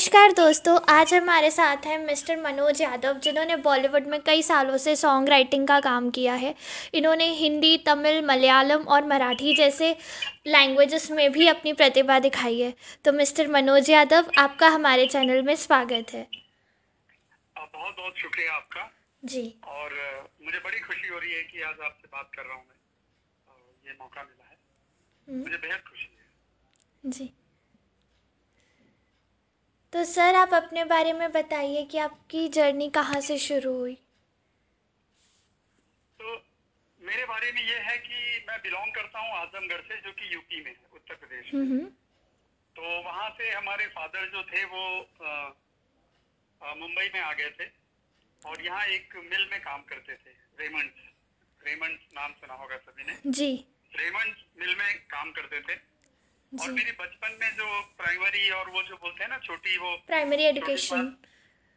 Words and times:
नमस्कार 0.00 0.32
दोस्तों 0.32 0.76
आज 0.88 1.12
हमारे 1.14 1.50
साथ 1.50 1.86
हैं 1.86 1.98
मिस्टर 1.98 2.36
मनोज 2.36 2.80
यादव 2.82 3.18
जिन्होंने 3.18 3.56
बॉलीवुड 3.56 4.06
में 4.06 4.20
कई 4.20 4.42
सालों 4.42 4.76
से 4.76 4.94
सॉन्ग 4.96 5.28
राइटिंग 5.28 5.66
का 5.68 5.78
काम 5.80 6.08
किया 6.10 6.34
है। 6.34 6.54
इन्होंने 6.94 7.24
हिंदी 7.32 7.76
तमिल 7.78 8.24
मलयालम 8.24 8.84
और 8.84 9.04
मराठी 9.06 9.54
जैसे 9.54 9.90
लैंग्वेजेस 10.46 11.10
में 11.10 11.32
भी 11.32 11.48
अपनी 11.48 11.72
प्रतिभा 11.72 12.18
दिखाई 12.18 12.60
है। 12.60 12.72
तो 13.04 13.12
मिस्टर 13.12 13.48
मनोज 13.48 13.90
यादव 13.90 14.30
आपका 14.38 14.68
हमारे 14.68 15.06
चैनल 15.06 15.42
में 15.42 15.54
स्वागत 15.56 16.14
है। 16.14 16.26
बहुत 17.56 17.96
बहुत 17.96 18.16
शुक्रिया 18.16 18.54
आपका। 18.54 18.90
जी। 19.24 19.44
और 19.64 19.98
मुझे 20.44 20.58
बड़ी 20.58 20.80
खुशी 20.80 21.08
हो 21.08 21.18
रही 21.18 21.32
है 21.32 21.42
कि 21.42 21.62
आज 21.62 21.80
आपसे 21.80 22.08
बात 22.12 22.30
कर 22.36 22.42
रहा 22.42 22.54
हूँ 22.54 22.64
मैं। 22.64 23.90
ये 23.90 23.98
मौका 24.00 24.22
मिला 24.22 24.48
है। 24.48 24.56
हम्म, 25.28 25.42
मुझे 25.42 25.56
बेहद 25.56 25.80
खुशी 25.80 26.10
है। 26.16 27.10
जी। 27.10 27.32
तो 29.92 30.04
सर 30.04 30.34
आप 30.34 30.52
अपने 30.54 30.84
बारे 30.84 31.12
में 31.12 31.30
बताइए 31.32 31.84
कि 31.84 31.98
आपकी 31.98 32.48
जर्नी 32.48 32.88
कहाँ 32.90 33.20
से 33.20 33.38
शुरू 33.38 33.72
हुई? 33.78 33.94
तो 36.20 36.34
मेरे 37.00 37.24
बारे 37.26 37.50
में 37.52 37.62
ये 37.62 37.78
है 37.78 37.96
कि 37.98 38.44
मैं 38.48 38.58
बिलोंग 38.62 38.94
करता 38.94 39.20
हूँ 39.20 39.32
आजमगढ़ 39.38 39.80
से 39.88 40.00
जो 40.00 40.12
कि 40.12 40.34
यूपी 40.34 40.64
में 40.64 40.70
है 40.70 40.86
उत्तर 40.94 41.14
प्रदेश 41.14 41.54
में। 41.54 41.84
तो 42.76 42.82
वहाँ 43.04 43.28
से 43.38 43.50
हमारे 43.50 43.86
फादर 43.96 44.30
जो 44.32 44.42
थे 44.52 44.64
वो 44.74 44.84
मुंबई 46.60 47.10
में 47.14 47.20
आ 47.20 47.32
गए 47.32 47.50
थे 47.60 47.66
और 48.42 48.64
यहाँ 48.64 48.84
एक 48.88 49.16
मिल 49.30 49.48
में 49.52 49.60
काम 49.60 49.82
करते 49.90 50.14
थे 50.14 50.32
रेमंड 50.60 50.90
रेमंड 51.60 51.98
नाम 52.14 52.32
सुना 52.32 52.54
होगा 52.54 52.76
सभी 52.78 53.04
ने। 53.04 53.16
जी। 53.26 53.52
रेमंड 53.92 54.36
मिल 54.60 54.74
में 54.76 54.94
काम 55.10 55.32
करते 55.32 55.60
थे। 55.60 55.74
और 56.58 56.70
मेरी 56.72 56.92
बचपन 57.00 57.36
में 57.40 57.50
जो 57.56 57.66
प्राइमरी 57.98 58.48
और 58.50 58.70
वो 58.76 58.82
जो 58.82 58.96
बोलते 59.02 59.22
हैं 59.24 59.30
ना 59.30 59.38
छोटी 59.38 59.76
वो 59.78 59.90
प्राइमरी 60.06 60.44
एजुकेशन 60.44 61.12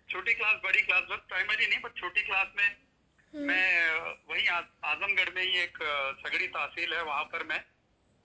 छोटी 0.09 0.33
क्लास 0.33 0.55
बड़ी 0.63 0.81
क्लास 0.81 1.03
बस 1.11 1.19
प्राइमरी 1.29 1.65
नहीं 1.67 1.79
बट 1.81 1.93
छोटी 1.97 2.21
क्लास 2.21 2.47
में 2.57 3.45
मैं 3.49 3.89
अ, 3.89 4.15
वहीं 4.29 4.47
आ- 4.47 4.89
आजमगढ़ 4.91 5.29
में 5.35 5.41
ही 5.43 5.59
एक 5.59 5.77
सगड़ी 6.25 6.47
तहसील 6.55 6.93
है 6.93 7.03
वहाँ 7.03 7.23
पर 7.33 7.43
मैं 7.51 7.59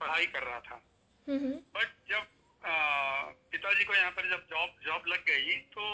पढ़ाई 0.01 0.25
कर 0.33 0.43
रहा 0.43 0.59
था। 0.59 0.75
हम्म 1.27 1.37
हम्म, 1.39 1.53
बट 1.77 1.93
जब 2.09 2.27
पिताजी 3.53 3.83
को 3.85 3.93
यहाँ 3.95 4.11
पर 4.17 4.29
जब 4.29 4.45
जॉब 4.49 4.75
जॉब 4.85 5.07
लग 5.07 5.25
गई 5.25 5.55
तो 5.75 5.85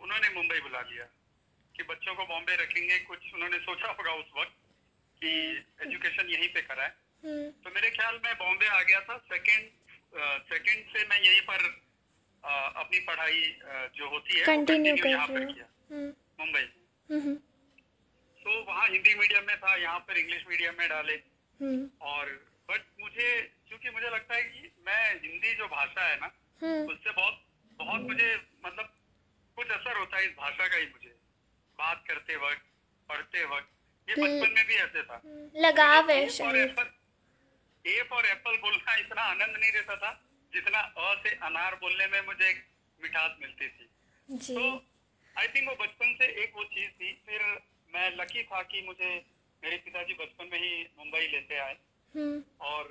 उन्होंने 0.00 0.28
मुंबई 0.34 0.60
बुला 0.60 0.80
लिया 0.90 1.04
कि 1.76 1.82
बच्चों 1.82 2.14
को 2.14 2.24
बॉम्बे 2.26 2.56
रखेंगे। 2.56 2.98
कुछ 3.10 3.32
उन्होंने 3.34 3.58
सोचा 3.58 3.88
होगा 3.88 4.12
उस 4.22 4.30
वक्त 4.38 4.54
कि 5.22 5.30
एजुकेशन 5.86 6.30
यहीं 6.30 6.48
पे 6.54 6.62
कराए। 6.62 6.92
हम्म, 7.24 7.50
तो 7.64 7.70
मेरे 7.74 7.90
ख्याल 7.90 8.20
में 8.24 8.34
बॉम्बे 8.38 8.66
आ 8.66 8.82
गया 8.82 9.00
था। 9.00 9.16
सेकंड 9.32 9.68
सेकंड 10.18 10.84
से 10.92 11.06
मैं 11.06 11.20
यहीं 11.20 11.40
पर 11.40 11.64
अपनी 12.76 12.98
पढ़ाई 13.00 13.42
जो 13.96 14.08
होती 14.08 14.38
है 14.38 14.44
कंटिन्यू 14.46 14.96
कर 14.96 15.08
यहाँ 15.08 15.26
रहे 15.28 15.46
पर 15.46 15.52
किया। 15.52 15.66
हम्म। 15.90 16.12
मुंबई। 16.40 16.66
हम्म। 17.10 17.34
तो 18.40 18.62
वहाँ 18.64 18.86
हिंदी 18.88 19.14
मीडियम 19.14 19.44
में 19.46 19.56
था 19.56 19.74
यहाँ 19.76 19.98
पर 19.98 20.16
इंग्लिश 20.18 20.44
मीडियम 20.48 20.74
में 20.78 20.88
डाले। 20.88 21.14
हम्म। 21.60 21.88
और 22.00 22.30
बट 22.70 22.84
मुझे 23.00 23.30
क्योंकि 23.68 23.90
मुझे 23.90 24.08
लगता 24.10 24.34
है 24.34 24.42
कि 24.42 24.70
मैं 24.86 25.02
हिंदी 25.22 25.54
जो 25.54 25.66
भाषा 25.68 26.08
है 26.08 26.16
ना 26.20 26.26
उससे 26.92 27.10
बहुत 27.10 27.42
बहुत 27.78 28.00
मुझे 28.00 28.34
मतलब 28.66 28.92
कुछ 29.56 29.68
असर 29.70 29.96
होता 29.96 30.16
है 30.16 30.24
इस 30.24 30.32
भाषा 30.36 30.66
का 30.68 30.76
ही 30.76 30.86
मुझे। 30.86 31.14
बात 31.78 32.04
करते 32.08 32.36
वक्त 32.36 32.62
पढ़ते 33.08 33.44
वक्त 33.44 33.68
ये 34.08 34.14
बचपन 34.14 34.54
में 34.54 34.66
भी 34.66 34.74
ऐसे 34.74 35.02
था। 35.02 35.20
लगाव 35.56 36.10
है 36.10 36.28
शायद। 36.28 36.76
ए 37.86 38.02
फॉर 38.10 38.26
एप्पल 38.26 38.56
बोलना 38.56 38.94
इतना 38.96 39.22
आनंद 39.22 39.56
नहीं 39.56 39.72
देता 39.72 39.96
था 39.96 40.10
जितना 40.52 40.78
अ 40.78 41.14
से 41.22 41.34
अनार 41.46 41.74
बोलने 41.74 42.06
में 42.06 42.20
मुझे 42.26 42.48
एक 42.48 42.64
मिठास 43.00 43.36
मिलती 43.40 43.68
थी। 43.68 43.88
जी। 44.28 44.54
तो 44.54 44.84
आई 45.38 45.48
थिंक 45.48 45.68
वो 45.68 45.74
बचपन 45.80 46.14
से 46.14 46.26
एक 46.42 46.52
वो 46.56 46.64
चीज़ 46.64 46.90
थी। 46.90 47.12
फिर 47.26 47.42
मैं 47.94 48.10
लकी 48.16 48.42
था 48.42 48.62
कि 48.62 48.82
मुझे 48.82 49.10
मेरे 49.62 49.76
पिताजी 49.76 50.14
बचपन 50.14 50.48
में 50.52 50.58
ही 50.58 50.86
मुंबई 50.98 51.26
लेते 51.26 51.58
आए। 51.58 51.76
हम्म। 52.14 52.42
और 52.60 52.88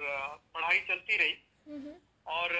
पढ़ाई 0.53 0.79
चलती 0.79 1.17
रही। 1.17 1.35
हम्म, 1.67 1.93
और 2.27 2.53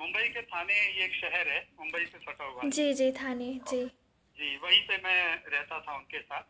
मुंबई 0.00 0.28
के 0.28 0.42
थाने 0.42 0.74
ये 0.74 1.04
एक 1.04 1.14
शहर 1.14 1.48
है 1.48 1.60
मुंबई 1.80 2.04
से 2.06 2.18
सटा 2.18 2.44
हुआ। 2.44 2.62
जी 2.64 2.92
जी 2.94 3.10
थाने 3.12 3.52
जी। 3.70 3.84
जी 4.36 4.56
वहीं 4.56 4.80
पे 4.88 4.96
मैं 4.98 5.44
रहता 5.46 5.80
था 5.80 5.96
उनके 5.96 6.20
साथ। 6.20 6.42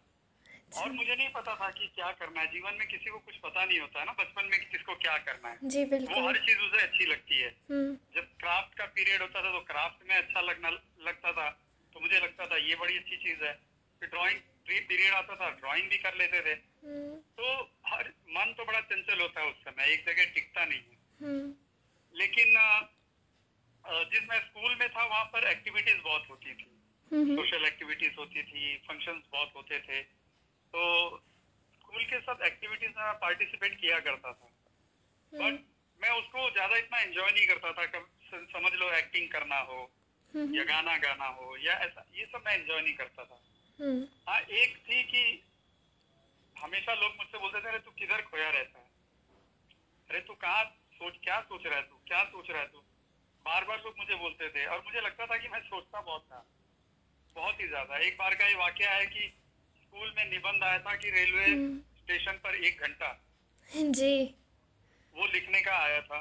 और 0.76 0.92
मुझे 0.92 1.16
नहीं 1.16 1.28
पता 1.28 1.54
था 1.54 1.70
कि 1.70 1.86
क्या 1.94 2.10
करना 2.12 2.40
है। 2.40 2.46
जीवन 2.46 2.74
में 2.74 2.88
किसी 2.88 3.10
को 3.10 3.18
कुछ 3.18 3.36
पता 3.36 3.64
नहीं 3.64 3.80
होता 3.80 4.00
है 4.00 4.06
ना। 4.06 4.12
बचपन 4.12 4.44
में 4.44 4.60
कि 4.60 4.66
किसको 4.66 4.94
क्या 4.94 5.18
करना 5.18 5.48
है। 5.48 5.58
जी 5.64 5.84
बिल्कुल। 5.84 6.14
वो 6.14 6.28
हर 6.28 6.36
चीज़ 6.38 6.58
उसे 6.58 6.82
अच्छी 6.82 7.04
लगती 7.06 7.40
है। 7.40 7.48
हम्म। 7.70 7.98
जब 8.14 8.28
क्राफ्ट 8.40 8.78
का 8.78 8.84
पीरियड 8.84 9.20
होता 9.22 9.42
था 9.44 9.52
तो 9.52 9.60
क्राफ्ट 9.60 10.08
में 10.08 10.16
अच्छा 10.16 10.40
लगना 10.40 10.68
लगता 11.00 11.32
था। 11.32 11.50
तो 11.92 12.00
मुझे 12.00 12.20
लगता 12.20 12.46
था 12.46 12.56
ये 12.56 12.74
बड़ी 12.74 12.96
अच्छी 12.98 13.16
चीज़ 13.16 13.44
है। 13.44 13.52
फिर 14.00 14.08
ड्राइंग 14.08 14.40
पीरियड 14.88 15.14
आता 15.14 15.36
था 15.36 15.50
ड्राइंग 15.50 15.90
भी 15.90 15.98
कर 15.98 16.14
लेते 16.14 16.40
थे। 16.40 16.54
हम्म। 16.86 17.16
तो 17.38 17.44
हर 17.86 18.08
मन 18.28 18.54
तो 18.58 18.64
बड़ा 18.64 18.80
चंचल 18.80 19.20
होता 19.20 19.40
है 19.40 19.46
उस 19.46 19.56
समय। 19.56 19.92
एक 19.92 20.06
जगह 20.06 20.24
टिकता 20.24 20.64
नहीं 20.64 20.80
है। 20.80 20.98
हम्म। 21.22 21.54
लेकिन 22.14 22.46
जिस 23.86 24.22
मैं 24.28 24.40
स्कूल 24.40 24.76
में 24.80 24.88
था 24.88 25.04
वहाँ 25.04 25.24
पर 25.24 25.48
एक्टिविटीज़ 25.48 25.98
बहुत 25.98 26.26
होती 26.30 26.54
थी। 26.54 26.68
सोशल 27.12 27.64
एक्टिविटीज़ 27.64 28.12
होती 28.18 28.42
थी 28.42 28.76
फ़ंक्शंस 28.88 29.22
बहुत 29.32 29.52
होते 29.56 29.78
थे। 29.78 30.21
तो 30.74 30.82
स्कूल 31.74 32.04
के 32.04 32.20
सब 32.20 32.42
एक्टिविटीज़ 32.46 32.98
में 32.98 33.12
पार्टिसिपेट 33.20 33.80
किया 33.80 33.98
करता 34.00 34.32
था। 34.32 34.48
बट 35.32 35.60
मैं 36.00 36.10
उसको 36.10 36.50
ज़्यादा 36.50 36.76
इतना 36.76 36.98
एंजॉय 37.00 37.30
नहीं 37.30 37.46
करता 37.46 37.72
था 37.72 37.84
कब 37.86 38.08
समझ 38.52 38.72
लो 38.72 38.90
एक्टिंग 38.92 39.28
करना 39.30 39.58
हो 39.60 39.80
हम्म। 40.34 40.54
या 40.54 40.64
गाना 40.64 40.96
गाना 40.98 41.26
हो 41.38 41.56
या 41.56 41.72
ऐसा 41.86 42.04
ये 42.14 42.24
सब 42.26 42.42
मैं 42.46 42.54
एंजॉय 42.54 42.80
नहीं 42.80 42.94
करता 42.94 43.24
था। 43.24 43.40
हम्म। 43.78 44.06
हाँ 44.28 44.40
एक 44.60 44.76
थी 44.88 45.02
कि 45.02 45.24
हमेशा 46.56 46.94
लोग 46.94 47.16
मुझसे 47.16 47.38
बोलते 47.38 47.60
थे 47.60 47.68
अरे 47.68 47.78
तू 47.78 47.90
किधर 47.90 48.22
खोया 48.22 48.48
रहता 48.50 48.78
है? 48.78 48.90
अरे 50.10 50.20
तू 50.20 50.34
कहाँ 50.34 50.64
सोच 50.92 51.18
क्या 51.24 51.40
सोच 51.42 51.66
रहा 51.66 51.76
है 51.76 51.82
तू 51.82 52.00
क्या 52.06 52.22
सोच 52.24 52.50
रहा 52.50 52.60
है 52.60 52.66
तू? 52.68 52.78
बार 53.46 53.64
बार 53.64 53.82
लोग 53.84 53.98
मुझे 53.98 54.14
बोलते 54.14 54.48
थे 54.48 54.66
और 54.66 54.82
मुझे 54.84 55.00
लगता 55.00 55.26
था 55.26 55.36
कि 55.36 55.48
मैं 55.48 55.60
सोचता 55.60 56.00
बहुत 56.00 56.24
था 56.32 56.44
बहुत 57.36 57.60
ही 57.60 57.66
ज़्यादा। 57.68 57.98
एक 57.98 58.16
बार 58.18 58.34
का 58.34 58.46
ये 58.46 58.54
वाक्य 58.54 58.86
है 58.86 59.06
कि 59.06 59.32
स्कूल 59.92 60.14
में 60.16 60.30
निबंध 60.30 60.62
आया 60.64 60.78
था 60.78 60.96
कि 60.96 61.10
रेलवे 61.10 61.44
हम्म। 61.44 61.78
स्टेशन 61.78 62.32
पर 62.32 62.54
एक 62.54 62.80
घंटा। 62.80 63.24
जी। 63.76 64.34
वो 65.14 65.26
लिखने 65.26 65.60
का 65.62 65.76
आया 65.76 66.00
था। 66.00 66.20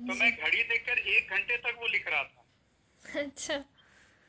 तो 0.00 0.14
मैं 0.14 0.36
घड़ी 0.36 0.62
देखकर 0.62 0.98
एक 0.98 1.28
घंटे 1.28 1.56
तक 1.56 1.74
वो 1.78 1.86
लिख 1.86 2.08
रहा 2.08 2.24
था। 2.24 2.44
अच्छा। 3.20 3.58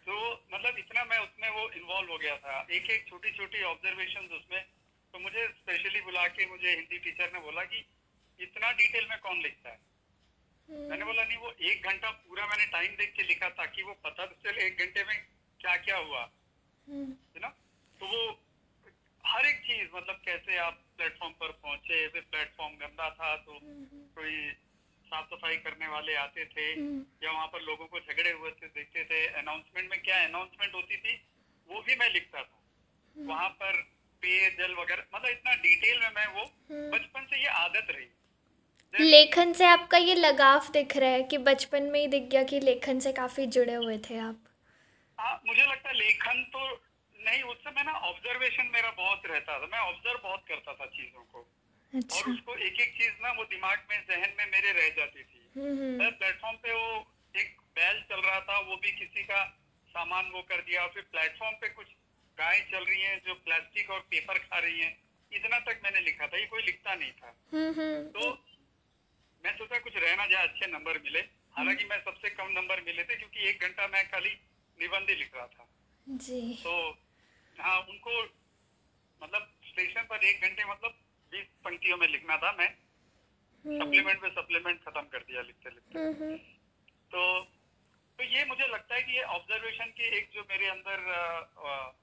तो 0.06 0.46
मतलब 0.54 0.78
इतना 0.78 1.06
मैं 1.06 1.20
उसमें 1.20 1.50
वो 1.50 1.70
इन्वॉल्व 1.70 2.12
हो 2.12 2.18
गया 2.18 2.38
था। 2.38 2.68
एक 2.72 2.90
एक 2.90 3.08
छोटी 3.08 3.32
छोटी 3.32 3.62
ऑब्जर्वेशन 3.64 4.20
उसमें। 4.20 4.66
तो 5.14 5.20
मुझे 5.20 5.48
स्पेशली 5.48 6.02
बुला 6.02 6.28
के 6.28 6.46
मुझे 6.46 6.70
हिंदी 6.70 6.98
टीचर 6.98 7.34
ने 7.34 7.40
बोला 7.40 7.64
कि 7.64 7.86
इतना 8.40 8.72
डिटेल 8.72 9.08
में 9.10 9.20
कौन 9.20 9.42
लिखता 9.42 9.70
है? 9.70 9.80
मैंने 10.70 11.06
बोला 11.06 11.24
नहीं 11.24 11.38
वो 11.38 11.52
एक 11.62 11.82
घंटा 11.82 12.12
पूरा 12.12 12.48
मैंने 12.48 12.66
टाइम 12.66 12.96
देख 12.96 13.14
के 13.14 13.24
लिखा 13.24 13.50
ताकि 13.50 13.84
वो 13.84 13.94
पता 13.94 14.26
चले 14.26 14.66
एक 14.66 14.78
घंटे 14.78 15.04
में 15.04 15.28
क्या 15.60 15.78
क्या 15.78 15.98
हुआ। 15.98 16.32
हम्म। 16.90 17.10
है 17.12 17.40
ना? 17.42 17.48
तो 18.00 18.06
वो 18.06 18.46
हर 19.30 19.46
एक 19.46 19.60
चीज़ 19.60 19.88
मतलब 19.96 20.22
कैसे 20.26 20.58
आप 20.58 20.80
प्लेटफॉर्म 20.98 21.34
पर 21.34 21.52
पहुँचे 21.52 22.08
फिर 22.08 22.22
प्लेटफॉर्म 22.22 22.74
गंदा 22.74 23.10
था 23.10 23.36
तो 23.36 23.60
कोई 24.16 24.52
साफ़ 25.08 25.26
सफ़ाई 25.26 25.56
करने 25.58 25.88
वाले 25.88 26.16
आते 26.16 26.46
थे 26.46 26.66
हम्म। 26.74 27.06
या 27.24 27.32
वहाँ 27.32 27.48
पर 27.48 27.62
लोगों 27.62 27.86
को 27.86 28.00
झगड़े 28.00 28.32
हुए 28.32 28.52
थे 28.52 28.68
देखते 28.68 29.04
थे। 29.04 29.28
अनाउंसमेंट 29.28 29.90
में 29.92 30.02
क्या 30.02 30.24
अनाउंसमेंट 30.24 30.76
होती 30.76 30.98
थी 30.98 31.22
वो 31.70 31.82
भी 31.82 31.96
मैं 31.96 32.10
लिखता 32.14 32.44
था। 32.44 32.60
वहाँ 33.16 33.50
पर 33.50 33.82
पेय 34.22 34.50
जल 34.50 34.74
वगैरह 34.74 35.04
मतलब 35.16 35.30
इतना 35.30 35.56
डिटेल 35.56 36.00
में 36.00 36.10
मैं 36.16 36.28
वो 36.28 36.46
बचपन 36.72 37.26
से 37.26 37.42
ये 37.42 37.48
आदत 37.48 37.88
रही। 37.90 38.08
लेखन 38.94 39.54
से 39.54 39.66
आपका 39.66 39.98
ये 39.98 40.16
लगाव 40.16 40.70
दिख 40.74 40.98
रहा 40.98 41.10
है 41.10 41.24
कि 41.24 41.38
बचपन 41.38 41.84
में 41.84 42.00
ही 42.00 42.08
दिख 42.08 42.24
गया 42.24 42.44
कि 42.44 42.60
लेखन 42.60 43.00
से 43.00 43.12
काफ़ी 43.12 43.46
जुड़े 43.46 43.74
हुए 43.74 43.98
थे 43.98 44.18
आप? 44.18 44.44
हाँ 45.20 45.42
मुझे 45.48 45.62
लगता 45.62 45.90
है 45.90 45.96
लेखन 45.96 46.44
तो 46.44 46.89
नहीं 47.20 47.44
उस 47.44 47.58
समय 47.58 47.84
ना 47.84 47.92
ऑब्जर्वेशन 47.92 48.70
मेरा 48.74 48.92
बहुत 48.92 49.22
रहता 49.26 49.60
था। 49.60 49.66
मैं 49.66 49.80
ऑब्ज़र्व 49.80 50.20
बहुत 50.24 50.46
करता 50.48 50.74
था 50.74 50.86
चीज़ों 50.86 51.24
को। 51.24 51.48
अच्छा। 51.96 52.20
और 52.20 52.30
उसको 52.30 52.56
एक 52.56 52.80
एक 52.80 52.94
चीज़ 52.94 53.14
ना 53.22 53.32
वो 53.32 53.44
दिमाग 53.44 53.88
में 53.92 54.06
जहन 54.10 54.34
में 54.38 54.46
मेरे 54.52 54.72
रह 54.72 54.90
जाती 54.90 55.24
थी। 55.24 55.52
हम्म 55.56 55.98
सर 55.98 56.12
प्लेटफॉर्म 56.12 56.58
पे 56.58 56.74
वो 56.74 57.14
एक 57.36 57.58
बैल 57.76 58.02
चल 58.02 58.22
रहा 58.22 58.40
था 58.40 58.60
वो 58.60 58.78
भी 58.78 58.92
किसी 58.92 59.24
का 59.24 59.44
सामान 59.88 60.30
वो 60.30 60.42
कर 60.42 60.62
दिया। 60.62 60.88
फिर 60.88 61.04
प्लेटफॉर्म 61.04 61.56
पे 61.56 61.70
कुछ 61.70 61.88
गाय 62.38 62.60
चल 62.72 62.84
रही 62.84 63.02
हैं 63.02 63.22
जो 63.26 63.34
प्लास्टिक 63.34 63.90
और 63.90 64.00
पेपर 64.00 64.38
खा 64.38 64.60
रही 64.60 64.80
हैं। 64.80 64.98
इतना 65.34 65.60
तक 65.60 65.82
मैंने 65.84 66.02
लिखा 66.02 66.28
था 66.28 66.38
ये 66.38 66.46
कोई 66.46 66.62
लिखता 66.62 66.96
नहीं 66.96 67.12
था। 67.12 67.36
हम्म 67.54 67.82
हम्म। 67.82 68.06
तो 68.06 68.46
मैं 69.46 69.58
सोचा 69.58 69.80
कुछ 69.80 69.96
रहना 69.96 70.26
जाए 70.26 70.48
अच्छे 70.48 70.68
नंबर 70.68 70.98
मिले। 70.98 71.20
हालाँकि 71.56 71.86
मैं 71.86 72.04
सबसे 72.04 72.30
कम 72.30 72.48
नंबर 72.52 72.82
मिले 72.82 73.04
थे 73.04 73.16
क्योंकि 73.16 73.50
एक 73.50 73.62
घंटा 73.62 73.88
मैं 73.88 74.12
खाली 74.12 74.30
निबंध 74.80 75.10
ही 75.10 75.16
लिख 75.16 75.36
रहा 75.36 75.48
था। 75.48 75.68
जी। 76.08 76.56
तो 76.64 76.98
हाँ 77.60 77.80
उनको 77.80 78.24
मतलब 79.24 79.52
स्टेशन 79.68 80.02
पर 80.02 80.24
एक 80.24 80.42
घंटे 80.42 80.66
मतलब 80.66 80.92
बीस 81.32 81.48
पंक्तियों 81.66 81.98
में 81.98 82.08
लिखना 82.08 82.38
था 82.38 82.52
मैं। 82.52 82.70
सप्लीमेंट 83.66 84.22
पे 84.22 84.30
सप्लीमेंट 84.30 84.84
खत्म 84.84 85.02
कर 85.02 85.20
दिया 85.20 85.42
लिखते 85.42 85.70
लिखते। 85.70 86.00
हम्म 86.00 86.14
हम्म। 86.24 86.38
तो 87.14 87.40
तो 88.20 88.24
ये 88.24 88.46
मुझे 88.46 88.68
लगता 88.68 88.96
है 88.96 89.02
कि 89.02 89.12
ये 89.12 89.22
ऑब्जर्वेशन 89.24 89.86
की 89.86 90.04
एक 90.18 90.30
जो 90.34 90.42
मेरे 90.42 90.68
अंदर 90.68 90.92
अ, 90.92 91.50
अ, 91.68 91.94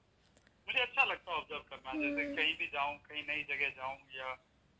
मुझे 0.67 0.79
अच्छा 0.79 1.03
लगता 1.03 1.31
है 1.31 1.37
ऑब्ज़र्व 1.37 1.61
करना। 1.61 1.91
जैसे 2.01 2.35
कहीं 2.35 2.55
भी 2.57 2.67
जाऊँ 2.67 2.97
कहीं 2.97 3.23
नई 3.23 3.43
जगह 3.43 3.69
जाऊँ 3.69 3.97
या 4.15 4.33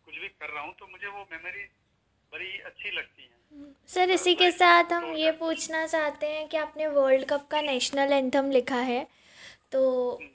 कुछ 0.06 0.18
भी 0.18 0.28
कर 0.28 0.50
रहा 0.50 0.64
हूँ 0.64 0.76
तो 0.80 0.88
मुझे 0.88 1.08
वो 1.08 1.28
मेमोरी 1.32 1.64
बड़ी 2.32 2.60
अच्छी 2.60 2.92
लगती 2.92 3.24
है। 3.24 3.38
सर 3.88 4.10
इसी 4.10 4.36
के 4.36 4.52
साथ 4.52 4.84
हम 4.92 5.14
ये 5.14 5.32
पूछना 5.32 5.88
चाहते 5.88 6.28
हैं 6.28 6.48
कि 6.48 6.58
आपने 6.58 6.88
वर्ल्ड 6.88 7.26
कप 7.26 7.48
का 7.52 7.62
नेशनल 7.62 8.14
एंथम 8.14 8.52
लिखा 8.52 8.76
है। 8.76 9.08
तो 9.72 9.80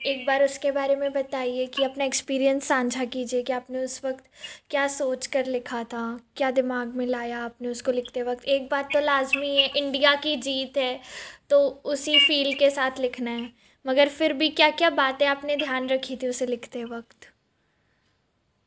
एक 0.06 0.24
बार 0.26 0.42
उसके 0.44 0.70
बारे 0.70 0.96
में 0.96 1.12
बताइए 1.12 1.66
कि 1.66 1.82
अपना 1.82 2.04
एक्सपीरियंस 2.04 2.64
साझा 2.64 3.04
कीजिए 3.04 3.42
कि 3.42 3.52
आपने 3.52 3.84
उस 3.84 4.04
वक्त 4.04 4.24
क्या 4.70 4.86
सोच 4.88 5.26
कर 5.26 5.46
लिखा 5.46 5.82
था 5.84 6.02
क्या 6.36 6.50
दिमाग 6.50 6.94
में 6.96 7.06
लाया 7.06 7.38
आपने 7.44 7.68
उसको 7.68 7.92
लिखते 7.92 8.22
वक्त। 8.22 8.44
एक 8.46 8.68
बात 8.70 8.92
तो 8.92 9.00
लाजमी 9.00 9.56
है 9.56 9.66
इंडिया 9.76 10.14
की 10.16 10.36
जीत 10.36 10.76
है 10.76 11.00
तो 11.50 11.60
उसी 11.86 12.18
फील 12.18 12.52
के 12.54 12.70
साथ 12.70 12.98
लिखना 12.98 13.30
है। 13.30 13.52
मगर 13.84 14.08
फिर 14.08 14.32
भी 14.32 14.48
क्या 14.50 14.70
क्या 14.72 14.90
बातें 14.90 15.26
आपने 15.26 15.56
ध्यान 15.56 15.88
रखी 15.88 16.16
थी 16.16 16.28
उसे 16.28 16.46
लिखते 16.46 16.84
वक्त? 16.84 17.28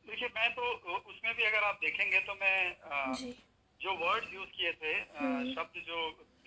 देखिए 0.06 0.28
मैं 0.28 0.50
तो 0.50 0.72
उसमें 1.10 1.34
भी 1.36 1.44
अगर 1.44 1.64
आप 1.64 1.78
देखेंगे 1.82 2.18
तो 2.20 2.34
मैं 2.34 2.70
अ, 2.70 3.12
जी 3.12 3.34
जो 3.80 3.92
वर्ड्स 3.96 4.32
यूज़ 4.34 4.48
किए 4.56 4.72
थे 4.72 4.94
हम्म। 5.18 5.54
शब्द 5.54 5.82
जो 5.86 5.98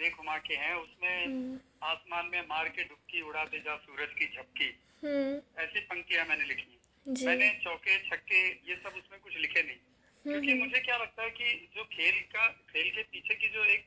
घुमा 0.09 0.37
के 0.39 0.55
हैं 0.55 0.73
उसमें 0.75 1.25
हम्म। 1.25 1.59
आसमान 1.83 2.25
में 2.25 2.41
मार 2.47 2.67
के 2.69 2.83
डुबकी 2.83 3.21
उड़ा 3.21 3.43
दे 3.45 3.59
जा 3.59 3.75
सूरज 3.77 4.13
की 4.19 4.25
झपकी। 4.27 4.69
हम्म। 5.03 5.61
ऐसी 5.63 5.79
पंक्तियाँ 5.89 6.25
मैंने 6.25 6.45
लिखी 6.45 7.25
मैंने 7.25 7.49
चौके 7.63 7.97
छक्के 8.07 8.41
ये 8.69 8.75
सब 8.75 8.97
उसमें 8.97 9.19
कुछ 9.19 9.37
लिखे 9.37 9.63
नहीं। 9.63 9.77
क्योंकि 10.25 10.53
मुझे 10.53 10.79
क्या 10.79 10.97
लगता 10.97 11.23
है 11.23 11.29
कि 11.31 11.69
जो 11.75 11.83
खेल 11.93 12.19
का 12.33 12.47
खेल 12.71 12.89
के 12.95 13.03
पीछे 13.11 13.35
की 13.35 13.49
जो 13.49 13.63
एक 13.65 13.85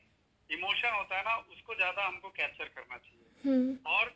इमोशन 0.49 0.95
होता 0.95 1.17
है 1.17 1.23
ना 1.23 1.35
उसको 1.51 1.75
ज़्यादा 1.75 2.07
हमको 2.07 2.29
कैप्चर 2.39 2.71
करना 2.77 2.97
चाहिए। 2.97 3.75
और 3.87 4.15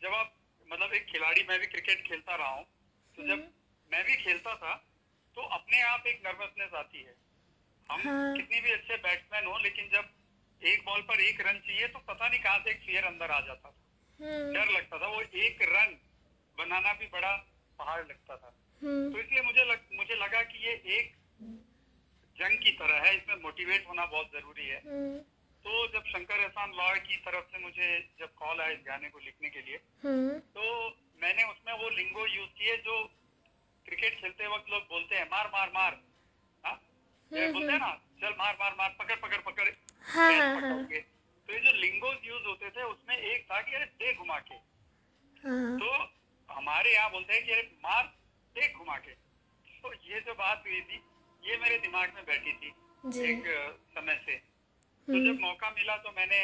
जब 0.00 0.14
आप 0.14 0.34
मतलब 0.66 0.92
एक 0.94 1.06
खिलाड़ी 1.06 1.44
मैं 1.48 1.58
भी 1.60 1.66
क्रिकेट 1.66 2.06
खेलता 2.06 2.36
रहा 2.36 2.50
हूँ 2.50 2.64
तो 3.18 3.26
जब 3.28 3.50
मैं 3.90 4.04
भी 4.06 4.16
खेलता 4.24 4.54
था 4.56 4.74
तो 5.36 5.42
अपने 5.56 5.82
आप 5.82 6.06
एक 6.06 6.22
नर्वसनेस 6.26 6.74
आती 6.74 7.02
है। 7.02 7.14
हम 7.90 8.00
हाँ। 8.00 8.36
कितनी 8.36 8.60
भी 8.60 8.70
अच्छे 8.70 8.96
बैट्समैन 8.96 9.46
हो 9.46 9.58
लेकिन 9.58 9.88
जब 9.92 10.10
एक 10.60 10.84
बॉल 10.84 11.00
पर 11.02 11.20
एक 11.20 11.40
रन 11.40 11.58
चाहिए 11.58 11.88
तो 11.88 11.98
पता 11.98 12.28
नहीं 12.28 12.40
कहाँ 12.40 12.58
से 12.58 12.70
एक 12.70 12.80
फियर 12.80 13.04
अंदर 13.04 13.30
आ 13.30 13.40
जाता 13.40 13.70
था। 13.70 13.78
हम्म। 14.20 14.52
डर 14.52 14.68
लगता 14.68 14.98
था। 14.98 15.06
वो 15.06 15.20
एक 15.20 15.62
रन 15.62 15.96
बनाना 16.58 16.92
भी 16.92 17.06
बड़ा 17.06 17.32
पहाड़ 17.78 18.00
लगता 18.06 18.36
था। 18.36 18.54
हम्म। 18.82 19.12
तो 19.12 19.18
इसलिए 19.18 19.42
मुझे 19.42 19.64
लग, 19.64 19.80
मुझे 19.92 20.14
लगा 20.14 20.42
कि 20.42 20.58
ये 20.58 20.72
एक 20.98 21.14
जंग 22.38 22.58
की 22.58 22.72
तरह 22.72 23.02
है। 23.02 23.16
इसमें 23.16 23.36
मोटिवेट 23.36 23.86
होना 23.88 24.06
बहुत 24.06 24.30
ज़रूरी 24.32 24.66
है। 24.66 24.80
हम्म। 24.86 25.18
तो 25.64 25.88
जब 25.88 26.04
शंकर 26.04 26.40
एहसान 26.40 26.72
लॉय 26.72 26.98
की 27.00 27.16
तरफ़ 27.16 27.44
से 27.44 27.58
मुझे 27.58 28.14
जब 28.18 28.34
कॉल 28.34 28.60
आया 28.60 28.70
इस 28.70 28.80
गाने 28.86 29.08
को 29.08 29.18
लिखने 29.18 29.50
के 29.50 29.60
लिए 29.60 29.76
तो 30.56 30.62
मैंने 31.22 31.44
उसमें 31.44 31.74
वो 31.74 31.88
लिंगो 31.88 32.26
यूज़ 32.26 32.50
किए 32.50 32.76
जो 32.76 33.02
क्रिकेट 33.84 34.20
खेलते 34.20 34.46
वक्त 34.46 34.70
लोग 34.70 34.82
बोलते 34.82 35.16
हैं 35.16 35.24
मार 35.30 35.46
मार 35.48 35.70
मार। 35.74 36.00
बोलते 37.32 37.72
हैं 37.72 37.78
ना 37.80 37.90
चल 38.20 38.34
मार 38.38 38.56
मार 38.60 38.74
मार 38.78 38.96
पकड़ 38.98 39.14
पकड़ 39.20 39.40
पकड़। 39.42 39.68
हाँ 40.06 40.32
हाँ 40.32 40.60
हाँ। 40.60 40.84
तो 40.84 41.52
ये 41.52 41.60
जो 41.60 41.72
लिंगोज 41.80 42.16
यूज़ 42.24 42.44
होते 42.46 42.70
थे 42.70 42.82
उसमें 42.84 43.16
एक 43.16 43.44
था 43.50 43.60
कि 43.60 43.74
अरे 43.74 43.84
दे 43.84 44.12
घुमा 44.14 44.38
के। 44.40 44.54
हाँ। 45.44 45.78
तो 45.78 45.88
हमारे 46.48 46.92
यहाँ 46.94 47.10
बोलते 47.10 47.34
हैं 47.34 47.44
कि 47.46 47.52
अरे 47.52 47.62
मार 47.84 48.04
दे 48.56 48.68
घुमा 48.72 48.96
के। 48.96 49.14
तो 49.82 49.92
ये 50.08 50.20
जो 50.20 50.34
बात 50.34 50.64
हुई 50.66 50.80
थी 50.80 51.00
ये 51.42 51.56
मेरे 51.58 51.78
दिमाग 51.78 52.12
में 52.14 52.24
बैठी 52.24 52.52
थी 52.52 52.68
एक 53.24 53.46
समय 53.94 54.20
से। 54.26 54.36
तो 54.36 55.12
हम्म। 55.12 55.24
जब 55.26 55.40
मौका 55.40 55.70
मिला 55.70 55.96
तो 55.96 56.12
मैंने 56.16 56.40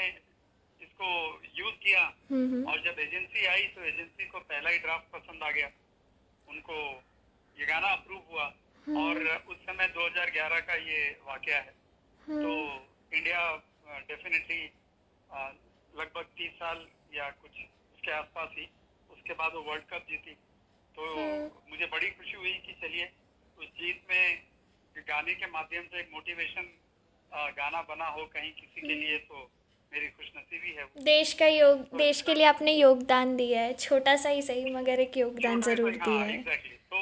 इसको 0.81 1.09
यूज़ 1.55 1.75
किया। 1.85 2.01
हम्म 2.31 2.47
हम्म, 2.47 2.65
और 2.71 2.81
जब 2.83 2.99
एजेंसी 3.01 3.47
आई 3.47 3.67
तो 3.77 3.83
एजेंसी 3.85 4.27
को 4.27 4.39
पहला 4.41 4.71
ही 4.71 4.79
ड्राफ्ट 4.79 5.13
पसंद 5.13 5.43
आ 5.43 5.51
गया। 5.51 5.71
उनको 6.49 6.77
ये 7.57 7.67
गाना 7.67 7.95
और 8.97 9.19
उस 9.49 9.57
समय 9.63 9.89
2011 9.95 10.61
का 10.67 10.75
ये 10.85 11.01
वाकया 11.27 11.59
है। 11.59 11.73
तो 12.23 12.53
इंडिया 13.13 13.41
डेफिनेटली 14.09 14.63
लगभग 15.95 16.25
तीस 16.39 16.53
साल 16.57 16.87
या 17.15 17.29
कुछ 17.43 17.51
उसके 17.51 18.13
आसपास 18.13 18.51
ही 18.59 18.69
उसके 19.11 19.35
बाद 19.35 19.55
वो 19.55 19.63
वर्ल्ड 19.63 19.85
कप 19.93 20.07
जीती। 20.11 20.35
तो 20.95 21.03
मुझे 21.71 21.87
बड़ी 21.87 22.11
खुशी 22.11 22.37
हुई 22.37 22.53
कि 22.67 22.73
चलिए 22.83 23.09
उस 23.59 23.69
जीत 23.79 24.03
में 24.11 25.05
गाने 25.09 25.35
के 25.35 25.47
माध्यम 25.49 25.83
से 25.85 26.01
एक 26.01 26.11
मोटिवेशन 26.15 26.69
गाना 27.57 27.81
बना 27.89 28.07
हो 28.09 28.25
कहीं 28.35 28.51
किसी 28.53 28.81
के 28.81 28.95
लिए 28.95 29.19
तो 29.29 29.51
मेरी 29.93 30.09
खुशनसीबी 30.09 30.73
है 30.77 30.85
देश 31.05 31.33
का 31.35 31.47
योग 31.47 31.97
देश 31.97 32.21
के 32.23 32.35
लिए 32.35 32.45
आपने 32.47 32.73
योगदान 32.73 33.37
दिया 33.37 33.61
है। 33.61 33.73
छोटा 33.77 34.17
सा 34.17 34.29
ही 34.29 34.43
सही 34.43 34.73
मगर 34.75 35.01
एक 35.01 35.17
योगदान 35.17 35.61
छोटा 35.61 35.75
ज़रूर 35.75 35.91
दिया 35.93 36.15
हाँ। 36.15 36.27
है 36.27 36.35
एग्जैक्टली 36.35 36.77
तो 36.93 36.97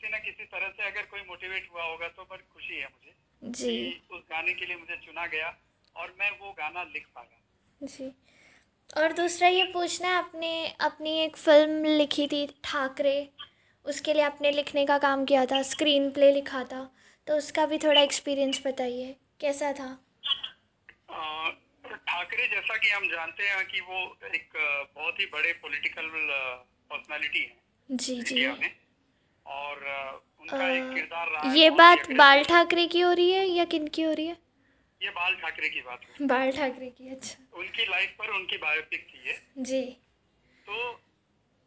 किसी 0.00 0.12
न 0.12 0.18
किसी 0.18 0.44
तरह 0.44 0.68
से 0.68 0.86
अगर 0.86 1.02
कोई 1.02 1.20
मोटिवेट 1.20 1.68
हुआ 1.72 1.84
होगा 1.84 2.08
तो 2.08 2.22
बड़ी 2.24 2.42
खुशी 2.52 2.74
है 2.74 2.86
मुझे 2.86 3.14
जी। 3.50 4.02
उस 4.10 4.22
गाने 4.30 4.52
के 4.52 4.66
लिए 4.66 4.76
मुझे 4.76 4.96
चुना 4.96 5.26
गया 5.26 5.56
और 5.96 6.14
मैं 6.20 6.30
वो 6.30 6.52
गाना 6.52 6.82
लिख 6.82 7.06
पाया। 7.06 7.86
जी। 7.86 8.12
और 8.96 9.12
दूसरा 9.12 9.48
ये 9.48 9.64
पूछना 9.64 10.08
है 10.08 10.14
आपने 10.14 10.68
अपनी 10.80 11.18
एक 11.20 11.36
फ़िल्म 11.36 11.84
लिखी 11.84 12.26
थी 12.26 12.46
ठाकरे 12.64 13.30
उसके 13.84 14.14
लिए 14.14 14.22
आपने 14.22 14.50
लिखने 14.50 14.86
का 14.86 14.98
काम 14.98 15.24
किया 15.24 15.44
था 15.46 15.62
स्क्रीन 15.62 16.10
प्ले 16.10 16.32
लिखा 16.32 16.64
था 16.64 16.82
तो 17.26 17.36
उसका 17.36 17.66
भी 17.66 17.78
थोड़ा 17.78 18.00
एक्सपीरियंस 18.00 18.62
बताइए 18.66 19.16
कैसा 19.40 19.72
था? 19.72 20.06
ठाकरे 21.86 22.48
जैसा 22.48 22.76
कि 22.76 22.90
हम 22.90 23.08
जानते 23.08 23.48
हैं 23.48 23.66
कि 23.66 23.80
वो 23.80 24.18
एक 24.34 24.48
बहुत 24.94 25.20
ही 25.20 25.26
बड़े 25.26 25.52
पॉलिटिकल 25.52 26.08
पर्सनालिटी 26.90 27.40
हैं 27.40 27.96
जी 27.96 28.22
जी। 28.22 28.46
में। 28.46 28.79
और 29.50 29.84
उनका 30.40 30.68
एक 30.68 30.82
अ, 30.82 30.94
किरदार 30.94 31.28
रहा 31.28 31.52
ये 31.54 31.70
बात 31.70 32.10
बाल 32.12 32.42
ठाकरे 32.44 32.86
की 32.86 33.00
हो 33.00 33.12
रही 33.12 33.30
है 33.30 33.46
या 33.46 33.64
किन 33.64 33.86
की 33.88 34.02
हो 34.02 34.12
रही 34.12 34.26
है? 34.26 34.36
ये 35.00 35.10
बाल 35.10 35.34
ठाकरे 35.34 35.68
की 35.68 35.80
बात 35.80 36.00
है। 36.04 36.26
बाल 36.26 36.50
ठाकरे 36.52 36.90
की 36.90 37.08
अच्छा। 37.08 37.58
उनकी 37.58 37.84
लाइफ 37.90 38.14
पर 38.18 38.30
उनकी 38.30 38.56
बायोपिक 38.56 39.06
थी 39.08 39.28
ये। 39.28 39.38
जी। 39.58 39.82
तो 40.66 40.90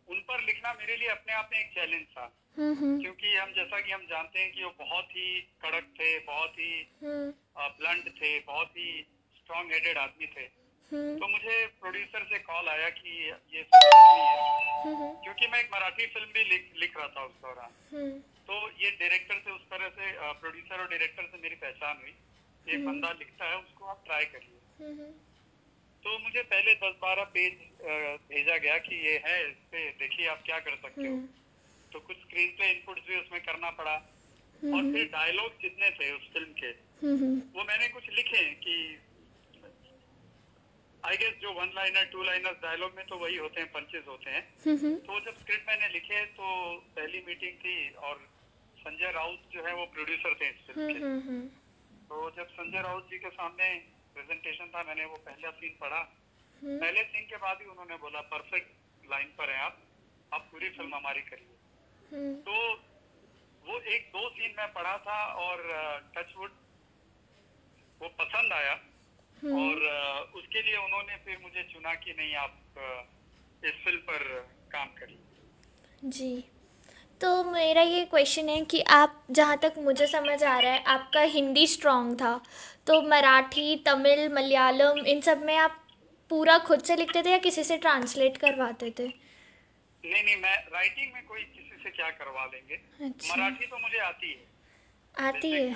उन 0.08 0.20
पर 0.20 0.44
लिखना 0.44 0.74
मेरे 0.74 0.96
लिए 0.98 1.08
अपने 1.08 1.34
आप 1.34 1.50
में 1.54 1.60
एक 1.60 1.72
चैलेंज 1.74 2.06
था। 2.08 2.32
हम्म 2.58 2.74
हम्म। 2.74 3.02
क्योंकि 3.02 3.36
हम 3.36 3.52
जैसा 3.52 3.80
कि 3.80 3.92
हम 3.92 4.02
जानते 4.10 4.40
हैं 4.40 4.52
कि 4.52 4.64
वो 4.64 4.74
बहुत 4.80 5.08
ही 5.12 5.40
कड़क 5.62 5.84
थे 6.00 6.18
बहुत 6.20 6.60
ही 6.60 6.72
हम्म। 7.04 7.32
ब्लंट 7.80 8.10
थे 8.22 8.40
बहुत 8.40 8.72
ही 8.78 9.06
स्ट्रॉन्ग 9.38 9.72
हेडेड 9.74 9.98
आदमी 9.98 10.28
थे। 10.28 10.42
हम्म 10.42 10.63
तो 10.94 11.28
मुझे 11.28 11.56
प्रोड्यूसर 11.82 12.24
से 12.24 12.40
कॉल 12.40 12.68
आया 12.70 12.90
कि 12.90 13.10
ये 13.54 13.62
है। 13.62 13.64
हम्म 14.84 15.10
क्योंकि 15.24 15.48
मैं 15.48 15.60
एक 15.60 15.70
मराठी 15.74 16.06
फ़िल्म 16.08 16.28
भी 16.34 16.44
लिख 16.44 16.72
लिख 16.80 16.98
रहा 16.98 17.08
था 17.08 17.24
उस 17.26 17.36
दौरान। 17.42 17.72
हम्म। 17.92 18.20
तो 18.48 18.56
ये 18.82 18.90
डायरेक्टर 18.92 19.40
से 19.40 19.52
उस 19.52 19.62
तरह 19.72 19.90
से 19.90 20.12
प्रोड्यूसर 20.42 20.82
और 20.82 20.88
डायरेक्टर 20.88 21.24
से 21.24 21.42
मेरी 21.44 21.56
पहचान 21.56 21.98
हुई। 21.98 22.14
एक 22.68 22.86
बंदा 22.86 23.12
लिखता 23.20 23.46
है 23.46 23.58
उसको 23.60 23.86
आप 23.86 24.04
ट्राई 24.06 24.26
करिए। 24.26 24.60
हम्म 24.80 25.12
तो 26.04 26.18
मुझे 26.20 26.42
पहले 26.44 26.74
दस 26.76 26.96
बारह 27.02 27.24
पेज 27.34 27.54
भेजा 28.30 28.58
गया 28.58 28.78
कि 28.78 28.96
ये 29.08 29.18
है 29.26 29.38
इस 29.50 29.56
पे 29.72 29.90
देखिए 30.00 30.28
आप 30.28 30.42
क्या 30.46 30.60
कर 30.60 30.76
सकते 30.76 31.08
हो। 31.08 31.18
तो 31.94 32.00
कुछ 32.00 32.18
स्क्रीन 32.18 32.50
पे 32.60 32.72
इनपुट्स 32.72 33.08
भी 33.08 33.20
उसमें 33.20 33.42
करना 33.42 33.70
पड़ा। 33.70 33.94
और 34.64 34.92
फिर 34.94 35.06
डायलॉग 35.14 35.56
जितने 35.62 35.90
थे 35.92 36.12
उस 36.12 36.28
फ़िल्म 36.34 36.54
के 36.60 36.68
हम्म। 37.00 37.32
वो 37.56 37.64
मैंने 37.64 37.88
कुछ 37.88 38.10
लिखे 38.10 38.44
कि 38.60 38.76
आई 41.04 41.18
गेस 41.18 41.34
जो 41.42 41.52
one 41.54 41.72
liner 41.76 42.06
two 42.12 42.24
liner 42.24 42.54
dialogue 42.62 42.94
में 42.96 43.06
तो 43.08 43.18
वही 43.18 43.38
होते 43.38 43.62
हैं 43.62 43.72
पंचेज 43.72 44.06
होते 44.08 44.30
हैं। 44.30 44.44
हम्म 44.66 44.94
तो 45.08 45.20
जब 45.20 45.40
स्क्रिप्ट 45.40 45.68
मैंने 45.68 45.88
लिखे 45.90 46.26
तो 46.38 46.46
पहली 46.96 47.24
मीटिंग 47.28 47.58
थी 47.60 47.76
और 48.02 48.22
संजय 48.78 49.12
राउत 49.12 49.50
जो 49.54 49.66
है 49.66 49.74
वो 49.76 49.86
प्रोड्यूसर 49.96 50.36
थे 50.42 50.50
इस 50.50 50.62
फ़िल्म 50.68 50.88
के। 50.90 51.00
हम्म 51.00 51.42
तो 52.10 52.30
जब 52.38 52.48
संजय 52.54 52.82
राउत 52.82 53.10
जी 53.10 53.18
के 53.20 53.30
सामने 53.32 53.68
प्रेजेंटेशन 54.14 54.72
था 54.76 54.84
मैंने 54.84 55.06
वो 55.06 55.18
पहला 55.26 55.52
सीन 55.52 55.76
पढ़ा। 55.82 56.02
पहले 56.62 57.04
सीन 57.04 57.26
के 57.30 57.38
बाद 57.38 57.62
ही 57.62 57.68
उन्होंने 57.68 57.96
बोला 57.98 58.22
परफेक्ट 58.32 59.10
लाइन 59.12 59.28
पर 59.38 59.50
है 59.50 59.60
आप। 59.60 59.82
आप 60.34 60.48
पूरी 60.52 60.70
फ़िल्म 60.70 60.96
हमारी 60.96 61.22
करिए। 61.22 62.34
तो 62.48 62.54
वो 63.64 63.80
एक 63.96 64.10
दो 64.14 64.30
सीन 64.30 64.56
मैं 64.58 64.68
पढ़ा 64.74 64.98
था 65.04 65.20
और 65.42 65.64
टचवुड 66.16 66.52
वो 68.02 68.08
पसंद 68.20 68.54
आया। 68.54 68.74
और 69.46 70.32
उसके 70.36 70.62
लिए 70.62 70.78
उन्होंने 70.78 71.16
फिर 71.26 71.38
मुझे 71.44 71.64
चुना 71.64 71.94
कि 71.96 72.16
नहीं 72.20 72.34
आप 72.36 72.60
इस 73.66 73.84
फ़िल्म 73.86 74.00
पर 74.00 74.24
काम 74.72 74.88
करिए। 74.88 76.10
जी। 76.10 76.34
तो 77.22 77.44
मेरा 77.44 77.82
ये 77.82 78.04
क्वेश्चन 78.06 78.50
है 78.50 78.62
कि 78.66 78.82
आप 78.92 79.24
जहाँ 79.32 79.58
तक 79.58 79.74
मुझे 79.78 80.08
समझ 80.08 80.44
आ 80.44 80.58
रहा 80.60 80.72
है 80.72 80.84
आपका 80.84 81.22
हिंदी 81.36 81.66
स्ट्रॉन्ग 81.68 82.16
था 82.22 82.40
तो 82.88 83.02
मराठी 83.02 83.76
तमिल 83.86 84.28
मलयालम 84.34 85.06
इन 85.06 85.22
सब 85.22 85.44
में 85.44 85.56
आप 85.58 85.80
पूरा 86.32 86.58
खुद 86.58 86.84
से 86.84 86.96
लिखते 86.96 87.24
थे 87.24 87.32
या 87.32 87.38
किसी 87.38 87.64
से 87.64 87.78
ट्रांसलेट 87.78 88.38
करवाते 88.38 88.90
थे? 89.00 89.08
नहीं 90.04 90.24
नहीं 90.24 90.36
मैं 90.36 90.56
राइटिंग 90.74 91.14
में 91.14 91.26
कोई 91.26 91.42
किसी 91.42 91.84
से 91.84 91.90
क्या 91.90 92.10
करवा 92.10 92.46
लेंगे? 92.46 92.76
अच्छा। 92.76 93.36
मराठी 93.36 93.66
तो 93.66 93.78
मुझे 93.78 93.98
आती 94.00 94.32
है। 94.32 95.28
आती 95.28 95.52
है। 95.52 95.74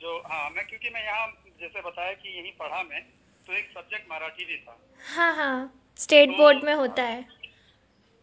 जो 0.00 0.18
हाँ 0.26 0.50
मैं 0.50 0.66
क्योंकि 0.66 0.90
मैं 0.90 1.04
यहाँ 1.04 1.26
जैसे 1.60 1.80
बताया 1.82 2.12
कि 2.14 2.28
यही 2.30 2.50
पढ़ा 2.58 2.82
मैं 2.84 3.00
तो 3.46 3.52
एक 3.52 3.70
सब्जेक्ट 3.70 4.10
मराठी 4.12 4.44
भी 4.44 4.56
था। 4.58 4.76
हाँ 5.06 5.32
हाँ 5.34 5.56
स्टेट 5.98 6.28
तो 6.28 6.36
बोर्ड 6.36 6.64
में 6.64 6.72
होता 6.74 7.02
है। 7.04 7.20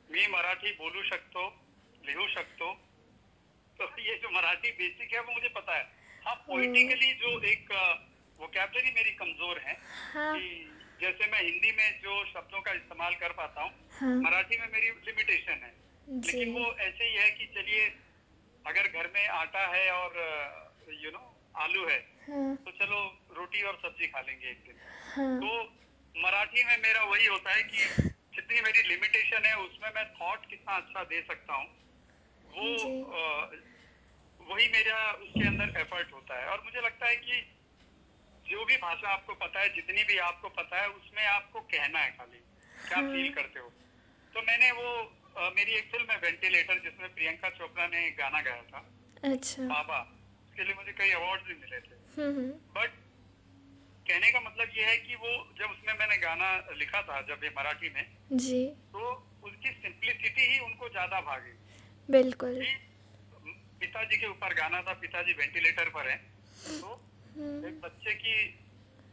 मी 0.10 0.27
मराठी 0.27 0.72
बोलू 0.74 1.03
शकतो 1.03 1.44
लिहू 2.03 2.27
शकतो 2.29 2.74
तो 3.79 3.89
ये 4.01 4.15
जो 4.17 4.29
मराठी 4.32 4.72
बेसिक 4.74 5.13
है 5.13 5.22
वो 5.22 5.34
मुझे 5.34 5.50
पता 5.56 5.75
है। 5.75 5.84
हाँ 6.25 6.36
पोलिटिकली 6.48 7.13
जो 7.15 7.39
एक 7.50 7.72
वोकेबलरी 8.39 8.91
मेरी 8.91 9.12
कमज़ोर 9.13 9.60
है 9.60 9.77
हाँ। 10.13 10.34
कि 10.38 10.48
जैसे 11.01 11.32
मैं 11.32 11.41
हिंदी 11.41 11.72
में 11.72 12.00
जो 12.01 12.24
शब्दों 12.25 12.62
का 12.62 12.72
इस्तेमाल 12.74 13.15
कर 13.15 13.32
पाता 13.34 13.62
हूँ 13.62 13.72
हाँ। 14.00 14.15
मराठी 14.22 14.58
में 14.58 14.67
मेरी 14.74 14.89
लिमिटेशन 15.08 15.63
है। 15.63 15.74
लेकिन 16.08 16.53
वो 16.53 16.65
ऐसे 16.82 17.03
ही 17.03 17.15
है 17.15 17.29
कि 17.32 17.46
चलिए 17.56 17.88
अगर 18.65 18.88
घर 18.89 19.12
में 19.15 19.27
आटा 19.27 19.65
है 19.67 19.89
और 19.94 20.15
यू 21.03 21.12
नो 21.12 21.24
आलू 21.58 21.88
है 21.88 21.98
हाँ। 22.29 22.55
तो 22.55 22.72
चलो 22.72 23.00
रोटी 23.31 23.62
और 23.62 23.75
सब्ज़ी 23.75 24.07
खा 24.07 24.22
लेंगे 24.22 24.50
एक 24.50 24.63
दिन। 24.67 24.77
हाँ। 25.15 25.39
तो 25.39 25.63
मराठी 26.15 26.63
में 26.63 26.77
मेरा 26.77 27.03
वही 27.03 27.25
होता 27.25 27.53
है 27.53 27.63
कि 27.63 27.77
जितनी 28.36 28.62
मेरी 28.62 28.88
लिमिटेशन 28.89 29.46
है 29.46 29.55
उसमें 29.57 29.89
मैं 29.96 30.05
थॉट 30.13 30.46
कितना 30.50 30.75
अच्छा 30.75 31.03
दे 31.03 31.22
सकता 31.22 31.53
हूँ। 31.53 31.67
वो। 32.53 32.67
अ, 33.13 33.51
वही 34.39 34.67
मेरा 34.69 35.12
उसके 35.12 35.48
अंदर 35.48 35.79
एफर्ट 35.79 36.13
होता 36.13 36.39
है। 36.39 36.46
और 36.48 36.62
मुझे 36.65 36.81
लगता 36.81 37.07
है 37.07 37.15
कि 37.15 37.41
जो 38.46 38.65
भी 38.65 38.75
भाषा 38.77 39.10
आपको 39.10 39.34
पता 39.34 39.60
है 39.60 39.69
जितनी 39.75 40.03
भी 40.03 40.17
आपको 40.17 40.50
पता 40.50 40.81
है 40.81 40.89
उसमें 40.89 41.24
आपको 41.25 41.60
कहना 41.72 42.00
है 42.00 42.12
खाली 42.12 42.39
क्या 42.88 43.01
फील 43.01 43.34
करते 43.34 43.60
हो। 43.60 43.69
तो 44.34 44.41
मैंने 44.41 44.72
वो 44.72 45.13
अ, 45.38 45.50
मेरी 45.55 45.72
एक 45.72 45.91
फ़िल्म 45.91 46.12
है 46.12 46.17
वेंटिलेटर 46.17 46.79
जिसमें 46.79 47.13
प्रियंका 47.13 47.50
चोपड़ा 47.50 47.88
ने 47.88 48.10
गाना 48.12 48.41
गाया 48.41 48.63
था। 48.63 48.79
अच्छा। 49.24 49.63
बाबा 49.63 50.00
उसके 50.41 50.63
लिए 50.63 50.74
मुझे 50.74 50.91
कई 50.91 51.12
अवार्ड 51.12 51.41
भी 51.41 51.53
मिले 51.53 51.79
थे। 51.79 51.97
बट 52.19 52.91
कहने 54.05 54.31
का 54.31 54.39
मतलब 54.39 54.69
ये 54.77 54.83
है 54.86 54.97
कि 54.97 55.15
वो 55.15 55.31
जब 55.59 55.71
उसमें 55.71 55.93
मैंने 55.93 56.17
गाना 56.17 56.50
लिखा 56.77 57.01
था 57.01 57.21
जब 57.21 57.43
ये 57.43 57.50
मराठी 57.57 57.89
में 57.89 58.05
जी। 58.33 58.65
तो 58.93 59.09
उसकी 59.43 59.71
सिंप्लिसिटी 59.71 60.45
ही 60.53 60.59
उनको 60.59 60.89
ज़्यादा 60.89 61.19
भागी। 61.21 61.53
बिल्कुल। 62.09 62.63
पिताजी 63.81 64.17
के 64.17 64.27
ऊपर 64.27 64.53
गाना 64.53 64.81
था 64.81 64.93
पिताजी 65.01 65.33
वेंटिलेटर 65.33 65.89
पर 65.89 66.07
है 66.09 66.17
तो 66.71 66.93
एक 67.67 67.79
बच्चे 67.83 68.13
की 68.13 68.36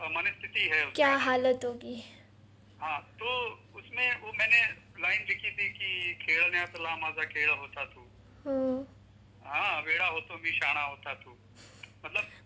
मनस्थिति 0.00 0.68
है 0.68 0.84
क्या 0.92 1.14
हालत 1.16 1.64
होगी? 1.64 1.96
हाँ 2.80 3.00
तो 3.20 3.28
उसमें 3.75 4.20
वो 4.20 4.32
मैंने 4.38 4.61
लाइन 5.00 5.25
लिखी 5.28 5.50
थी 5.50 5.68
कि 5.68 6.14
खेळण्यातला 6.23 6.96
माझा 6.96 7.25
खेळ 7.25 7.50
होता 7.50 7.84
तू। 7.84 8.00
हाँ 9.42 9.80
वेडा 9.82 10.06
होतो 10.06 10.38
मी 10.38 10.50
शाणा 10.52 10.82
होता 10.82 11.14
तू। 11.14 11.37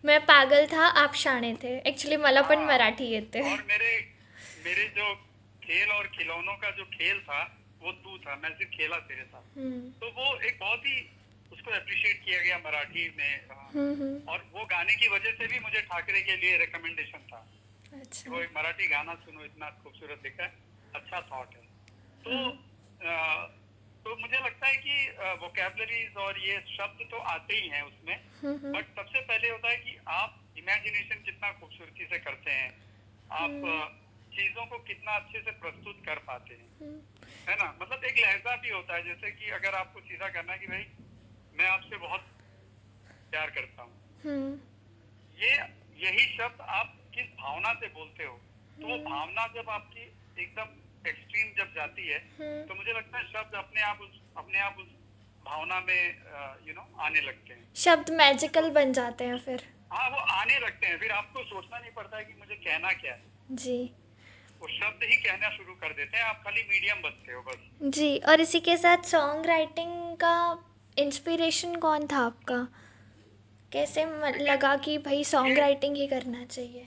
मैं 0.05 0.21
पागल 0.27 0.67
था 0.67 0.87
आप 1.03 1.15
शाणे 1.15 1.55
थे। 1.63 1.77
एक्चुअली 1.79 2.17
मला 2.17 2.43
पण 2.43 2.59
हाँ, 2.59 2.67
मराठी 2.67 3.05
येते। 3.05 3.41
और 3.41 3.63
मेरे 3.63 3.91
मेरे 4.65 4.85
जो 4.89 5.15
खेल 5.65 5.91
और 5.91 6.07
खिलौनों 6.07 6.55
का 6.55 6.71
जो 6.71 6.85
खेल 6.85 7.21
था 7.21 7.43
वो 7.83 7.93
तू 7.93 8.19
था 8.19 8.37
मैं 8.37 8.51
सिर्फ़ 8.51 8.71
खेला 8.71 8.97
तेरे 8.99 9.23
साथ। 9.23 9.59
हम्म। 9.59 9.91
तो 9.91 10.11
वो 10.11 10.41
एक 10.41 10.59
बहुत 10.61 10.79
ही 10.79 11.11
उसको 11.53 11.71
अप्रिशिएट 11.71 12.25
किया 12.25 12.43
गया 12.43 12.59
मराठी 12.59 13.15
में 13.19 13.49
अ, 13.49 13.71
हम्म 13.75 13.95
हम्म, 14.03 14.29
और 14.29 14.51
वो 14.53 14.65
गाने 14.65 14.95
की 14.95 15.09
वजह 15.09 15.33
से 15.33 15.47
भी 15.47 15.61
मुझे 15.61 15.81
ठाकरे 15.81 16.21
के 16.21 16.37
लिए 16.37 16.57
रिकमेंडेशन 16.59 17.19
था। 17.19 17.47
कि 17.91 17.97
वो 17.97 18.01
अच्छा 18.01 18.43
एक 18.43 18.51
मराठी 18.57 18.87
गाना 18.87 19.15
सुनो 19.15 19.45
इतना 19.45 19.71
खूबसूरत 19.71 20.21
लिखा 20.25 20.45
है 20.45 20.53
अच्छा 20.95 21.21
थॉट 21.21 21.55
है। 21.55 21.63
तो 22.25 22.51
तो 24.09 24.15
मुझे 24.17 24.39
लगता 24.39 24.67
है 24.67 24.77
कि 24.77 24.95
वोकेबलरीज 25.41 26.15
और 26.17 26.39
ये 26.41 26.61
शब्द 26.69 27.01
तो 27.11 27.17
आते 27.31 27.55
ही 27.55 27.69
हैं 27.69 27.83
उसमें 27.83 28.15
हम्म 28.15 28.55
हम्म, 28.57 28.73
बट 28.73 28.95
सबसे 28.97 29.21
पहले 29.21 29.49
होता 29.51 29.69
है 29.69 29.77
कि 29.77 29.97
आप 30.09 30.55
इमेजिनेशन 30.59 31.21
कितना 31.25 31.51
खूबसूरती 31.53 32.05
से 32.05 32.19
करते 32.19 32.51
हैं 32.51 32.71
आप 33.31 33.67
चीज़ों 34.33 34.67
को 34.67 34.79
कितना 34.79 35.17
अच्छे 35.17 35.41
से 35.41 35.51
प्रस्तुत 35.51 36.01
कर 36.07 36.19
पाते 36.29 36.55
हैं। 36.55 36.71
हम्म, 36.81 37.01
है 37.49 37.57
ना? 37.57 37.69
मतलब 37.83 38.05
एक 38.05 38.19
लहजा 38.19 38.57
भी 38.57 38.71
होता 38.71 38.97
है 38.97 39.03
जैसे 39.05 39.31
कि 39.31 39.51
अगर 39.51 39.75
आपको 39.75 40.01
सीधा 40.01 40.29
करना 40.29 40.53
है 40.53 40.59
कि 40.59 40.67
भाई 40.67 40.87
मैं 41.55 41.69
आपसे 41.69 41.97
बहुत 41.97 42.27
प्यार 43.31 43.51
करता 43.51 43.83
हूँ। 43.83 43.95
हम्म, 44.25 44.59
ये 45.37 45.53
यही 46.07 46.27
शब्द 46.37 46.61
आप 46.81 46.97
किस 47.15 47.27
भावना 47.41 47.75
से 47.75 47.89
बोलते 47.89 48.25
हो? 48.25 48.37
तो 48.79 48.89
वो 48.89 48.99
भावना 49.11 49.47
जब 49.47 49.71
आपकी 49.71 50.03
एकदम 50.43 50.77
एक्सट्रीम 51.07 51.53
जब 51.57 51.75
जाती 51.75 52.07
है 52.09 52.19
हम्म। 52.39 52.63
तो 52.67 52.75
मुझे 52.75 52.93
लगता 52.93 53.19
है 53.19 53.25
शब्द 53.25 53.55
अपने 53.55 53.81
आप 53.83 54.01
उस 54.01 54.21
अपने 54.37 54.59
आप 54.59 54.77
उस 54.81 54.87
भावना 55.47 55.81
में 55.81 56.03
यू 56.69 56.75
नो 56.75 56.89
आने 57.01 57.21
लगते 57.21 57.55
हैं। 57.55 57.75
शब्द 57.77 58.11
मैजिकल 58.13 58.71
बन 58.71 58.93
जाते 58.93 59.25
हैं 59.25 59.39
फिर। 59.39 59.63
हाँ 59.93 60.09
वो 60.11 60.19
आने 60.33 60.59
लगते 60.59 60.87
हैं। 60.87 60.99
फिर 60.99 61.13
आपको 61.13 61.45
सोचना 61.45 61.79
नहीं 61.79 61.91
पड़ता 61.91 62.17
है 62.17 62.25
कि 62.25 62.35
मुझे 62.39 62.55
कहना 62.55 62.93
क्या 62.93 63.13
है। 63.13 63.57
जी। 63.57 63.79
वो 64.61 64.69
शब्द 64.69 65.05
ही 65.05 65.17
कहना 65.17 65.49
शुरू 65.51 65.75
कर 65.75 65.93
देते 65.93 66.17
हैं। 66.17 66.25
आप 66.25 66.43
खाली 66.45 66.63
मीडियम 66.63 67.03
बनते 67.03 67.33
हो 67.33 67.43
बस। 67.43 67.91
जी 67.91 68.19
और 68.19 68.41
इसी 68.41 68.61
के 68.61 68.77
साथ 68.77 69.05
सॉन्ग 69.05 69.47
राइटिंग 69.47 70.17
का 70.17 70.35
इंस्पिरेशन 70.99 71.75
कौन 71.77 72.07
था 72.07 72.19
आपका? 72.19 72.67
कैसे 73.73 74.05
लगा 74.43 74.77
कि 74.77 74.99
भाई 74.99 75.25
सॉन्ग 75.25 75.59
राइटिंग 75.59 75.97
ही 75.97 76.07
करना 76.07 76.45
चाहिए? 76.45 76.87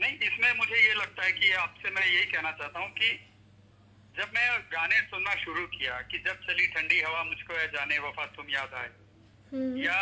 नहीं 0.00 0.18
इसमें 0.18 0.52
मुझे 0.54 0.76
ये 0.76 0.94
लगता 0.94 1.24
है 1.24 1.32
कि 1.32 1.50
आपसे 1.62 1.90
मैं 1.90 2.06
यही 2.06 2.24
कहना 2.26 2.50
चाहता 2.52 2.80
हूँ 2.80 2.90
कि 2.92 3.10
जब 4.18 4.30
मैं 4.34 4.46
गाने 4.72 5.00
सुनना 5.10 5.34
शुरू 5.34 5.66
किया 5.66 6.00
कि 6.10 6.18
जब 6.26 6.40
चली 6.46 6.66
ठंडी 6.74 7.00
हवा 7.00 7.22
मुझको 7.24 7.54
है 7.54 7.66
जाने 7.72 7.98
वफा 7.98 8.26
तुम 8.36 8.50
याद 8.50 8.74
आए। 8.74 8.90
हम्म, 9.52 9.76
या 9.78 9.98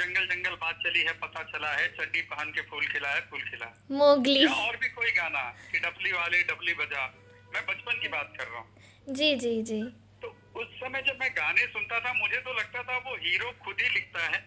जंगल 0.00 0.26
जंगल 0.26 0.54
बात 0.60 0.78
चली 0.84 1.00
है 1.00 1.12
पता 1.20 1.42
चला 1.50 1.72
है 1.72 1.86
चड्डी 1.96 2.20
पहन 2.30 2.50
के 2.52 2.60
फूल 2.70 2.86
खिला 2.86 3.08
है 3.08 3.20
फूल 3.30 3.42
खिला 3.50 3.66
मोगली। 3.92 4.44
या 4.44 4.52
और 4.66 4.76
भी 4.76 4.88
कोई 4.90 5.10
गाना 5.12 5.42
कि 5.72 5.78
डफली 5.78 6.12
वाले 6.12 6.42
डफली 6.42 6.74
बजा। 6.74 7.06
मैं 7.54 7.64
बचपन 7.66 8.00
की 8.02 8.08
बात 8.08 8.34
कर 8.38 8.46
रहा 8.46 8.58
हूँ। 8.58 9.14
जी 9.14 9.34
जी 9.36 9.52
जी। 9.62 9.82
तो 10.22 10.28
उस 10.60 10.74
समय 10.80 11.02
जब 11.02 11.18
मैं 11.20 11.30
गाने 11.36 11.66
सुनता 11.66 12.00
था 12.00 12.12
मुझे 12.14 12.40
तो 12.40 12.52
लगता 12.52 12.82
था 12.82 12.96
वो 13.08 13.16
हीरो 13.16 13.52
खुद 13.64 13.80
ही 13.80 13.88
लिखता 13.88 14.24
है 14.26 14.40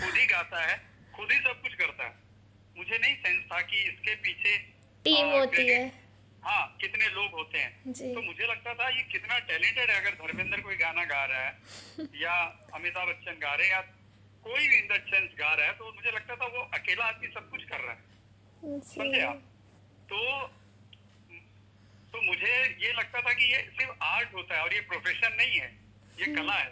खुद 0.00 0.14
ही 0.14 0.26
गाता 0.26 0.64
है 0.64 0.76
खुद 1.16 1.32
ही 1.32 1.38
सब 1.38 1.62
कुछ 1.62 1.74
करता 1.74 2.04
है। 2.04 2.14
मुझे 2.78 2.98
नहीं 2.98 3.14
सेंस 3.16 3.44
था 3.52 3.60
कि 3.60 3.76
इसके 3.88 4.14
पीछे 4.14 4.56
टीम 5.04 5.26
अ, 5.28 5.38
होती 5.38 5.66
है। 5.68 5.86
हाँ 6.42 6.76
कितने 6.80 7.08
लोग 7.08 7.30
होते 7.32 7.58
हैं। 7.58 7.92
तो 8.14 8.22
मुझे 8.22 8.46
लगता 8.46 8.74
था 8.74 8.88
ये 8.88 9.02
कितना 9.12 9.38
टैलेंटेड 9.38 9.90
है 9.90 10.00
अगर 10.00 10.14
धर्मेंद्र 10.14 10.60
कोई 10.60 10.76
गाना 10.76 11.04
गा 11.04 11.24
रहा 11.24 11.40
है 11.40 11.58
या 12.22 12.34
अमिताभ 12.74 13.08
बच्चन 13.08 13.38
गा 13.42 13.54
रहे 13.54 13.66
हैं 13.66 13.74
या 13.74 13.80
कोई 14.44 14.68
भी 14.68 14.76
इन 14.76 14.86
द 14.86 15.00
सेंस 15.08 15.30
गा 15.38 15.52
रहा 15.54 15.66
है 15.66 15.72
तो 15.72 15.92
मुझे 15.92 16.10
लगता 16.10 16.36
था 16.36 16.46
वो 16.46 16.62
अकेला 16.74 17.04
आदमी 17.04 17.28
सब 17.28 17.50
कुछ 17.50 17.64
कर 17.64 17.80
रहा 17.80 17.92
है। 17.92 18.08
समझे 18.94 19.20
आप? 19.20 19.42
तो 20.08 20.20
तो 22.14 22.20
मुझे 22.22 22.54
ये 22.86 22.92
लगता 22.92 23.20
था 23.20 23.32
कि 23.32 23.52
ये 23.52 23.58
सिर्फ़ 23.78 23.92
आर्ट 24.04 24.34
होता 24.34 24.54
है 24.56 24.62
और 24.62 24.74
ये 24.74 24.80
प्रोफेशन 24.80 25.34
नहीं 25.34 25.58
है 25.60 25.68
ये 26.18 26.26
कला 26.34 26.54
है। 26.54 26.70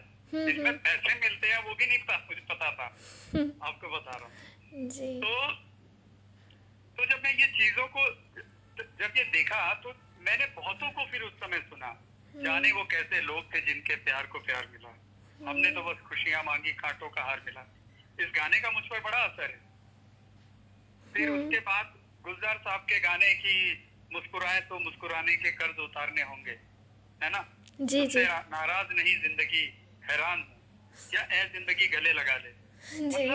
इसमें 0.49 0.79
पैसे 0.79 1.15
मिलते 1.21 1.49
हैं 1.49 1.63
वो 1.65 1.75
भी 1.75 1.87
नहीं 1.87 1.99
पता 1.99 2.19
मुझे 2.31 2.41
पता 2.49 2.71
था। 2.71 2.87
आपको 3.63 3.89
बता 3.89 4.11
रहा 4.11 4.25
हूँ। 4.25 4.89
तो 5.21 5.68
तो 6.99 7.05
जब 7.07 7.21
मैं 7.25 7.33
ये 7.33 7.47
चीज़ों 7.57 7.87
को 7.89 8.05
जब 9.01 9.17
ये 9.17 9.25
देखा 9.33 9.59
तो 9.83 9.93
मैंने 10.21 10.47
बहुतों 10.55 10.91
को 10.93 11.05
फिर 11.11 11.23
उस 11.23 11.35
समय 11.41 11.59
सुना 11.67 11.91
जाने 12.35 12.71
वो 12.73 12.83
कैसे 12.91 13.21
लोग 13.23 13.55
थे 13.55 13.61
जिनके 13.67 13.95
प्यार 14.07 14.27
को 14.33 14.39
प्यार 14.41 14.67
मिला। 14.73 14.91
हमने 15.41 15.71
तो 15.71 15.83
बस 15.83 16.01
खुशियाँ 16.09 16.43
मांगी 16.45 16.73
कांटों 16.75 17.09
का 17.09 17.23
हार 17.23 17.43
मिला। 17.47 17.63
इस 18.19 18.31
गाने 18.37 18.61
का 18.61 18.71
मुझ 18.71 18.85
पर 18.87 19.01
बड़ा 19.01 19.19
असर 19.19 19.51
है। 19.51 19.61
फिर 21.15 21.29
उसके 21.31 21.61
बाद 21.69 21.95
गुलजार 22.25 22.57
साहब 22.59 22.81
के 22.91 22.99
गाने 23.01 23.33
की 23.37 23.57
मुस्कुराए 24.13 24.61
तो 24.69 24.79
मुस्कुराने 24.81 25.37
के 25.37 25.51
कर्ज 25.53 25.79
उतारने 25.81 26.23
होंगे 26.25 26.57
है 27.21 27.31
ना? 27.31 27.45
जी 27.83 28.07
जी। 28.07 28.25
नाराज़ 28.51 28.93
नहीं 28.93 29.15
ज़िंदगी 29.23 29.65
हैरान 30.05 30.45
या 31.15 31.23
ए 31.33 31.45
ज़िंदगी 31.53 31.87
गले 31.89 32.13
लगा 32.13 32.37
ले 32.37 32.53
जी। 33.11 33.27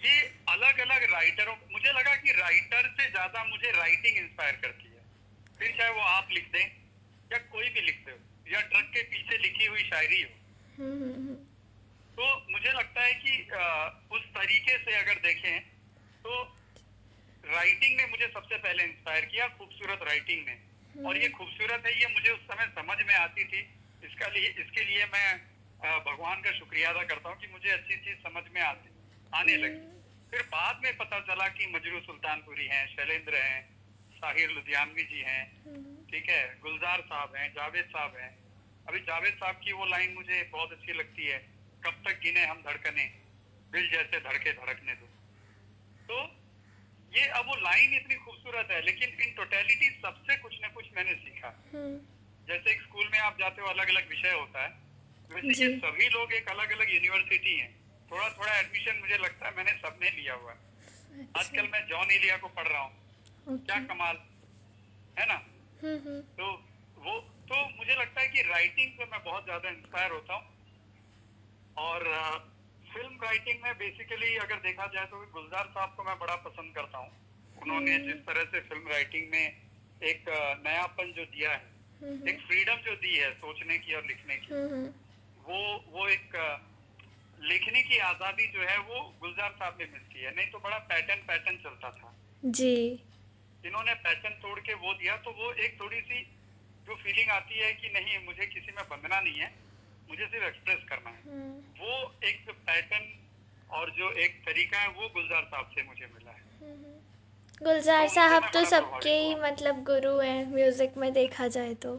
ये 0.00 0.20
अलग 0.48 0.78
अलग 0.80 1.02
राइटरों 1.12 1.54
मुझे 1.72 1.90
लगा 1.90 2.14
कि 2.16 2.32
राइटर 2.34 2.88
से 2.90 3.08
ज़्यादा 3.10 3.44
मुझे 3.44 3.70
राइटिंग 3.72 4.16
इंस्पायर 4.18 4.56
करती 4.62 4.86
है। 4.86 5.02
फिर 5.58 5.74
चाहे 5.78 5.90
वो 5.90 6.00
आप 6.02 6.28
लिख 6.32 6.46
दें, 6.52 6.66
या 7.30 7.38
कोई 7.48 7.68
भी 7.68 7.80
लिख 7.80 7.98
दे, 8.06 8.12
या 8.46 8.60
ट्रक 8.62 8.86
के 8.94 9.02
पीछे 9.10 9.38
लिखी 9.38 9.66
हुई 9.66 9.82
शायरी 9.84 10.22
हो। 10.22 10.30
तो 12.16 12.24
मुझे 12.50 12.70
लगता 12.70 13.02
है 13.02 13.12
कि 13.16 13.32
उस 14.10 14.24
तरीके 14.30 14.76
से 14.78 14.96
अगर 14.96 15.20
देखें 15.20 15.60
तो 16.24 16.42
राइटिंग 17.44 17.96
ने 17.96 18.06
मुझे 18.06 18.26
सबसे 18.28 18.56
पहले 18.58 18.84
इंस्पायर 18.84 19.24
किया 19.26 19.48
खूबसूरत 19.50 20.00
राइटिंग 20.04 20.46
ने। 20.46 20.56
और 21.04 21.16
ये 21.16 21.28
खूबसूरत 21.30 21.86
है, 21.86 21.92
ये 22.00 22.06
मुझे 22.14 22.30
उस 22.30 22.40
समय 22.44 22.66
समझ 22.74 22.98
में 23.02 23.14
आती 23.16 23.44
थी। 23.44 23.60
इसका 24.02 24.28
लिए, 24.28 24.48
इसके 24.48 24.84
लिए 24.84 25.04
मैं 25.06 25.28
भगवान 25.80 26.40
का 26.42 26.52
शुक्रिया 26.52 26.90
अदा 26.90 27.02
करता 27.04 27.28
हूँ 27.28 27.38
कि 27.40 27.52
मुझे 27.52 27.70
अच्छी 27.70 27.96
चीज़ 27.96 28.18
समझ 28.20 28.42
में 28.54 28.60
आती 28.62 28.88
आने 29.32 29.56
लगी। 29.56 29.80
फिर 30.30 30.42
बाद 30.48 30.80
में 30.84 30.96
पता 30.96 31.18
चला 31.20 31.46
कि 31.50 31.66
मजरू 31.66 32.00
सुल्तानपुरी 32.00 32.66
हैं 32.66 32.86
शैलेंद्र 32.86 33.34
हैं 33.36 33.60
साहिर 34.12 34.50
लुधियानवी 34.50 35.04
जी 35.04 35.20
हैं 35.20 35.44
ठीक 36.10 36.28
है 36.28 36.42
गुलजार 36.60 37.00
साहब 37.00 37.34
हैं 37.36 37.48
जावेद 37.54 37.84
साहब 37.86 38.16
हैं। 38.16 38.30
अभी 38.88 39.00
जावेद 39.00 39.34
साहब 39.34 39.56
की 39.56 39.72
वो 39.72 39.86
लाइन 39.86 40.14
मुझे 40.14 40.42
बहुत 40.52 40.72
अच्छी 40.72 40.92
लगती 40.92 41.26
है 41.26 41.38
कब 41.86 42.02
तक 42.06 42.20
गिने 42.22 42.44
हम 42.44 42.62
धड़कने 42.62 43.04
दिल 43.72 43.90
जैसे 43.90 44.20
धड़के 44.20 44.52
धड़कने 44.54 44.94
दो। 44.94 45.06
तो 46.08 46.22
ये 47.12 47.26
अब 47.28 47.46
वो 47.46 47.56
लाइन 47.56 47.94
इतनी 47.94 48.14
खूबसूरत 48.16 48.70
है 48.70 48.80
लेकिन 48.84 49.22
इन 49.22 49.34
टोटेलिटी 49.34 49.90
सबसे 50.00 50.36
कुछ 50.36 50.60
ना 50.62 50.68
कुछ 50.68 50.86
मैंने 50.96 51.14
सीखा। 51.16 51.50
जैसे 52.48 52.70
एक 52.70 52.82
स्कूल 52.82 53.08
में 53.12 53.18
आप 53.20 53.36
जाते 53.38 53.62
हो 53.62 53.68
अलग 53.68 53.88
अलग 53.88 54.08
विषय 54.08 54.32
होता 54.32 54.62
है 54.62 54.70
वैसे 55.30 55.64
ये 55.64 55.76
सभी 55.78 56.08
लोग 56.08 56.32
एक 56.32 56.48
अलग 56.48 56.72
अलग 56.72 56.94
यूनिवर्सिटी 56.94 57.56
हैं। 57.58 57.74
थोड़ा 58.10 58.28
थोड़ा 58.30 58.52
एडमिशन 58.58 58.98
मुझे 59.00 59.16
लगता 59.16 59.48
है 59.48 59.56
मैंने 59.56 59.72
सबने 59.78 60.10
लिया 60.10 60.34
हुआ 60.34 60.52
है। 60.52 61.26
आजकल 61.36 61.68
मैं 61.72 61.86
जॉन 61.86 62.10
इलिया 62.10 62.36
को 62.36 62.48
पढ़ 62.48 62.68
रहा 62.68 62.80
हूँ। 62.80 63.58
क्या 63.66 63.78
कमाल। 63.84 64.16
है 65.18 65.26
ना? 65.26 65.38
हम्म 65.82 65.98
हम्म। 65.98 66.20
तो 66.38 66.50
वो 66.98 67.18
तो 67.50 67.56
मुझे 67.76 67.94
लगता 67.94 68.20
है 68.20 68.28
कि 68.28 68.42
राइटिंग 68.42 68.90
से 68.92 69.04
मैं 69.04 69.22
बहुत 69.24 69.44
ज़्यादा 69.44 69.68
इंस्पायर 69.68 70.10
होता 70.12 70.34
हूँ। 70.34 70.58
और 71.78 72.04
फ़िल्म 72.92 73.18
राइटिंग 73.22 73.62
में 73.62 73.72
बेसिकली 73.78 74.36
अगर 74.36 74.56
देखा 74.60 74.86
जाए 74.94 75.06
तो 75.06 75.18
गुलजार 75.32 75.70
साहब 75.74 75.94
को 75.96 76.04
मैं 76.04 76.18
बड़ा 76.18 76.36
पसंद 76.46 76.74
करता 76.74 76.98
हूँ। 76.98 77.10
उन्होंने 77.62 77.98
जिस 77.98 78.24
तरह 78.26 78.44
से 78.44 78.60
फ़िल्म 78.60 78.88
राइटिंग 78.88 79.30
में 79.30 79.44
एक 80.02 80.24
नयापन 80.66 81.12
जो 81.12 81.24
दिया 81.26 81.50
है 81.50 81.62
हम्म 82.02 82.28
एक 82.28 82.40
फ्रीडम 82.40 82.76
जो 82.84 82.94
दी 82.96 83.16
है 83.16 83.32
सोचने 83.34 83.78
की 83.78 83.94
और 83.94 84.06
लिखने 84.06 84.36
की 84.36 84.54
हम्म 84.54 84.86
वो 85.44 85.60
वो 85.88 86.08
एक 86.08 86.36
लिखने 87.50 87.82
की 87.82 87.98
आज़ादी 88.06 88.46
जो 88.48 88.60
है 88.62 88.78
वो 88.80 89.00
गुलजार 89.20 89.50
साहब 89.52 89.76
में 89.80 89.92
मिलती 89.92 90.20
है। 90.20 90.34
नहीं 90.36 90.50
तो 90.50 90.58
बड़ा 90.58 90.78
पैटर्न 90.90 91.22
पैटर्न 91.28 91.56
चलता 91.58 91.90
था। 91.92 92.14
जी। 92.56 92.74
इन्होंने 93.64 93.94
पैटर्न 94.04 94.34
तोड़ 94.42 94.58
के 94.60 94.74
वो 94.76 94.92
दिया 94.94 95.16
तो 95.16 95.30
वो 95.32 95.52
एक 95.54 95.80
थोड़ी 95.80 96.00
सी 96.02 96.22
जो 96.86 96.94
फीलिंग 96.96 97.30
आती 97.30 97.58
है 97.58 97.72
कि 97.72 97.88
नहीं 97.88 98.18
मुझे 98.26 98.46
किसी 98.46 98.72
में 98.72 98.84
बंधना 98.88 99.20
नहीं 99.20 99.38
है 99.38 99.50
मुझे 100.08 100.26
सिर्फ़ 100.26 100.44
एक्सप्रेस 100.44 100.84
करना 100.88 101.10
है। 101.10 101.22
हम्म। 101.24 101.58
वो 101.80 102.14
एक 102.24 102.50
पैटर्न 102.50 103.04
और 103.70 103.90
जो 103.90 104.10
एक 104.22 104.40
तरीका 104.46 104.78
है 104.78 104.88
वो 104.90 105.08
गुलजार 105.08 105.42
साहब 105.44 105.70
से 105.74 105.82
मुझे 105.82 106.06
मिला 106.14 106.30
है। 106.30 106.42
गुलजार 107.62 108.06
तो 108.06 108.14
साहब 108.14 108.50
तो 108.52 108.64
सबके 108.64 109.10
ही 109.18 109.34
मतलब 109.34 109.82
गुरु 109.84 110.16
हैं 110.18 110.46
म्यूज़िक 110.46 110.96
में 110.96 111.12
देखा 111.12 111.48
जाए 111.48 111.74
तो। 111.82 111.94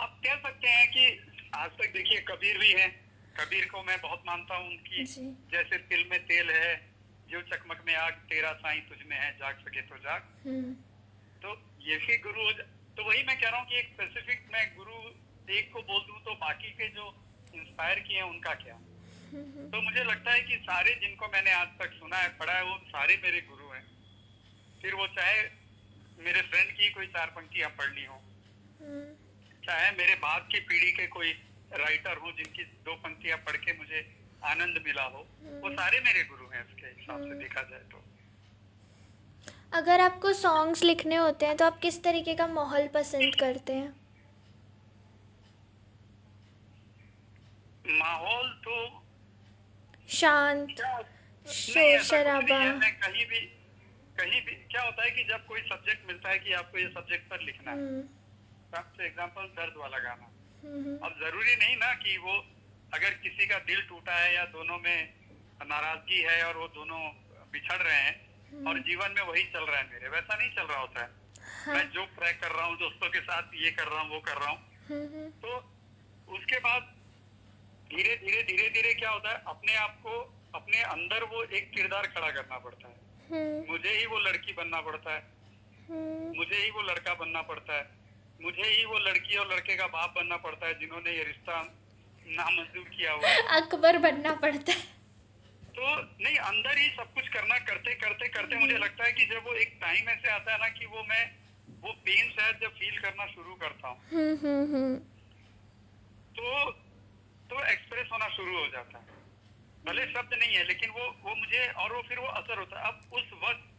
आप 0.00 0.20
कह 0.24 0.36
सकते 0.42 0.68
हैं 0.68 0.88
कि 0.90 1.06
आज 1.54 1.70
तक 1.70 1.92
देखिए 1.92 2.20
कबीर 2.28 2.58
भी 2.58 2.72
हैं। 2.72 2.90
कबीर 3.38 3.68
को 3.68 3.82
मैं 3.82 4.00
बहुत 4.00 4.22
मानता 4.26 4.56
हूँ 4.56 4.68
उनकी 4.70 5.04
जैसे 5.52 5.78
तिल 5.90 6.06
में 6.10 6.18
तेल 6.26 6.50
है 6.50 6.72
जो 7.30 7.40
चकमक 7.42 7.82
में 7.86 7.94
आग 7.96 8.12
तेरा 8.30 8.52
साईं 8.62 8.80
तुझ 8.88 8.98
में 9.10 9.16
है 9.16 9.30
जाग 9.38 9.58
सके 9.58 9.82
तो 9.82 9.98
जाग। 9.98 10.28
हम्म। 10.46 10.72
तो 11.42 11.54
ये 11.80 11.96
भी 11.96 12.16
गुरु 12.26 12.50
तो 12.96 13.04
वही 13.04 13.22
मैं 13.22 13.38
कह 13.40 13.48
रहा 13.48 13.60
हूँ 13.60 13.68
कि 13.68 13.78
एक 13.78 13.92
स्पेसिफिक 13.92 14.46
मैं 14.52 14.64
गुरु 14.76 14.98
एक 15.54 15.72
को 15.72 15.82
बोल 15.82 16.00
दूँ 16.00 16.20
तो 16.24 16.34
बाकी 16.34 16.70
के 16.72 16.88
जो 16.88 17.06
इंस्पायर 17.54 17.98
किए 17.98 18.16
हैं 18.16 18.28
उनका 18.30 18.54
क्या? 18.54 18.78
तो 19.72 19.80
मुझे 19.82 20.04
लगता 20.04 20.32
है 20.32 20.40
कि 20.40 20.56
सारे 20.62 20.94
जिनको 20.94 21.28
मैंने 21.28 21.52
आज 21.52 21.68
तक 21.78 21.92
सुना 21.92 22.16
है 22.16 22.28
पढ़ा 22.38 22.52
है 22.52 22.64
वो 22.64 22.76
सारे 22.88 23.16
मेरे 23.22 23.40
गुरु 23.40 23.70
हैं। 23.72 23.82
फिर 24.82 24.94
वो 24.94 25.06
चाहे 25.16 25.42
मेरे 26.18 26.42
फ्रेंड 26.42 26.70
की 26.70 26.90
कोई 26.90 27.06
चार 27.06 27.30
पंक्तियाँ 27.36 27.70
पढ़नी 27.70 28.04
हो 28.04 28.20
चाहे 29.66 29.90
मेरे 29.90 30.14
बाद 30.22 30.48
की 30.52 30.60
पीढ़ी 30.60 30.92
के 30.92 31.06
कोई 31.06 31.32
राइटर 31.76 32.16
हो 32.16 32.32
जिनकी 32.32 32.64
दो 32.86 32.94
पंक्तियाँ 33.04 33.38
पढ़ 33.46 33.56
के 33.56 33.72
मुझे 33.78 34.00
आनंद 34.44 34.82
मिला 34.86 35.02
हो 35.04 35.26
वो 35.62 35.70
सारे 35.72 36.00
मेरे 36.00 36.22
गुरु 36.24 36.46
हैं 36.48 36.64
उसके 36.64 36.86
हिसाब 36.88 37.22
से 37.22 37.38
देखा 37.38 37.62
जाए 37.62 37.80
तो। 37.92 38.02
अगर 39.72 40.00
आपको 40.00 40.32
सॉन्ग्स 40.32 40.82
लिखने 40.82 41.16
होते 41.16 41.46
हैं 41.46 41.56
तो 41.56 41.64
आप 41.64 41.78
किस 41.78 42.02
तरीके 42.04 42.34
का 42.34 42.46
माहौल 42.48 42.86
पसंद 42.94 43.34
करते 43.40 43.72
हैं? 43.72 43.92
माहौल 47.98 48.50
तो 48.64 48.76
शांत 50.10 50.80
शोर 51.46 52.02
शराबा। 52.02 52.58
कहीं 53.00 53.26
भी 53.26 53.40
कहीं 54.18 54.40
भी 54.44 54.54
क्या 54.70 54.82
होता 54.82 55.02
है 55.02 55.10
कि 55.10 55.24
जब 55.24 55.46
कोई 55.46 55.60
सब्जेक्ट 55.62 56.06
मिलता 56.08 56.28
है 56.28 56.38
कि 56.38 56.52
आपको 56.52 56.78
ये 56.78 56.88
सब्जेक्ट 56.88 57.28
पर 57.30 57.40
लिखना 57.40 57.70
है। 57.70 57.76
हम्म, 57.76 58.02
फॉर 58.72 59.04
एग्ज़ाम्पल 59.06 59.46
दर्द 59.56 59.74
वाला 59.76 59.98
गाना। 59.98 60.24
हम्म, 60.24 60.43
अब 60.64 61.16
ज़रूरी 61.20 61.54
नहीं 61.56 61.76
ना 61.76 61.92
कि 62.02 62.16
वो 62.18 62.34
अगर 62.94 63.10
किसी 63.22 63.46
का 63.46 63.58
दिल 63.68 63.80
टूटा 63.88 64.14
है 64.14 64.34
या 64.34 64.44
दोनों 64.52 64.78
में 64.78 65.14
नाराज़गी 65.68 66.20
है 66.20 66.42
और 66.44 66.56
वो 66.56 66.68
दोनों 66.68 67.00
बिछड़ 67.52 67.80
रहे 67.82 67.96
हैं 67.96 68.64
और 68.66 68.78
जीवन 68.78 69.14
में 69.18 69.22
वही 69.22 69.42
चल 69.52 69.64
रहा 69.64 69.78
है 69.78 69.90
मेरे 69.90 70.08
वैसा 70.08 70.36
नहीं 70.36 70.50
चल 70.50 70.62
रहा 70.62 70.78
होता 70.80 71.02
है। 71.02 71.08
हाँ। 71.66 71.74
मैं 71.74 71.90
जो 71.90 72.04
ट्रैक 72.16 72.40
कर 72.40 72.50
रहा 72.50 72.66
हूँ 72.66 72.76
दोस्तों 72.78 73.08
के 73.10 73.20
साथ 73.20 73.54
ये 73.54 73.70
कर 73.70 73.88
रहा 73.88 74.00
हूँ 74.00 74.10
वो 74.10 74.20
कर 74.20 74.36
रहा 74.36 74.50
हूँ। 74.50 74.58
हम्म, 74.88 75.06
हम्म, 75.14 75.30
तो 75.30 76.34
उसके 76.34 76.58
बाद 76.58 76.82
धीरे 77.90 78.16
धीरे 78.16 78.42
धीरे 78.42 78.68
धीरे 78.70 78.94
क्या 78.94 79.10
होता 79.10 79.30
है 79.30 79.42
अपने 79.46 79.74
आप 79.76 79.98
को 80.02 80.18
अपने 80.54 80.82
अंदर 80.82 81.24
वो 81.24 81.42
एक 81.42 81.70
किरदार 81.70 82.06
खड़ा 82.06 82.30
करना 82.30 82.58
पड़ता 82.58 82.88
है। 82.88 82.96
हम्म, 83.30 83.72
मुझे 83.72 83.96
ही 83.98 84.06
वो 84.06 84.18
लड़की 84.18 84.52
बनना 84.52 84.80
पड़ता 84.80 85.14
है। 85.14 85.22
हम्म, 85.90 86.36
मुझे 86.36 86.56
ही 86.56 86.70
वो 86.70 86.82
लड़का 86.82 87.14
बनना 87.14 87.42
पड़ता 87.42 87.76
है। 87.76 88.03
मुझे 88.44 88.68
ही 88.68 88.84
वो 88.84 88.98
लड़की 88.98 89.36
और 89.36 89.52
लड़के 89.52 89.76
का 89.76 89.86
बाप 89.92 90.14
बनना 90.16 90.36
पड़ता 90.46 90.66
है 90.66 90.78
जिन्होंने 90.80 91.10
ये 91.10 91.22
रिश्ता 91.24 91.60
नामंजूर 92.40 92.88
किया 92.96 93.12
हुआ 93.12 93.28
है। 93.28 93.60
अकबर 93.60 93.98
बनना 94.04 94.32
पड़ता 94.42 94.72
है। 94.72 94.92
तो 95.78 95.94
नहीं 96.24 96.36
अंदर 96.48 96.78
ही 96.78 96.88
सब 96.96 97.14
कुछ 97.14 97.28
करना 97.36 97.58
करते 97.70 97.94
करते 98.02 98.28
करते 98.36 98.56
मुझे 98.56 98.76
लगता 98.78 99.04
है 99.04 99.12
कि 99.12 99.24
जब 99.32 99.46
वो 99.46 99.54
एक 99.62 99.78
टाइम 99.80 100.08
ऐसे 100.08 100.30
आता 100.30 100.52
है 100.52 100.58
ना 100.58 100.68
कि 100.76 100.86
वो 100.86 101.02
मैं 101.08 101.24
वो 101.84 101.92
पेन 102.04 102.30
शायद 102.30 102.60
जब 102.62 102.76
फील 102.76 102.98
करना 103.00 103.26
शुरू 103.32 103.54
करता 103.62 103.88
हूँ। 103.88 103.98
हम्म, 104.12 104.36
हम्म, 104.44 104.74
हम्म, 104.74 104.96
तो 106.38 106.70
तो 107.50 107.64
एक्सप्रेस 107.72 108.08
होना 108.12 108.28
शुरू 108.36 108.56
हो 108.58 108.66
जाता 108.68 108.98
है। 108.98 109.12
भले 109.86 110.06
शब्द 110.12 110.34
नहीं 110.34 110.54
है 110.56 110.64
लेकिन 110.68 110.90
वो 110.90 111.08
वो 111.24 111.34
मुझे 111.34 111.66
और 111.82 111.92
वो 111.94 112.02
फिर 112.08 112.18
वो 112.18 112.26
असर 112.40 112.58
होता 112.58 112.80
है। 112.80 112.92
अब 112.92 113.18
उस 113.20 113.32
वक्त 113.42 113.70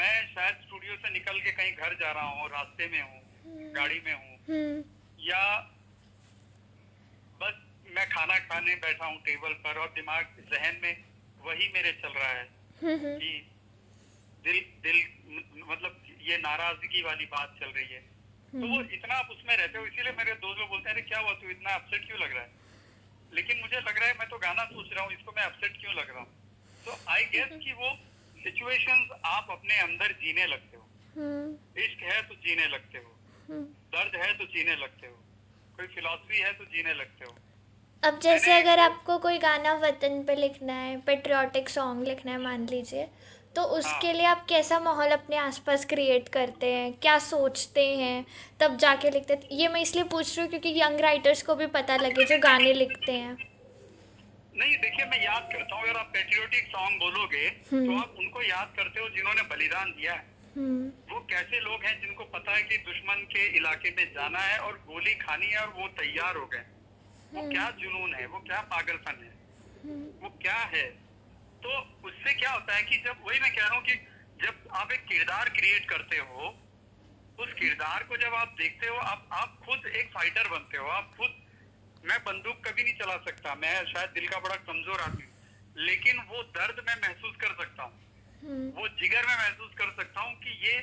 मैं 0.00 0.12
शायद 0.34 0.60
स्टूडियो 0.66 0.96
से 0.96 1.10
निकल 1.12 1.40
के 1.40 1.52
कहीं 1.52 1.72
घर 1.74 1.94
जा 2.00 2.10
रहा 2.12 2.28
हूँ 2.34 2.48
रास्ते 2.50 2.88
में 2.88 3.00
हूँ 3.02 3.22
गाड़ी 3.74 4.00
में 4.04 4.12
हूँ। 4.14 4.36
हम्म, 4.48 4.82
या 5.20 5.42
बस 7.40 7.62
मैं 7.96 8.08
खाना 8.10 8.38
खाने 8.38 8.74
बैठा 8.76 9.06
हूँ 9.06 9.20
टेबल 9.22 9.52
पर 9.64 9.78
और 9.78 9.88
दिमाग 9.88 10.36
जहन 10.52 10.80
में 10.82 11.04
वही 11.44 11.68
मेरे 11.74 11.92
चल 11.92 12.08
रहा 12.08 12.28
है 12.28 12.44
हम्म, 12.82 12.96
हम्म, 13.06 13.18
कि 13.18 13.46
दिल 14.44 14.60
दिल 14.84 14.98
मतलब 15.70 16.02
ये 16.22 16.36
नाराज़गी 16.38 17.02
वाली 17.02 17.24
बात 17.26 17.56
चल 17.60 17.66
रही 17.66 17.86
है। 17.86 18.00
तो 18.52 18.66
वो 18.66 18.80
इतना 18.82 19.14
आप 19.14 19.28
उसमें 19.30 19.56
रहते 19.56 19.78
हो 19.78 19.86
इसीलिए 19.86 20.12
मेरे 20.12 20.32
दोस्त 20.34 20.60
लोग 20.60 20.68
बोलते 20.68 20.88
हैं 20.90 20.96
अरे 20.96 21.02
क्या 21.08 21.18
हुआ 21.18 21.32
तू? 21.32 21.50
इतना 21.50 21.74
अपसेट 21.74 22.06
क्यों 22.06 22.18
लग 22.20 22.32
रहा 22.32 22.42
है? 22.42 22.50
लेकिन 23.34 23.60
मुझे 23.60 23.76
लग 23.76 23.98
रहा 23.98 24.08
है 24.08 24.14
मैं 24.18 24.28
तो 24.28 24.38
गाना 24.38 24.64
सोच 24.64 24.92
रहा 24.92 25.04
हूँ 25.04 25.12
इसको 25.12 25.32
मैं 25.36 25.42
अपसेट 25.42 25.76
क्यों 25.80 25.94
लग 25.94 26.10
रहा 26.10 26.20
हूँ? 26.20 26.28
तो 26.86 26.98
आई 27.08 27.24
गेस 27.24 27.48
कि 27.64 27.72
वो 27.72 27.90
सिचुएशंस 28.42 29.10
आप 29.24 29.50
अपने 29.50 29.78
अंदर 29.78 30.12
जीने 30.12 30.46
लगते 30.46 30.76
हो। 30.76 30.86
इश्क 31.76 32.02
है 32.02 32.22
तो 32.22 32.34
जीने 32.34 32.66
लगते 32.66 32.98
हो। 32.98 33.16
दर्द 33.50 34.16
है 34.16 34.32
तो 34.32 34.44
जीने 34.44 34.76
लगते 34.76 35.06
हो। 35.06 35.14
कोई 35.76 35.86
फिलॉसफी 35.86 36.40
है 36.40 36.52
तो 36.52 36.64
जीने 36.64 36.94
लगते 36.94 37.24
हो। 37.24 37.36
अब 38.02 38.18
जैसे 38.18 38.52
अगर 38.52 38.78
आपको 38.78 39.18
कोई 39.18 39.38
गाना 39.38 39.74
वतन 39.74 40.22
पे 40.22 40.34
लिखना 40.34 40.72
है 40.72 41.00
पेट्रियाटिक 41.00 41.68
सॉन्ग 41.68 42.06
लिखना 42.08 42.32
है 42.32 42.38
मान 42.38 42.66
लीजिए 42.66 43.08
तो 43.56 43.62
उसके 43.62 44.06
हाँ। 44.06 44.14
लिए 44.14 44.26
आप 44.26 44.46
कैसा 44.48 44.80
माहौल 44.80 45.10
अपने 45.10 45.36
आसपास 45.36 45.84
क्रिएट 45.84 46.28
करते 46.28 46.72
हैं? 46.72 46.92
क्या 46.92 47.18
सोचते 47.18 47.96
हैं? 47.96 48.26
तब 48.60 48.76
जाके 48.76 49.10
लिखते 49.10 49.34
हैं। 49.34 49.42
ये 49.52 49.68
मैं 49.68 49.80
इसलिए 49.80 50.04
पूछ 50.04 50.38
रही 50.38 50.40
हूँ 50.40 50.50
क्योंकि 50.50 50.80
यंग 50.80 51.00
राइटर्स 51.00 51.42
को 51.42 51.54
भी 51.54 51.66
पता 51.66 51.96
लगे 51.96 52.24
जो 52.24 52.38
गाने 52.38 52.72
लिखते 52.72 53.12
हैं। 53.12 53.32
नहीं 54.54 54.76
देखिए 54.78 55.06
मैं 55.06 55.24
याद 55.24 55.42
करता 55.52 55.74
हूँ 55.74 55.82
अगर 55.84 55.98
आप 55.98 56.06
पेट्रियोटिक 56.06 56.66
सॉन्ग 56.66 56.98
बोलोगे 56.98 57.50
तो 57.50 57.98
आप 57.98 58.14
उनको 58.18 58.42
याद 58.42 58.72
करते 58.76 59.00
हो 59.00 59.08
जिन्होंने 59.08 59.42
बलिदान 59.42 59.90
दिया 59.90 60.12
है। 60.12 60.18
हम्म, 60.18 60.39
वो 61.10 61.20
कैसे 61.20 61.60
लोग 61.60 61.84
हैं 61.84 62.00
जिनको 62.00 62.24
पता 62.24 62.52
है 62.52 62.62
कि 62.62 62.76
दुश्मन 62.76 63.14
के 63.14 63.46
इलाके 63.56 63.90
में 63.90 64.12
जाना 64.14 64.38
है 64.38 64.58
और 64.58 64.72
गोली 64.72 65.14
खानी 65.14 65.46
है 65.46 65.58
और 65.58 65.68
वो 65.68 65.88
तैयार 65.88 66.36
हो 66.36 66.46
गए? 66.46 66.64
वो 67.34 67.50
क्या 67.50 67.70
जुनून 67.70 68.14
है? 68.14 68.26
वो 68.26 68.38
क्या 68.38 68.60
पागलपन 68.60 69.22
है? 69.22 69.32
वो 70.22 70.38
क्या 70.42 70.56
है? 70.56 70.82
तो 71.62 71.78
उससे 72.04 72.34
क्या 72.34 72.50
होता 72.50 72.76
है 72.76 72.82
कि 72.82 72.96
जब 72.96 73.16
वही 73.26 73.40
मैं 73.40 73.54
कह 73.54 73.66
रहा 73.66 73.74
हूँ 73.74 73.84
कि 73.84 73.94
जब 74.42 74.68
आप 74.72 74.92
एक 74.92 75.04
किरदार 75.04 75.48
क्रिएट 75.48 75.88
करते 75.90 76.16
हो 76.16 76.66
उस 77.38 77.52
किरदार 77.52 78.02
को 78.02 78.16
जब 78.16 78.34
आप 78.34 78.54
देखते 78.58 78.86
हो 78.86 78.96
आप 78.96 79.28
आप 79.32 79.60
खुद 79.66 79.86
एक 79.86 80.10
फाइटर 80.14 80.48
बनते 80.48 80.78
हो। 80.78 80.86
आप 80.86 81.14
खुद 81.16 81.30
मैं 82.04 82.18
बंदूक 82.18 82.68
कभी 82.68 82.84
नहीं 82.84 82.94
चला 82.94 83.16
सकता। 83.16 83.54
मैं 83.54 83.84
शायद 83.84 84.10
दिल 84.10 84.28
का 84.28 84.38
बड़ा 84.38 84.56
कमज़ोर 84.56 85.00
आदमी 85.00 85.22
हूँ। 85.22 85.32
लेकिन 85.76 86.18
वो 86.18 86.42
दर्द 86.42 86.84
मैं 86.86 86.96
महसूस 86.96 87.36
कर 87.36 87.64
सकता 87.64 87.82
हूँ। 87.82 88.09
वो 88.42 88.88
जिगर 89.00 89.26
में 89.26 89.36
महसूस 89.36 89.70
कर 89.78 89.90
सकता 89.96 90.20
हूँ 90.20 90.34
कि 90.34 90.50
ये 90.66 90.78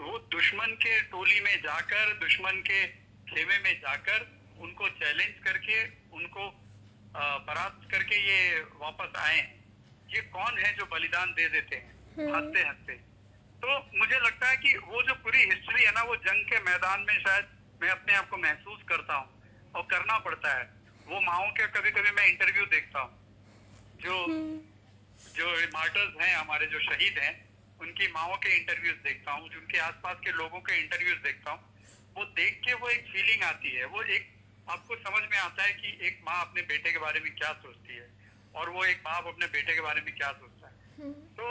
वो 0.00 0.18
दुश्मन 0.32 0.74
के 0.82 1.00
टोली 1.00 1.40
में 1.40 1.56
जाकर 1.62 2.12
दुश्मन 2.14 2.60
के 2.66 2.86
खेमे 3.30 3.58
में 3.58 3.80
जाकर 3.80 4.26
उनको 4.60 4.88
चैलेंज 4.88 5.34
करके 5.44 5.82
उनको 6.16 6.48
परास्त 7.16 7.90
करके 7.90 8.16
ये 8.16 8.60
वापस 8.80 9.16
आए 9.16 9.40
ये 10.14 10.20
कौन 10.34 10.58
है 10.58 10.72
जो 10.76 10.84
बलिदान 10.86 11.32
दे 11.32 11.48
देते 11.48 11.76
हैं? 11.76 11.94
हँसते 12.34 12.62
हँसते। 12.62 12.92
तो 13.62 13.78
मुझे 13.98 14.18
लगता 14.18 14.48
है 14.48 14.56
कि 14.56 14.76
वो 14.76 15.02
जो 15.02 15.14
पूरी 15.14 15.38
हिस्ट्री 15.38 15.84
है 15.84 15.90
ना 15.90 16.02
वो 16.02 16.16
जंग 16.16 16.44
के 16.44 16.60
मैदान 16.60 17.00
में 17.00 17.18
शायद 17.20 17.48
मैं 17.82 17.88
अपने 17.88 18.14
आप 18.14 18.28
को 18.28 18.36
महसूस 18.36 18.82
करता 18.88 19.14
हूँ 19.14 19.72
और 19.74 19.82
करना 19.82 20.18
पड़ता 20.18 20.54
है। 20.54 20.64
वो 21.08 21.20
माओ 21.20 21.50
के 21.50 21.66
कभी 21.66 21.90
कभी 21.90 22.10
मैं 22.10 22.26
इंटरव्यू 22.26 22.66
देखता 22.66 23.00
हूँ 23.00 23.10
जो 24.00 24.24
जो 25.38 25.46
मार्टर्स 25.74 26.20
हैं 26.20 26.34
हमारे 26.36 26.66
जो 26.74 26.78
शहीद 26.88 27.18
हैं 27.24 27.34
उनकी 27.80 28.06
माओ 28.12 28.36
के 28.44 28.54
इंटरव्यूज़ 28.56 28.96
देखता 29.06 29.32
हूँ 29.32 29.48
उनके 29.60 29.78
आसपास 29.86 30.20
के 30.24 30.32
लोगों 30.36 30.60
के 30.68 30.76
इंटरव्यूज़ 30.82 31.18
देखता 31.24 31.50
हूँ। 31.50 31.60
वो 32.16 32.24
देख 32.38 32.60
के 32.66 32.74
वो 32.82 32.88
एक 32.88 33.06
फीलिंग 33.12 33.42
आती 33.44 33.70
है 33.76 33.84
वो 33.94 34.02
एक 34.16 34.28
आपको 34.74 34.96
समझ 34.96 35.22
में 35.32 35.38
आता 35.38 35.62
है 35.62 35.72
कि 35.80 35.88
एक 36.06 36.20
माँ 36.28 36.40
अपने 36.46 36.62
बेटे 36.70 36.92
के 36.92 36.98
बारे 36.98 37.20
में 37.24 37.34
क्या 37.40 37.52
सोचती 37.64 37.96
है 37.96 38.06
और 38.60 38.70
वो 38.76 38.84
एक 38.84 39.02
बाप 39.08 39.26
अपने 39.32 39.46
बेटे 39.56 39.74
के 39.74 39.80
बारे 39.88 40.00
में 40.06 40.14
क्या 40.14 40.30
सोचता 40.38 40.68
है। 40.68 41.10
तो 41.40 41.50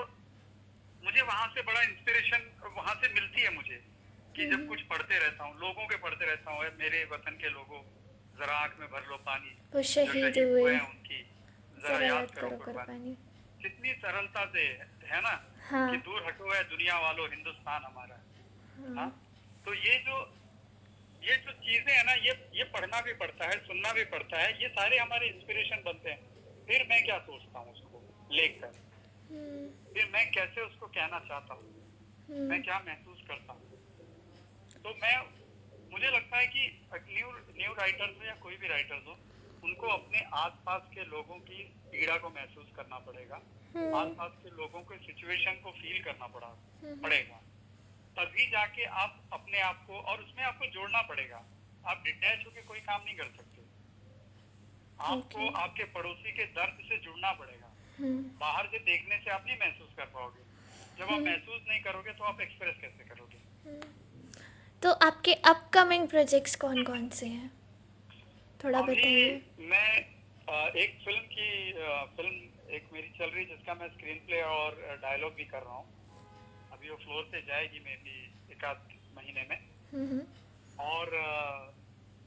मुझे 1.04 1.22
वहाँ 1.22 1.48
से 1.56 1.62
बड़ा 1.70 1.82
इंस्पिरेशन 1.82 2.50
वहाँ 2.78 2.96
से 3.04 3.14
मिलती 3.14 3.42
है 3.42 3.54
मुझे 3.56 3.78
कि 4.36 4.46
जब 4.52 4.68
कुछ 4.68 4.82
पढ़ते 4.94 5.20
रहता 5.20 5.44
हूँ 5.44 5.60
लोगों 5.60 5.86
के 5.88 5.98
पढ़ते 6.08 6.26
रहता 6.26 6.52
हूँ 6.52 6.64
मेरे 6.80 7.04
वतन 7.12 7.38
के 7.44 7.50
लोगों 7.50 7.82
जरा 8.40 8.58
आँख 8.64 8.76
में 8.80 8.88
भर 8.92 9.06
लो 9.10 9.18
पानी 9.30 9.56
वो 9.76 9.82
शहीद 9.94 10.38
हुए। 10.38 10.74
हैं 10.74 10.82
उनकी 10.90 11.22
जरा 11.86 12.00
याद 12.06 12.32
करो 12.36 12.50
कुर्बानी। 12.66 13.16
कितनी 13.66 13.94
सरलता 13.94 14.46
से 14.46 14.64
है 15.10 15.20
ना 15.22 15.34
हाँ। 15.70 15.90
कि 15.92 15.98
दूर 15.98 16.26
हटो 16.26 16.54
है 16.54 16.64
दुनिया 16.64 17.00
वालों 17.00 17.30
हिंदुस्तान 17.30 17.84
हमारा। 17.84 18.16
है। 18.16 18.96
हाँ? 18.96 19.10
तो 19.66 19.74
ये 19.74 19.96
जो 20.00 20.18
ये 21.24 21.36
जो 21.36 21.52
चीज़ें 21.52 21.94
है 21.94 22.04
ना 22.04 22.12
ये 22.12 22.34
ये 22.54 22.64
पढ़ना 22.64 23.02
भी 23.02 23.14
पड़ता 23.14 23.46
है 23.46 23.58
सुनना 23.60 23.94
भी 23.94 24.04
पड़ता 24.04 24.42
है 24.42 24.62
ये 24.62 24.68
सारे 24.70 24.98
हमारे 24.98 25.28
इंस्पिरेशन 25.28 25.82
बनते 25.86 26.10
हैं। 26.10 26.20
फिर 26.68 26.86
मैं 26.90 27.04
क्या 27.06 27.18
सोचता 27.20 27.60
हूँ 27.60 27.72
उसको 27.74 28.02
लेकर? 28.32 28.68
फिर 29.94 30.10
मैं 30.14 30.32
कैसे 30.32 30.62
उसको 30.62 30.88
कहना 30.88 31.20
चाहता 31.20 31.54
हूँ? 31.54 32.48
मैं 32.50 32.62
क्या 32.64 32.80
महसूस 32.88 33.24
करता 33.28 33.54
हूँ? 33.54 33.70
तो 34.84 34.94
मैं 35.04 35.18
मुझे 35.92 36.08
लगता 36.08 36.38
है 36.38 36.48
कि 36.48 36.88
न्यू 36.94 37.32
न्यू 37.58 37.74
राइटर्स 37.74 38.18
हो 38.20 38.26
या 38.26 38.36
कोई 38.36 38.58
भी 38.58 38.68
राइटर्स 38.68 39.08
हो 39.08 39.20
उनको 39.66 39.88
अपने 39.88 40.20
आसपास 40.34 40.82
के 40.94 41.04
लोगों 41.06 41.40
की 41.40 41.64
पीड़ा 41.92 42.18
को 42.18 42.30
महसूस 42.30 42.68
करना 42.76 43.00
पड़ेगा। 43.00 43.36
आसपास 44.00 44.32
के 44.44 44.50
लोगों 44.50 44.82
के 44.82 44.98
सिचुएशन 44.98 45.62
को 45.64 45.72
फील 45.72 46.04
करना 46.04 46.28
पड़ा 46.28 46.48
पड़ेगा। 47.04 47.42
तभी 48.18 48.48
जाके 48.52 48.86
आप 48.86 49.30
अपने 49.34 49.62
आप 49.62 49.84
को 49.88 50.00
और 50.00 50.22
उसमें 50.22 50.44
आपको 50.44 50.66
जोड़ना 50.66 51.02
पड़ेगा। 51.02 51.46
आप 51.88 52.02
डिटैच 52.04 52.46
होकर 52.46 52.62
कोई 52.62 52.80
काम 52.80 53.02
नहीं 53.06 53.16
कर 53.16 53.26
सकते। 53.26 53.64
आपको 55.00 55.40
Okay. 55.40 55.56
आपके 55.56 55.84
पड़ोसी 55.84 56.32
के 56.32 56.46
दर्द 56.46 56.78
से 56.90 56.98
जुड़ना 56.98 57.32
पड़ेगा। 57.32 57.72
बाहर 58.40 58.68
से 58.68 58.80
देखने 58.80 59.18
से 59.18 59.32
आप 59.32 59.44
नहीं 59.48 59.58
महसूस 59.60 59.90
कर 59.98 60.06
पाओगे। 60.06 60.44
जब 60.98 61.12
आप 61.14 61.20
महसूस 61.20 61.62
नहीं 61.70 61.82
करोगे 61.82 62.12
तो 62.12 62.24
आप 62.24 62.42
एक्सप्रेस 62.42 62.76
कैसे 62.82 63.04
करोगे? 63.04 63.40
तो 64.84 64.92
आपके 64.92 65.34
अपकमिंग 65.34 66.08
प्रोजेक्ट्स 66.08 66.56
कौन 66.56 66.84
कौन 66.84 67.10
से 67.10 67.28
हैं? 67.28 67.52
थोड़ा 68.64 68.82
बताइए। 68.82 69.42
मैं 69.72 69.90
एक 70.76 70.98
फ़िल्म 71.06 71.22
की 71.34 71.48
फ़िल्म 72.18 72.74
एक 72.76 72.90
मेरी 72.94 73.08
चल 73.18 73.26
रही 73.26 73.44
है 73.44 73.50
जिसका 73.50 73.74
मैं 73.74 73.88
स्क्रीन 73.90 74.18
प्ले 74.28 74.42
और 74.42 74.76
डायलॉग 75.04 75.34
भी 75.36 75.46
कर 75.46 75.62
रहा 75.62 75.76
हूँ। 75.76 75.86
अभी 76.72 76.90
वो 76.90 76.96
फ्लोर 76.96 77.24
पे 77.32 77.42
जाएगी 77.42 77.80
मे 77.80 77.96
बी 77.96 78.18
एक 78.52 78.66
आध 78.66 78.78
महीने 79.18 79.46
में। 79.50 79.58
हम्म, 79.94 80.22
और 80.80 81.12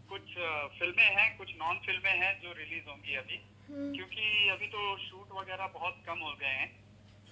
कुछ 0.09 0.35
फ़िल्में 0.79 1.09
हैं 1.17 1.37
कुछ 1.39 1.55
नॉन 1.57 1.79
फ़िल्में 1.87 2.13
हैं 2.13 2.33
जो 2.43 2.53
रिलीज़ 2.53 2.89
होंगी 2.89 3.15
अभी। 3.15 3.41
हम्म, 3.69 3.95
क्योंकि 3.97 4.49
अभी 4.49 4.67
तो 4.67 4.97
शूट 4.99 5.33
वगैरह 5.33 5.67
बहुत 5.75 6.03
कम 6.07 6.19
हो 6.19 6.35
गए 6.41 6.55
हैं। 6.55 6.69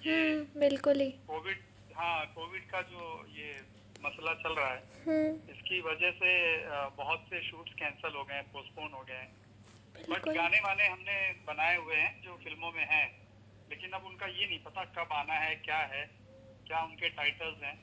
ये 0.03 0.17
हम्म, 0.19 0.59
बिल्कुल 0.59 0.99
ही। 0.99 1.09
कोविड 1.27 1.63
हाँ 1.95 2.25
कोविड 2.35 2.65
का 2.65 2.81
जो 2.91 3.01
ये 3.29 3.53
मसला 4.05 4.33
चल 4.33 4.53
रहा 4.53 4.69
है। 4.69 4.83
हम्म, 5.07 5.31
इसकी 5.51 5.79
वजह 5.81 6.11
से 6.11 6.31
बहुत 6.97 7.25
से 7.29 7.41
शूट्स 7.41 7.73
कैंसिल 7.73 8.15
हो 8.15 8.23
गए 8.23 8.35
हैं 8.35 8.43
पोस्टपोन 8.51 8.91
हो 8.93 9.03
गए 9.09 9.13
हैं। 9.13 9.35
बट 10.09 10.27
गाने 10.35 10.59
वाने 10.59 10.87
हमने 10.87 11.17
बनाए 11.47 11.77
हुए 11.77 11.95
हैं 11.95 12.21
जो 12.21 12.35
फ़िल्मों 12.43 12.71
में 12.71 12.85
हैं। 12.85 13.05
लेकिन 13.69 13.91
अब 13.91 14.05
उनका 14.05 14.25
ये 14.25 14.45
नहीं 14.45 14.59
पता 14.59 14.83
कब 14.97 15.13
आना 15.13 15.33
है 15.33 15.55
क्या 15.55 15.77
है 15.93 16.03
क्या 16.67 16.83
उनके 16.83 17.09
टाइटल्स 17.09 17.63
हैं। 17.63 17.75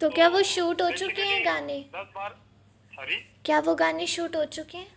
तो 0.00 0.08
तो 0.08 0.14
क्या 0.14 0.28
वो 0.28 0.42
शूट 0.42 0.82
हो 0.82 0.90
चुके 0.90 1.22
हैं 1.22 1.44
गाने? 1.44 1.78
दस 1.94 2.12
बार 2.14 2.34
सॉरी 2.92 3.16
क्या 3.44 3.58
वो 3.60 3.74
गाने 3.74 4.06
शूट 4.06 4.36
हो 4.36 4.44
चुके 4.56 4.78
हैं? 4.78 4.90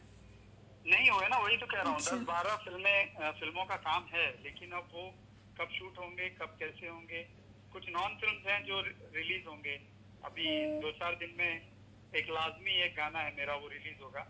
नहीं 0.86 1.10
हुए 1.10 1.28
ना 1.28 1.38
वही 1.38 1.58
तो 1.58 1.66
कह 1.66 1.82
रहा 1.82 1.90
हूँ। 1.90 1.98
अच्छा। 1.98 2.16
दस 2.16 2.24
बारह 2.28 2.56
फ़िल्में 2.56 3.32
फ़िल्मों 3.40 3.66
का 3.66 3.76
काम 3.86 4.06
है 4.14 4.26
लेकिन 4.44 4.72
अब 4.72 4.90
वो 4.94 5.10
कब 5.60 5.70
शूट 5.72 5.98
होंगे 6.00 6.30
कब 6.30 6.56
कैसे 6.60 6.88
होंगे? 6.88 7.22
कुछ 7.72 7.90
नॉन 7.90 8.16
फ़िल्म 8.16 8.50
हैं 8.50 8.64
जो 8.66 8.82
रिलीज़ 9.16 9.48
होंगे। 9.48 9.76
अभी 10.26 10.66
दो 10.82 10.92
चार 10.92 11.16
दिन 11.16 11.36
में 11.38 11.52
एक 12.14 12.30
लाजमी 12.30 12.82
एक 12.84 12.94
गाना 12.98 13.20
है 13.20 13.36
मेरा 13.38 13.56
वो 13.56 13.68
रिलीज़ 13.68 14.02
होगा 14.04 14.26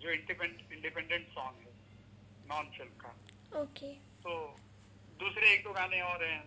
जो 0.00 0.10
इंडिपेंडेंट 0.10 1.28
सॉन्ग 1.28 1.66
है 1.66 1.72
नॉन 2.44 2.70
फ़िल्म 2.76 2.90
का। 3.02 3.14
ओके। 3.60 3.92
तो 4.24 4.34
दूसरे 5.20 5.52
एक 5.52 5.64
दो 5.64 5.72
गाने 5.72 6.00
और 6.02 6.24
हैं 6.24 6.42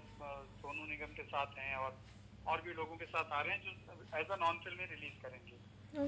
सोनू 0.61 0.85
निगम 0.85 1.13
के 1.13 1.23
साथ 1.23 1.57
हैं 1.59 1.75
और 1.75 1.97
और 2.45 2.61
भी 2.61 2.73
लोगों 2.73 2.95
के 2.97 3.05
साथ 3.05 3.31
आ 3.31 3.41
रहे 3.41 3.55
हैं 3.55 3.61
जो 3.61 4.19
as 4.19 4.27
a 4.27 4.35
non 4.35 4.57
film 4.57 4.87
release 4.91 5.21
करेंगे। 5.23 5.57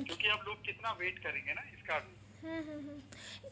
क्योंकि 0.03 0.27
अब 0.27 0.43
लोग 0.47 0.65
कितना 0.65 0.91
वेट 0.91 1.19
करेंगे 1.19 1.53
ना 1.53 1.61
इसका 1.73 1.99
भी। 1.99 2.17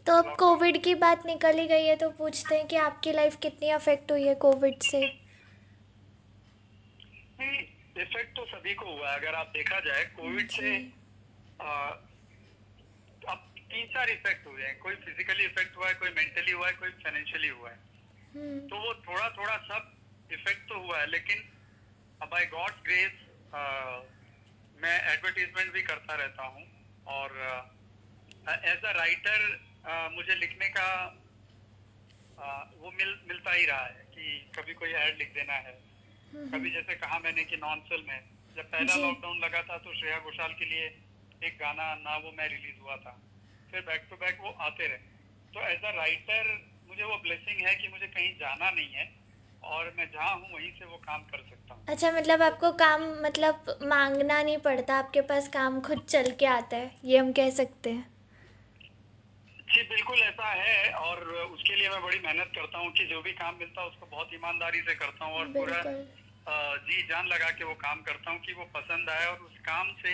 तो 0.08 0.14
अब 0.14 0.36
कोविड 0.40 0.84
की 0.84 0.96
बात 0.96 1.26
निकल 1.26 1.60
ही 1.60 1.68
गई 1.68 1.86
है 1.86 1.96
तो 1.96 2.10
पूछते 2.10 2.56
हैं 2.56 2.68
कि 2.68 2.76
आपकी 2.76 3.12
लाइफ 3.12 3.36
कितनी 3.36 3.70
अफेक्ट 3.70 4.12
हुई 4.12 4.28
है 4.28 4.36
कोविड 4.36 4.84
से? 4.84 5.02
इफ़ेक्ट 8.02 8.36
तो 8.36 8.46
सभी 8.46 8.74
को 8.74 8.86
हुआ 8.96 9.10
है 9.12 9.16
अगर 9.20 9.36
आप 9.36 9.52
देखा 9.56 9.80
जाए 9.80 10.04
कोविड 10.16 10.50
से 10.52 10.76
अ, 11.60 11.70
अब 13.30 13.46
तीन 13.58 13.86
चार 13.94 14.10
इफ़ेक्ट 14.10 14.46
हुए 14.48 14.64
हैं। 14.64 14.78
कोई 14.80 14.96
फिजिकली 14.96 15.46
इफ़ेक्ट 15.46 15.78
हुआ 15.78 15.88
है 15.88 15.94
कोई 15.94 16.10
मेंटली 16.10 16.52
हुआ 16.52 16.68
है 16.68 16.74
कोई 16.74 16.90
फाइनेंशियली 17.04 17.48
हुआ 17.48 17.70
है। 17.70 17.78
हम्म, 18.36 18.60
तो 18.68 18.78
वो 18.78 18.94
थोड़ा 19.08 19.30
थोड़ा 19.30 19.58
सब 19.58 19.90
इफ़ेक्ट 20.32 20.68
तो 20.70 20.80
हुआ 20.80 21.00
है 21.00 21.08
लेकिन 21.08 21.44
बाय 22.32 22.46
गॉड 22.46 22.72
ग्रेस 22.84 23.26
मैं 24.82 24.96
एडवर्टीजमेंट 25.14 25.72
भी 25.74 25.82
करता 25.82 26.16
रहता 26.16 26.44
हूँ 26.46 26.66
और 27.08 27.36
एज 28.50 28.84
अ 28.84 28.92
राइटर 28.92 30.10
मुझे 30.14 30.36
लिखने 30.36 30.70
का 30.70 30.88
अ, 32.38 32.72
वो 32.78 32.92
मिल 32.92 33.18
मिलता 33.28 33.52
ही 33.52 33.66
रहा 33.66 33.86
है 33.86 34.04
कि 34.16 34.52
कभी 34.56 34.74
कोई 34.74 34.92
ऐड 34.94 35.18
लिख 35.18 35.34
देना 35.34 35.54
है। 35.54 35.72
कभी 36.36 36.72
जैसे 36.72 36.96
कहा 36.96 37.20
मैंने 37.20 37.44
कि 37.44 37.58
नॉन 37.58 37.80
फ़िल्म 37.80 38.12
है 38.12 38.20
जब 38.56 38.72
पहला 38.72 38.96
लॉकडाउन 38.96 39.40
लगा 39.40 39.62
था 39.62 39.78
तो 39.78 39.94
श्रेया 39.94 40.20
घोषाल 40.20 40.54
के 40.54 40.66
लिए 40.66 40.86
एक 41.42 41.58
गाना 41.60 41.94
ना 41.96 42.18
वो 42.18 42.32
मैं 42.32 42.48
रिलीज़ 42.50 42.80
हुआ 42.82 42.96
था। 42.96 43.12
फिर 43.72 43.82
बैक 43.82 44.08
टू 44.10 44.16
बैक 44.16 44.38
वो 44.42 44.50
आते 44.50 44.88
रहे। 44.88 44.98
तो 45.54 45.68
एज 45.70 45.84
अ 45.84 45.92
राइटर 45.98 46.50
मुझे 46.90 47.04
वो 47.04 47.18
ब्लेसिंग 47.18 47.68
है 47.68 47.76
कि 47.76 47.88
मुझे 47.88 48.08
कहीं 48.08 48.34
जाना 48.34 48.72
नहीं 48.72 48.94
है 48.94 49.12
और 49.64 49.94
मैं 49.98 50.10
जहाँ 50.12 50.36
हूँ 50.36 50.54
वहीं 50.54 50.72
से 50.72 50.86
वो 50.86 50.98
काम 50.98 51.24
कर 51.24 51.46
सकता 51.50 51.74
हूँ। 51.74 51.86
अच्छा 51.88 52.12
मतलब 52.12 52.42
आपको 52.42 52.72
काम 52.72 53.04
मतलब 53.24 53.78
मांगना 53.84 54.42
नहीं 54.44 54.58
पड़ता 54.58 54.96
आपके 54.96 55.22
पास 55.22 55.48
काम 55.48 55.82
खुद 55.82 56.06
चल 56.10 56.32
के 56.32 56.46
आता 56.46 56.78
है 56.78 56.92
ये 57.04 57.18
हम 57.18 57.32
कह 57.32 57.50
सकते 57.50 57.90
हैं। 57.90 58.17
जी 59.68 59.82
बिल्कुल 59.84 60.20
ऐसा 60.20 60.50
है 60.52 60.92
और 60.92 61.24
उसके 61.54 61.76
लिए 61.76 61.90
मैं 61.90 62.02
बड़ी 62.04 62.20
मेहनत 62.20 62.52
करता 62.56 62.78
हूँ 62.78 62.92
कि 62.94 63.06
जो 63.06 63.22
भी 63.22 63.32
काम 63.34 63.56
मिलता 63.60 63.82
है 63.82 63.88
उसको 63.88 64.06
बहुत 64.06 64.30
ईमानदारी 64.34 64.82
से 64.82 64.96
करता 64.96 65.26
हूँ 65.26 65.36
और 65.36 65.48
पूरा 65.58 65.82
जी 66.88 67.02
जान 67.08 67.28
लगा 67.28 67.50
के 67.52 67.64
वो 67.64 67.74
काम 67.76 68.02
करता 68.02 68.32
हूँ 68.32 68.40
कि 68.40 68.54
वो 68.54 68.66
पसंद 68.76 69.10
आए 69.10 69.26
और 69.26 69.40
उस 69.40 69.58
काम 69.66 69.92
से 70.02 70.14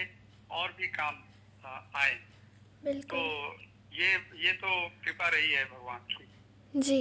और 0.52 0.74
भी 0.80 0.88
काम 0.98 1.22
आए। 1.96 2.14
तो 3.12 3.22
ये 3.94 4.12
ये 4.46 4.52
तो 4.64 4.70
कृपा 5.06 5.28
रही 5.28 5.52
है 5.52 5.66
भगवान 5.66 6.00
की। 6.12 6.80
जी। 6.80 7.00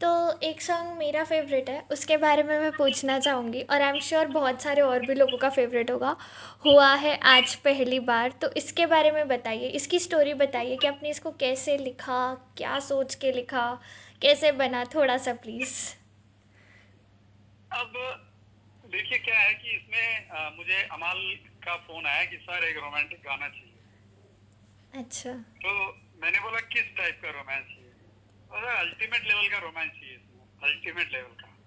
तो 0.00 0.08
एक 0.42 0.60
सॉन्ग 0.62 0.96
मेरा 0.98 1.22
फेवरेट 1.24 1.68
है 1.70 1.80
उसके 1.92 2.16
बारे 2.16 2.42
में 2.42 2.58
मैं 2.58 2.70
पूछना 2.72 3.18
चाहूँगी 3.18 3.62
और 3.62 3.82
आई 3.82 3.88
एम 3.88 3.98
श्योर 3.98 4.26
बहुत 4.26 4.62
सारे 4.62 4.80
और 4.80 5.02
भी 5.02 5.14
लोगों 5.14 5.38
का 5.38 5.48
फेवरेट 5.50 5.90
होगा। 5.90 6.16
हुआ 6.64 6.92
है 6.94 7.16
आज 7.26 7.54
पहली 7.64 7.98
बार 8.00 8.32
तो 8.42 8.50
इसके 8.56 8.86
बारे 8.86 9.10
में 9.10 9.26
बताइए 9.28 9.68
इसकी 9.78 9.98
स्टोरी 9.98 10.34
बताइए 10.34 10.76
कि 10.76 10.86
आपने 10.86 11.10
इसको 11.10 11.30
कैसे 11.40 11.76
लिखा 11.78 12.18
क्या 12.56 12.78
सोच 12.80 13.14
के 13.14 13.32
लिखा 13.32 13.64
कैसे 14.22 14.52
बना 14.52 14.84
थोड़ा 14.94 15.16
सा 15.18 15.32
प्लीज़ 15.42 15.74
अब 17.70 17.92
देखिए 18.84 19.18
क्या 19.18 19.38
है 19.38 19.52
कि 19.54 19.76
इसमें 19.76 20.28
अ, 20.28 20.50
मुझे 20.56 20.82
अमाल 20.92 21.18
का 21.64 21.76
फ़ोन 21.76 22.06
आया 22.06 22.24
कि 22.24 22.36
सर 22.36 22.64
एक 22.64 22.76
रोमांटिक 22.76 23.18
गाना 23.24 23.48
चाहिए। 23.48 25.00
अच्छा। 25.00 25.32
तो 25.64 25.74
मैंने 26.22 26.38
बोला 26.40 26.60
किस 26.72 26.96
टाइप 26.98 27.20
का 27.22 27.30
रोमांस 27.30 27.64
चाहिए? 27.64 27.87
अल्टीमेट 28.56 29.24
लेवल 29.24 29.48
का 29.48 29.58
रोमांस 29.58 29.90
चाहिए 29.90 30.16
अल्टीमेट 30.62 31.12
लेवल 31.12 31.28
का। 31.28 31.58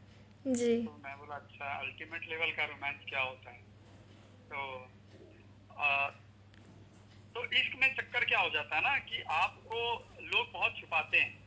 जी। 0.47 0.85
तो 0.85 1.01
मैं 1.03 1.17
बोला 1.17 1.35
अच्छा 1.35 1.65
अल्टीमेट 1.65 2.29
लेवल 2.29 2.51
का 2.51 2.65
रोमांस 2.65 2.95
क्या 3.09 3.21
होता 3.21 3.51
है? 3.51 3.61
तो 4.53 4.91
अ, 5.77 6.09
तो 7.35 7.45
इश्क 7.45 7.75
में 7.75 7.95
चक्कर 7.95 8.25
क्या 8.25 8.39
हो 8.39 8.49
जाता 8.49 8.75
है 8.75 8.81
ना 8.81 8.97
कि 8.97 9.21
आपको 9.21 10.09
लोग 10.21 10.51
बहुत 10.51 10.77
छुपाते 10.79 11.17
हैं। 11.17 11.41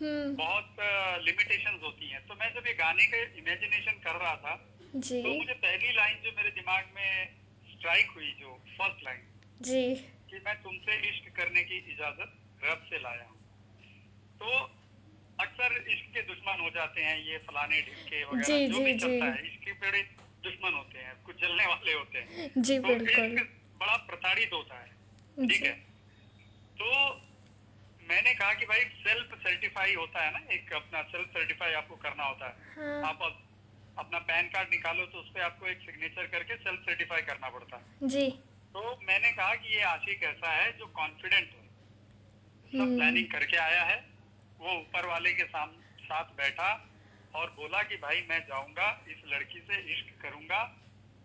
हम्म। 0.00 0.36
बहुत 0.36 0.76
लिमिटेशंस 1.24 1.76
uh, 1.76 1.82
होती 1.82 2.08
हैं। 2.08 2.26
तो 2.26 2.34
मैं 2.34 2.54
जब 2.54 2.66
ये 2.66 2.74
गाने 2.74 3.06
का 3.06 3.16
इमेजिनेशन 3.16 3.92
कर 3.92 4.12
रहा 4.12 4.36
था 4.36 4.78
जी। 4.96 5.22
तो 5.22 5.28
मुझे 5.28 5.52
पहली 5.52 5.92
लाइन 5.92 6.18
जो 6.22 6.32
मेरे 6.36 6.50
दिमाग 6.50 6.92
में 6.94 7.36
स्ट्राइक 7.70 8.10
हुई 8.10 8.32
जो 8.40 8.64
फ़र्स्ट 8.78 9.04
लाइन 9.04 9.28
जी। 9.62 9.94
कि 9.94 10.42
मैं 10.46 10.62
तुमसे 10.62 11.08
इश्क 11.08 11.36
करने 11.36 11.64
की 11.64 11.76
इजाज़त 11.76 12.32
रब 12.64 12.86
से 12.90 12.98
लाया 12.98 13.31
तो 14.42 14.60
अक्सर 15.40 15.84
इश्क 15.88 16.14
के 16.14 16.22
दुश्मन 16.22 16.60
हो 16.60 16.70
जाते 16.70 17.00
हैं 17.00 17.18
ये 17.24 17.38
फलाने 17.38 17.80
ढिमके 17.80 18.24
वगैरह 18.24 18.68
जो 18.68 18.80
भी 18.84 18.98
चलता 18.98 19.24
है 19.24 19.46
इश्क 19.46 19.64
की 19.64 19.72
बड़े 19.72 20.02
दुश्मन 20.44 20.74
होते 20.74 20.98
हैं 20.98 21.22
कुछ 21.24 21.40
जलने 21.40 21.66
वाले 21.66 21.92
होते 21.92 22.18
हैं। 22.18 22.50
जी 22.62 22.78
तो 22.78 22.88
बिल्कुल। 22.88 23.48
बड़ा 23.80 23.96
प्रताड़ित 23.96 24.50
होता 24.52 24.74
है 24.74 24.90
ठीक 25.48 25.62
है? 25.62 25.72
तो 26.80 26.90
मैंने 28.08 28.34
कहा 28.34 28.54
कि 28.54 28.66
भाई 28.66 28.80
सेल्फ 28.80 29.34
सर्टिफाई 29.34 29.94
होता 29.94 30.24
है 30.24 30.32
ना 30.32 30.54
एक 30.54 30.72
अपना 30.72 31.02
सेल्फ 31.02 31.28
सर्टिफाई 31.28 31.72
आपको 31.72 31.96
करना 31.96 32.24
होता 32.24 32.46
है। 32.46 32.54
हाँ। 32.76 33.08
आप 33.08 33.48
अपना 33.98 34.18
पैन 34.18 34.48
कार्ड 34.48 34.68
निकालो 34.70 35.06
तो 35.06 35.18
उस 35.18 35.30
पर 35.30 35.40
आपको 35.40 35.66
एक 35.66 35.78
सिग्नेचर 35.78 36.26
करके 36.26 36.56
सेल्फ 36.56 36.80
सर्टिफाई 36.80 37.22
करना 37.22 37.48
पड़ता 37.48 37.76
है। 37.76 38.08
जी। 38.08 38.30
तो 38.74 39.00
मैंने 39.02 39.32
कहा 39.32 39.54
कि 39.54 39.74
ये 39.74 39.82
आशिक 39.82 40.22
ऐसा 40.22 40.52
है 40.52 40.78
जो 40.78 40.86
कॉन्फिडेंट 40.86 41.50
है। 41.50 41.62
सब 42.72 42.78
हम्म। 42.78 42.96
प्लानिंग 42.96 43.26
करके 43.26 43.56
आया 43.56 43.82
है। 43.84 44.11
वो 44.62 44.72
ऊपर 44.72 45.06
वाले 45.06 45.32
के 45.32 45.44
साम 45.46 45.70
साथ 46.02 46.24
बैठा 46.36 46.70
और 47.34 47.50
बोला 47.50 47.82
कि 47.82 47.96
भाई 47.96 48.20
मैं 48.28 48.38
जाऊँगा 48.46 48.88
इस 49.08 49.22
लड़की 49.26 49.60
से 49.60 49.78
इश्क 49.92 50.10
करूँगा। 50.22 50.60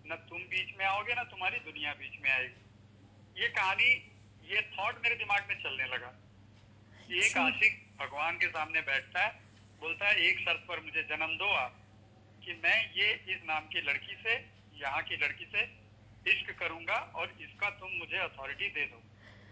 न 0.08 0.16
तुम 0.30 0.42
बीच 0.50 0.74
में 0.78 0.86
आओगे 0.86 1.14
ना 1.14 1.24
तुम्हारी 1.24 1.60
दुनिया 1.62 1.94
बीच 1.94 2.22
में 2.24 2.30
आएगी। 2.32 3.42
ये 3.42 3.48
कहानी 3.50 3.90
ये 4.46 4.62
थॉट 4.74 5.04
मेरे 5.04 5.16
दिमाग 5.16 5.46
में 5.50 5.56
चलने 5.64 5.86
लगा। 5.86 6.14
एक। 7.12 7.38
आशिक 7.38 7.76
भगवान 8.00 8.38
के 8.38 8.48
सामने 8.48 8.82
बैठता 8.82 9.26
है 9.26 9.32
बोलता 9.82 10.08
है 10.08 10.26
एक 10.26 10.40
शर्त 10.40 10.66
पर 10.68 10.80
मुझे 10.80 11.04
जन्म 11.04 11.36
दो 11.38 11.50
आप 11.56 11.76
कि 12.46 12.54
मैं 12.64 12.78
ये 12.96 13.12
इस 13.30 13.44
नाम 13.46 13.68
की 13.68 13.82
लड़की 13.82 14.16
से 14.24 14.34
यहाँ 14.78 15.02
की 15.04 15.18
लड़की 15.18 15.46
से 15.46 15.64
इश्क 16.32 16.52
करूँगा 16.60 16.98
और 17.16 17.38
इसका 17.42 17.70
तुम 17.78 17.92
मुझे 18.00 18.18
अथॉरिटी 18.18 18.70
दे 18.70 18.86
दो। 18.86 19.04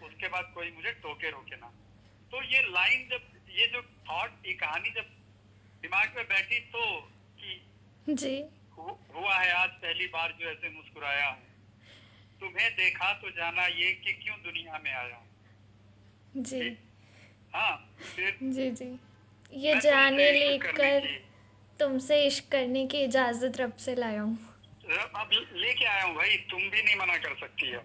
उसके 0.07 0.27
बाद 0.27 0.51
कोई 0.55 0.71
मुझे 0.71 0.91
टोके 1.03 1.29
रोके 1.29 1.55
ना। 1.55 1.71
तो 2.31 2.43
ये 2.45 2.61
लाइन 2.69 3.07
जब 3.09 3.31
ये 3.55 3.67
जो 3.73 3.81
थॉट 4.09 4.47
ये 4.47 4.53
कहानी 4.53 4.89
जब 4.95 5.09
दिमाग 5.83 6.13
में 6.15 6.25
बैठी 6.25 6.59
तो 6.71 6.85
कि 7.39 8.13
जी। 8.13 8.35
हुआ 8.77 9.35
है 9.35 9.51
आज 9.53 9.69
पहली 9.83 10.07
बार 10.15 10.35
जो 10.39 10.49
ऐसे 10.49 10.69
मुस्कुराया 10.69 11.27
हूँ। 11.27 11.43
तुम्हें 12.39 12.69
देखा 12.75 13.11
तो 13.21 13.29
जाना 13.31 13.65
ये 13.65 13.91
कि 14.03 14.13
क्यों 14.13 14.35
दुनिया 14.43 14.79
में 14.83 14.91
आया 14.91 15.15
हूँ। 15.15 16.43
जी। 16.43 16.77
हाँ 17.53 17.75
फिर 18.15 18.37
जी 18.43 18.69
जी। 18.71 18.89
ये 19.53 19.79
जाने 19.81 20.31
लेकर 20.31 21.07
तुमसे 21.79 22.23
इश्क 22.25 22.51
करने 22.51 22.85
की 22.87 23.03
इजाज़त 23.03 23.59
रब 23.61 23.75
से 23.85 23.95
लाया 23.95 24.21
हूँ। 24.21 24.37
अब 24.87 25.29
लेके 25.55 25.85
आया 25.85 26.03
हूँ 26.03 26.15
भाई 26.15 26.37
तुम 26.51 26.69
भी 26.69 26.81
नहीं 26.81 26.95
मना 26.95 27.17
कर 27.17 27.35
सकती 27.35 27.69
है 27.69 27.83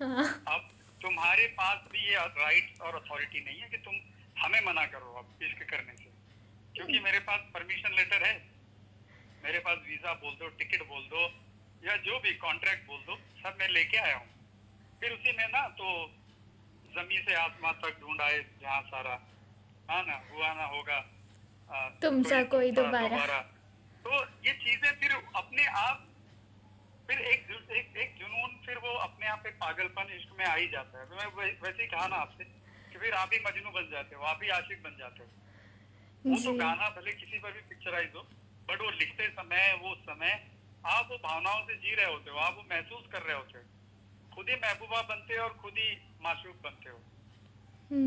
हाँ। 0.00 0.24
अब 0.48 0.68
तुम्हारे 1.02 1.46
पास 1.58 1.84
भी 1.92 2.06
ये 2.08 2.24
राइट 2.38 2.80
और 2.80 2.94
अथॉरिटी 2.94 3.44
नहीं 3.44 3.60
है 3.60 3.68
कि 3.68 3.76
तुम 3.76 3.94
हमें 4.42 4.60
मना 4.60 4.86
करो 4.86 5.12
अब 5.14 5.38
इश्क 5.42 5.62
करने 5.62 5.96
से। 5.96 6.10
क्योंकि 6.74 6.98
मेरे 6.98 7.18
पास 7.18 7.40
परमिशन 7.54 7.94
लेटर 7.94 8.22
है। 8.26 8.34
मेरे 9.44 9.58
पास 9.58 9.78
वीज़ा 9.88 10.12
बोल 10.12 10.34
दो 10.34 10.48
टिकट 10.48 10.86
बोल 10.88 11.02
दो 11.02 11.22
या 11.82 11.96
जो 11.96 12.18
भी 12.20 12.32
कॉन्ट्रैक्ट 12.34 12.86
बोल 12.86 13.00
दो 13.00 13.16
सब 13.16 13.56
मैं 13.60 13.68
लेके 13.68 13.96
आया 13.96 14.16
हूँ। 14.16 14.28
फिर 15.00 15.12
उसी 15.12 15.32
में 15.32 15.46
ना 15.48 15.68
तो 15.68 16.16
जमी 16.96 17.18
से 17.18 17.34
आसमान 17.34 17.72
तक 17.72 18.00
ढूंढ 18.00 18.20
आए 18.20 18.38
जहाँ 18.60 18.82
सारा 18.82 19.14
हाँ 19.90 20.02
ना 20.04 20.16
हुआ 20.30 20.54
ना 20.54 20.64
होगा। 20.64 20.96
आ, 21.70 21.88
तुमसा 21.88 22.42
कोई 22.42 22.72
तुमसा 22.72 23.08
दोबारा। 23.08 23.40
तो 24.04 24.24
ये 24.24 24.52
चीज़ें 24.52 24.92
फिर 24.92 25.12
अपने 25.36 25.66
आप 25.66 26.06
फिर 27.08 27.18
एक 27.18 27.50
एक 27.70 27.96
एक 27.96 28.14
जुनून 28.18 28.60
फिर 28.66 28.78
वो 28.78 28.88
अपने 28.88 29.26
आप 29.26 29.46
एक 29.46 29.54
पागलपन 29.54 30.12
इश्क 30.12 30.34
में 30.38 30.44
आ 30.44 30.54
ही 30.54 30.66
जाता 30.68 31.00
है। 31.00 31.06
तो 31.06 31.16
मैं 31.16 31.26
वैसे 31.62 31.82
ही 31.82 31.88
कहा 31.88 32.06
ना 32.06 32.16
आपसे 32.16 32.44
फिर 33.00 33.14
आप 33.14 33.30
ही 33.32 33.38
मजनू 33.46 33.70
बन 33.70 33.88
जाते 33.92 34.16
हो 34.16 34.22
आप 34.22 34.40
ही 34.42 34.48
आशिक 34.48 34.82
बन 34.82 34.96
जाते 34.98 35.22
हो। 35.22 35.28
वो 36.24 36.38
तो 36.40 36.52
गाना 36.52 36.88
भले 36.88 37.12
किसी 37.12 37.38
पर 37.38 37.52
भी 37.52 37.60
पिक्चराइज 37.60 38.10
हो 38.16 38.22
बट 38.68 38.80
वो 38.80 38.90
लिखते 38.90 39.28
समय 39.28 39.72
वो 39.82 39.94
समय 39.94 40.38
आप 40.84 41.08
वो 41.10 41.16
भावनाओं 41.16 41.62
से 41.62 41.74
जी 41.76 41.94
रहे 41.94 42.06
होते 42.06 42.30
हो 42.30 42.36
आप 42.38 42.54
वो 42.56 42.64
महसूस 42.70 43.06
कर 43.12 43.22
रहे 43.22 43.36
होते 43.36 43.58
हो। 43.58 43.64
खुद 44.32 44.48
ही 44.50 44.56
महबूबा 44.56 45.02
बनते 45.02 45.36
हो 45.36 45.44
और 45.44 45.52
खुद 45.52 45.72
ही 45.78 45.90
माशूक 46.22 46.56
बनते 46.64 46.90
हो। 46.90 46.96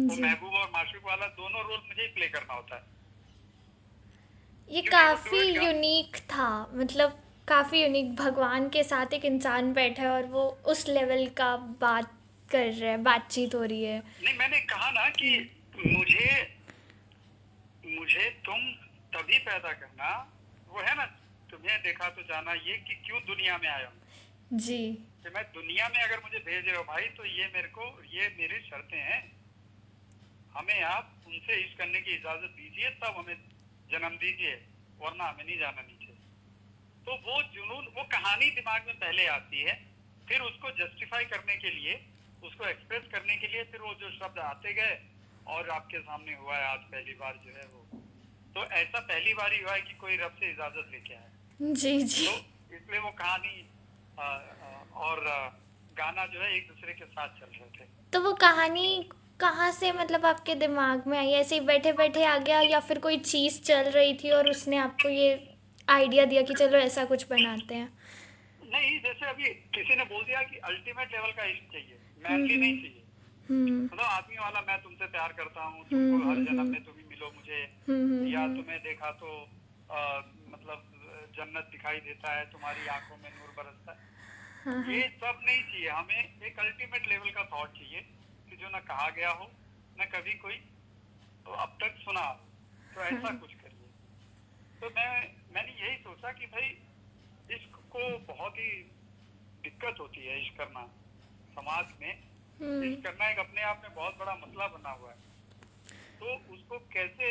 वो 0.09 0.15
जी। 0.15 0.21
महबूब 0.23 0.53
और 0.53 0.69
माशूक 0.69 1.03
वाला 1.05 1.27
दोनों 1.27 1.61
रोल 1.63 1.77
मुझे 1.77 2.01
ही 2.01 2.07
प्ले 2.07 2.27
करना 2.27 2.53
होता 2.53 2.75
है। 2.75 2.81
ये 4.69 4.81
काफ़ी 4.81 5.41
यूनिक 5.49 6.17
था 6.17 6.47
मतलब 6.73 7.19
काफ़ी 7.47 7.81
यूनिक 7.83 8.15
भगवान 8.15 8.69
के 8.69 8.83
साथ 8.83 9.13
एक 9.13 9.25
इंसान 9.25 9.73
बैठा 9.73 10.03
है 10.03 10.09
और 10.09 10.25
वो 10.25 10.47
उस 10.65 10.87
लेवल 10.87 11.27
का 11.27 11.55
बात 11.81 12.11
कर 12.53 12.65
रहे 12.65 12.89
है 12.89 12.97
बातचीत 13.03 13.55
हो 13.55 13.63
रही 13.63 13.83
है। 13.83 13.97
नहीं 13.99 14.37
मैंने 14.37 14.59
कहा 14.71 14.89
ना 14.91 15.09
कि 15.19 15.29
मुझे 15.77 16.27
मुझे 17.87 18.29
तुम 18.45 18.59
तभी 19.13 19.37
पैदा 19.39 19.71
करना 19.73 20.09
वो 20.69 20.81
है 20.81 20.95
ना 20.97 21.05
तुम्हें 21.51 21.81
देखा 21.81 22.09
तो 22.09 22.21
जाना 22.23 22.53
ये 22.53 22.77
कि 22.87 22.95
क्यों 23.05 23.19
दुनिया 23.25 23.57
में 23.57 23.67
आया 23.69 23.87
हूँ। 23.87 24.59
जी। 24.59 24.77
कि 25.23 25.29
मैं 25.35 25.43
दुनिया 25.53 25.87
में 25.89 25.99
अगर 25.99 26.19
मुझे 26.23 26.39
भेज 26.39 26.65
रहे 26.65 26.75
हो 26.75 26.83
भाई 26.83 27.07
तो 27.17 27.25
ये 27.25 27.45
मेरे 27.53 27.67
को 27.75 27.85
ये 28.13 28.29
मेरी 28.39 28.59
शर्तें 28.63 28.97
हैं। 28.99 29.21
हमें 30.55 30.81
आप 30.85 31.23
उनसे 31.27 31.55
इस 31.61 31.77
करने 31.77 32.01
की 32.01 32.15
इजाज़त 32.15 32.55
दीजिए 32.57 32.89
तब 33.03 33.15
हमें 33.17 33.37
जन्म 33.91 34.17
दीजिए 34.23 34.55
वरना 34.99 35.29
हमें 35.29 35.43
नहीं 35.43 35.57
जाना 35.59 35.81
नीचे। 35.81 36.13
तो 37.05 37.15
वो 37.27 37.41
जुनून 37.53 37.85
वो 37.95 38.03
कहानी 38.11 38.49
दिमाग 38.51 38.85
में 38.87 38.95
पहले 38.97 39.25
आती 39.29 39.61
है 39.61 39.75
फिर 40.29 40.41
उसको 40.41 40.71
जस्टिफाई 40.77 41.25
करने 41.31 41.55
के 41.57 41.69
लिए 41.69 41.93
उसको 42.43 42.65
एक्सप्रेस 42.65 43.01
करने 43.11 43.35
के 43.35 43.47
लिए 43.47 43.63
फिर 43.63 43.81
वो 43.81 43.93
जो 43.93 44.09
शब्द 44.09 44.39
आते 44.39 44.73
गए 44.73 45.01
और 45.47 45.69
आपके 45.69 45.99
सामने 45.99 46.35
हुआ 46.35 46.57
है 46.57 46.63
आज 46.63 46.79
पहली 46.79 47.13
बार 47.13 47.39
जो 47.45 47.51
है 47.51 47.65
वो। 47.65 47.87
तो 48.55 48.65
ऐसा 48.65 48.99
पहली 48.99 49.33
बार 49.33 49.53
ही 49.53 49.61
हुआ 49.61 49.73
है 49.73 49.81
कि 49.81 49.93
कोई 49.93 50.17
रब 50.17 50.31
से 50.39 50.51
इजाज़त 50.51 50.87
लेके 50.91 51.13
आया। 51.13 51.29
जी 51.61 52.03
जी। 52.03 52.27
तो 52.27 52.33
इसलिए 52.75 52.99
वो 52.99 53.11
कहानी 53.11 53.69
आ, 54.19 54.23
आ, 54.23 54.39
और 54.93 55.27
आ, 55.27 55.47
गाना 55.97 56.25
जो 56.25 56.39
है 56.39 56.57
एक 56.57 56.67
दूसरे 56.67 56.93
के 56.93 57.05
साथ 57.05 57.27
चल 57.27 57.45
रहे 57.45 57.79
थे। 57.79 57.87
तो 58.13 58.21
वो 58.21 58.33
कहानी 58.33 59.09
कहाँ 59.39 59.71
से 59.71 59.91
मतलब 59.91 60.25
आपके 60.25 60.55
दिमाग 60.55 61.07
में 61.07 61.19
आई? 61.19 61.31
ऐसे 61.31 61.55
ही 61.55 61.61
बैठे 61.61 61.93
बैठे 61.93 62.25
आ 62.25 62.37
गया 62.37 62.61
या 62.61 62.79
फिर 62.79 62.99
कोई 62.99 63.17
चीज़ 63.17 63.61
चल 63.61 63.89
रही 63.89 64.13
थी 64.13 64.31
और 64.31 64.49
उसने 64.49 64.77
आपको 64.77 65.09
ये 65.09 65.53
आइडिया 65.89 66.25
दिया 66.25 66.41
कि 66.41 66.53
चलो 66.53 66.77
ऐसा 66.77 67.05
कुछ 67.05 67.27
बनाते 67.29 67.75
हैं? 67.75 67.97
नहीं 68.65 69.01
जैसे 69.01 69.25
अभी 69.25 69.43
किसी 69.43 69.95
ने 69.95 70.03
बोल 70.03 70.23
दिया 70.23 70.41
कि 70.41 70.57
अल्टीमेट 70.57 71.11
लेवल 71.11 71.31
का 71.31 71.43
इश्क 71.43 71.73
चाहिए। 71.73 71.99
मैनली 72.23 72.57
नहीं 72.57 72.81
चाहिए। 72.81 73.03
हम्म। 73.49 73.83
मतलब 73.83 73.99
आदमी 73.99 74.35
वाला 74.35 74.61
मैं 74.61 74.81
तुमसे 74.81 75.05
प्यार 75.05 75.33
करता 75.33 75.63
हूँ 75.63 75.89
तुमको 75.89 76.29
हर 76.29 76.35
हम्म, 76.35 76.45
जन्म 76.45 76.59
हम्म। 76.59 76.71
में 76.71 76.83
तुम 76.83 76.95
ही 76.97 77.03
मिलो 77.03 77.31
मुझे। 77.35 77.61
या। 78.31 78.47
तुम्हें 78.47 78.83
देखा 78.83 79.11
तो 79.11 79.49
आ, 79.91 80.17
मतलब 80.47 80.89
जन्नत 81.35 81.69
दिखाई 81.71 81.99
देता 81.99 82.33
है 82.33 82.51
तुम्हारी 82.51 82.87
आँखों 82.87 83.17
में 83.17 83.29
नूर 83.39 83.63
बरसता 83.63 83.91
है। 83.91 83.97
हाँ 84.65 84.83
हाँ। 84.83 84.93
ये 84.93 85.09
सब 85.09 85.39
नहीं 85.45 85.63
चाहिए। 85.63 85.89
हमें 85.89 86.41
एक 86.43 86.59
अल्टीमेट 86.59 87.07
लेवल 87.07 87.29
का 87.29 87.45
थॉट 87.45 87.73
चाहिए 87.73 88.01
कि 88.49 88.55
जो 88.55 88.69
ना 88.69 88.79
कहा 88.79 89.09
गया 89.09 89.29
हो 89.29 89.51
न 90.01 90.05
कभी 90.05 90.33
कोई 90.33 90.53
तो 91.45 91.51
अब 91.51 91.77
तक 91.81 91.95
सुना 91.97 92.31
तो 92.95 93.01
ऐसा 93.01 93.27
हाँ। 93.27 93.37
कुछ 93.37 93.53
करिए। 93.53 93.89
तो 94.81 94.87
मैं 94.87 95.33
मैंने 95.53 95.87
यही 95.87 95.97
सोचा 95.97 96.31
कि 96.31 96.45
भाई 96.45 96.67
इश्क 97.55 97.75
को 97.75 98.17
बहुत 98.17 98.53
ही 98.57 98.69
दिक्कत 99.63 99.95
होती 99.99 100.25
है 100.25 100.45
इश्क 100.45 100.57
करना। 100.57 100.89
समाज 101.53 101.85
में 102.01 102.11
हम्म। 102.61 102.95
करना 103.03 103.29
एक 103.29 103.39
अपने 103.39 103.61
आप 103.63 103.81
में 103.83 103.93
बहुत 103.93 104.17
बड़ा 104.17 104.35
मसला 104.37 104.67
बना 104.69 104.91
हुआ 104.91 105.11
है। 105.11 105.31
तो 106.19 106.35
उसको 106.53 106.79
कैसे 106.93 107.29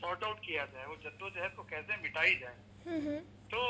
सॉर्ट 0.00 0.24
आउट 0.24 0.38
किया 0.40 0.64
जाए 0.66 0.84
वो 0.86 0.96
जद्दोजहद 1.04 1.54
को 1.56 1.62
कैसे 1.64 1.96
मिटाई 2.02 2.34
जाए? 2.36 2.56
हम्म, 2.86 3.00
हम्म। 3.00 3.20
तो 3.52 3.60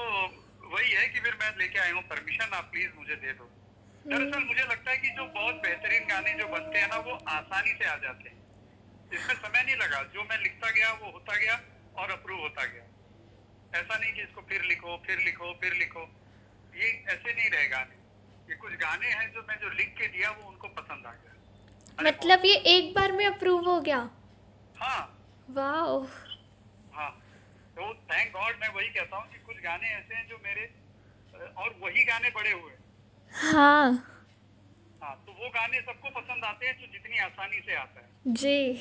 वही 0.68 0.90
है 0.90 1.08
कि 1.08 1.20
फिर 1.20 1.36
मैं 1.40 1.50
लेके 1.58 1.78
आया 1.78 1.94
हूँ 1.94 2.02
परमिशन 2.08 2.52
आप 2.54 2.70
प्लीज़ 2.72 2.92
मुझे 2.96 3.16
दे 3.16 3.32
दो। 3.32 3.48
दरअसल 4.04 4.44
मुझे 4.44 4.62
लगता 4.62 4.90
है 4.90 4.98
कि 4.98 5.08
जो 5.10 5.24
बहुत 5.30 5.54
बेहतरीन 5.62 6.06
गाने 6.08 6.32
जो 6.34 6.46
बनते 6.48 6.78
हैं 6.78 6.88
ना 6.88 6.98
वो 7.08 7.16
आसानी 7.30 7.72
से 7.72 7.84
आ 7.84 7.96
जाते 7.96 8.28
हैं। 8.28 8.38
इसमें 9.12 9.34
समय 9.36 9.62
नहीं 9.62 9.76
लगा 9.76 10.02
जो 10.14 10.24
मैं 10.24 10.38
लिखता 10.38 10.70
गया 10.70 10.92
वो 10.94 11.10
होता 11.10 11.36
गया 11.36 11.60
और 11.96 12.10
अप्रूव 12.10 12.40
होता 12.40 12.64
गया। 12.64 12.84
ऐसा 13.80 13.96
नहीं 13.96 14.12
कि 14.12 14.22
इसको 14.22 14.42
फिर 14.42 14.62
लिखो 14.64 14.96
फिर 15.06 15.18
लिखो 15.20 15.52
फिर 15.62 15.74
लिखो। 15.74 16.04
ये 16.74 16.88
ऐसे 17.08 17.34
नहीं 17.34 17.50
रहे 17.50 17.68
गाने। 17.68 17.99
ये 18.50 18.56
कुछ 18.56 18.72
गाने 18.76 19.08
हैं 19.08 19.26
जो 19.32 19.40
मैं 19.48 19.56
जो 19.60 19.68
लिख 19.70 19.94
के 19.98 20.06
दिया 20.08 20.30
वो 20.30 20.48
उनको 20.48 20.68
पसंद 20.76 21.06
आ 21.06 21.10
गया। 21.12 21.32
मतलब 21.98 22.44
ये 22.44 22.54
एक 22.68 22.94
बार 22.94 23.12
में 23.12 23.24
अप्रूव 23.26 23.68
हो 23.68 23.80
गया? 23.80 23.98
हाँ। 24.76 25.00
वाओ। 25.50 26.00
हाँ। 26.94 27.10
तो 27.76 27.92
थैंक 28.10 28.32
गॉड 28.32 28.56
मैं 28.60 28.68
वही 28.74 28.88
कहता 28.88 29.16
हूँ 29.16 29.26
कि 29.32 29.38
कुछ 29.46 29.56
गाने 29.64 29.88
ऐसे 29.90 30.14
हैं 30.14 30.26
जो 30.28 30.38
मेरे 30.44 30.68
और 31.56 31.76
वही 31.82 32.04
गाने 32.04 32.30
बड़े 32.30 32.52
हुए 32.52 32.72
हाँ। 33.32 33.90
हाँ। 35.02 35.14
तो 35.26 35.32
वो 35.32 35.48
गाने 35.50 35.80
सबको 35.82 36.10
पसंद 36.20 36.44
आते 36.44 36.66
हैं 36.66 36.76
जो 36.80 36.86
जितनी 36.92 37.18
आसानी 37.20 37.60
से 37.60 37.74
आता 37.76 38.00
है। 38.00 38.34
जी। 38.34 38.74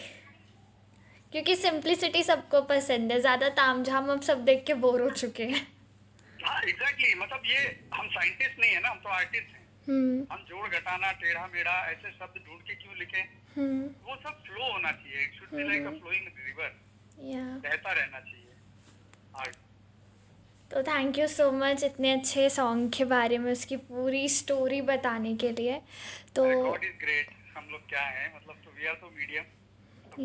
क्योंकि 1.33 1.55
सिंप्लिसिटी 1.57 2.23
सबको 2.23 2.61
पसंद 2.69 3.11
है 3.11 3.19
ज़्यादा 3.21 3.49
तामझाम 3.57 4.11
अब 4.11 4.21
सब 4.23 4.43
देख 4.45 4.63
के 4.67 4.73
बोर 4.83 5.01
हो 5.01 5.09
चुके 5.11 5.43
हैं। 5.45 5.67
हाँ 6.43 6.61
एग्जैक्टली 6.63 7.13
मतलब 7.15 7.41
ये 7.45 7.57
हम 7.93 8.07
साइंटिस्ट 8.09 8.59
नहीं 8.59 8.71
है 8.71 8.79
ना 8.81 8.89
हम 8.89 8.99
तो 8.99 9.09
आर्टिस्ट 9.11 9.55
हैं। 9.55 9.58
हम 9.89 10.45
जोड़ 10.49 10.69
घटाना 10.69 11.11
टेढ़ा 11.11 11.47
मेढ़ा 11.47 11.71
ऐसे 11.91 12.11
शब्द 12.11 12.43
ढूंढ 12.47 12.61
के 12.61 12.75
क्यों 12.75 12.95
लिखें? 12.97 13.23
हम्म। 13.57 13.87
वो 14.05 14.15
सब 14.15 14.43
फ्लो 14.43 14.71
होना 14.71 14.91
चाहिए। 14.91 15.23
It 15.23 15.33
should 15.33 15.49
be 15.49 15.63
like 15.63 15.83
a 15.83 15.87
hmm. 15.87 15.99
Flowing 15.99 16.27
river 16.27 16.75
या 17.23 17.43
बहता 17.43 17.91
रहना 17.91 18.19
चाहिए। 18.19 18.53
आगे 19.35 19.51
तो 20.71 20.83
थैंक 20.83 21.17
यू 21.17 21.27
सो 21.27 21.51
मच 21.51 21.83
इतने 21.83 22.11
अच्छे 22.11 22.49
सॉन्ग 22.49 22.91
के 22.91 23.05
बारे 23.05 23.37
में 23.37 23.51
उसकी 23.51 23.77
पूरी 23.77 24.29
स्टोरी 24.29 24.81
बताने 24.81 25.35
के 25.35 25.51
लिए। 25.51 25.81
तो 26.35 26.63
गॉड 26.63 26.83
इज़ 26.83 26.97
ग्रेट 26.99 27.29
हम 27.57 27.69
लोग 27.71 27.89
क्या 27.89 28.01
हैं? 28.01 28.35
मतलब 28.35 28.55
तो 28.65 28.71
वी 28.71 28.85
आर 28.85 28.95
तो 28.95 29.11
मीडियम 29.15 29.43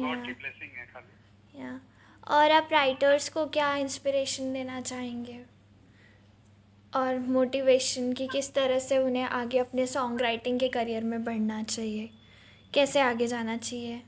गॉड 0.07 0.27
की 0.27 0.33
ब्लेसिंग 0.33 0.71
है 0.77 0.87
खाली। 0.87 1.63
या 1.63 1.81
और 2.29 2.51
आप 2.51 2.69
राइटर्स 2.73 3.29
को 3.29 3.47
क्या 3.47 3.77
इंस्पिरेशन 3.77 4.53
देना 4.53 4.81
चाहेंगे? 4.81 5.54
और 6.95 7.19
मोटिवेशन 7.19 8.13
कि 8.13 8.27
किस 8.27 8.55
तरह 8.55 8.79
से 8.79 8.99
उन्हें 8.99 9.25
आगे 9.25 9.59
अपने 9.59 9.87
सॉन्ग 9.87 10.21
राइटिंग 10.21 10.61
के 10.61 10.69
करियर 10.69 11.05
में 11.05 11.25
बढ़ना 11.25 11.63
चाहिए? 11.63 12.11
कैसे 12.75 13.01
आगे 13.01 13.27
जाना 13.27 13.57
चाहिए? 13.57 14.03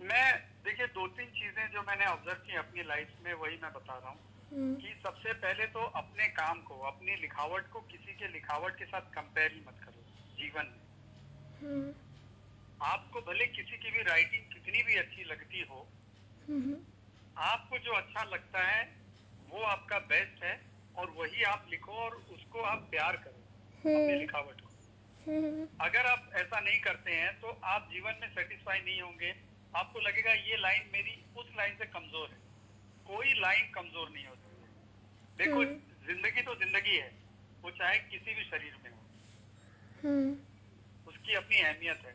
मैं 0.00 0.38
देखिए 0.64 0.86
दो 0.86 1.06
तीन 1.06 1.26
चीज़ें 1.26 1.70
जो 1.70 1.82
मैंने 1.82 2.06
ऑब्ज़र्व 2.06 2.38
की 2.38 2.56
अपनी 2.56 2.82
लाइफ 2.82 3.08
में 3.24 3.32
वही 3.34 3.58
मैं 3.62 3.72
बता 3.72 3.98
रहा 3.98 4.10
हूँ 4.10 4.18
हम्म, 4.52 4.74
कि 4.74 4.94
सबसे 5.02 5.32
पहले 5.32 5.66
तो 5.66 5.84
अपने 5.84 6.26
काम 6.28 6.60
को 6.60 6.80
अपनी 6.80 7.16
लिखावट 7.16 7.68
को 7.68 7.80
किसी 7.80 8.12
के 8.12 8.28
लिखावट 8.28 8.78
के 8.78 8.84
साथ 8.84 9.00
कंपेयर 9.00 9.52
ही 9.52 9.60
मत 9.68 9.76
करो 9.84 10.02
जीवन 10.38 10.70
में। 10.72 10.86
हम्म, 11.62 11.92
आपको 12.80 13.20
भले 13.20 13.46
किसी 13.46 13.76
की 13.76 13.90
भी 13.90 14.02
राइटिंग 14.02 14.42
कितनी 14.52 14.82
भी 14.82 14.96
अच्छी 14.96 15.24
लगती 15.24 15.66
हो 15.70 15.88
हम्म, 16.48 16.76
आपको 17.36 17.78
जो 17.78 17.92
अच्छा 17.92 18.24
लगता 18.24 18.62
है 18.62 18.82
वो 19.50 19.62
आपका 19.62 19.98
बेस्ट 19.98 20.44
है। 20.44 20.77
और 20.98 21.10
वही 21.18 21.42
आप 21.46 21.66
लिखो 21.70 21.92
और 22.04 22.14
उसको 22.32 22.60
आप 22.68 22.86
प्यार 22.90 23.16
करो 23.18 23.42
अपनी 23.74 23.94
हम्म, 23.94 24.18
लिखावट 24.20 24.60
को। 24.60 24.66
अगर 25.80 26.06
आप 26.06 26.30
ऐसा 26.36 26.60
नहीं 26.60 26.80
करते 26.80 27.12
हैं 27.12 27.32
तो 27.40 27.48
आप 27.66 27.88
जीवन 27.92 28.18
में 28.20 28.28
सेटिस्फाई 28.30 28.78
नहीं 28.80 29.00
होंगे। 29.00 29.34
आपको 29.74 30.00
लगेगा 30.00 30.32
ये 30.32 30.56
लाइन 30.58 30.90
मेरी 30.92 31.14
उस 31.36 31.50
लाइन 31.56 31.76
से 31.76 31.86
कमज़ोर 31.88 32.28
है। 32.28 32.38
कोई 33.06 33.32
लाइन 33.40 33.70
कमज़ोर 33.72 34.08
नहीं 34.10 34.26
होती 34.26 34.42
है 34.50 34.56
देखो 35.38 35.60
हम्म। 35.60 36.06
ज़िंदगी 36.06 36.42
तो 36.42 36.54
ज़िंदगी 36.56 36.96
है। 36.96 37.10
वो 37.62 37.70
चाहे 37.72 37.98
किसी 38.08 38.34
भी 38.34 38.44
शरीर 38.44 38.76
में 38.84 38.90
हो। 38.90 38.98
हम्म, 40.02 40.36
उसकी 41.06 41.34
अपनी 41.34 41.60
अहमियत 41.60 42.02
है। 42.06 42.12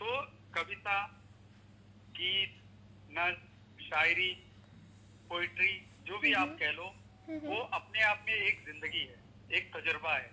तो 0.00 0.20
कविता 0.54 0.96
गीत 2.16 2.60
नज्म 3.10 3.84
शायरी 3.84 4.30
पोइट्री 5.30 5.74
जो 6.06 6.18
भी 6.18 6.32
आप 6.34 6.56
कह 6.60 6.70
लो 6.72 6.86
वो 7.26 7.58
अपने 7.74 8.02
आप 8.04 8.24
में 8.26 8.34
एक 8.34 8.64
ज़िंदगी 8.64 9.00
है 9.00 9.18
एक 9.50 9.70
तजुर्बा 9.76 10.14
है 10.14 10.30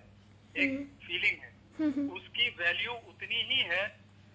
एक 0.56 0.72
फीलिंग 1.04 1.44
है। 1.44 1.52
उसकी 2.12 2.50
वैल्यू 2.58 2.94
उतनी 3.10 3.42
ही 3.52 3.60
है 3.70 3.84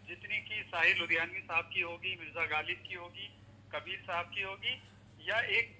जितनी 0.08 0.38
की 0.40 0.62
साहिर 0.64 0.96
लुधियानवी 0.98 1.40
साहब 1.40 1.70
की 1.74 1.80
होगी 1.80 2.14
मिर्ज़ा 2.20 2.44
गालिब 2.46 2.82
की 2.88 2.94
होगी 2.94 3.28
कबीर 3.72 4.00
साहब 4.02 4.30
की 4.34 4.42
होगी 4.42 4.74
या 5.20 5.40
एक 5.58 5.74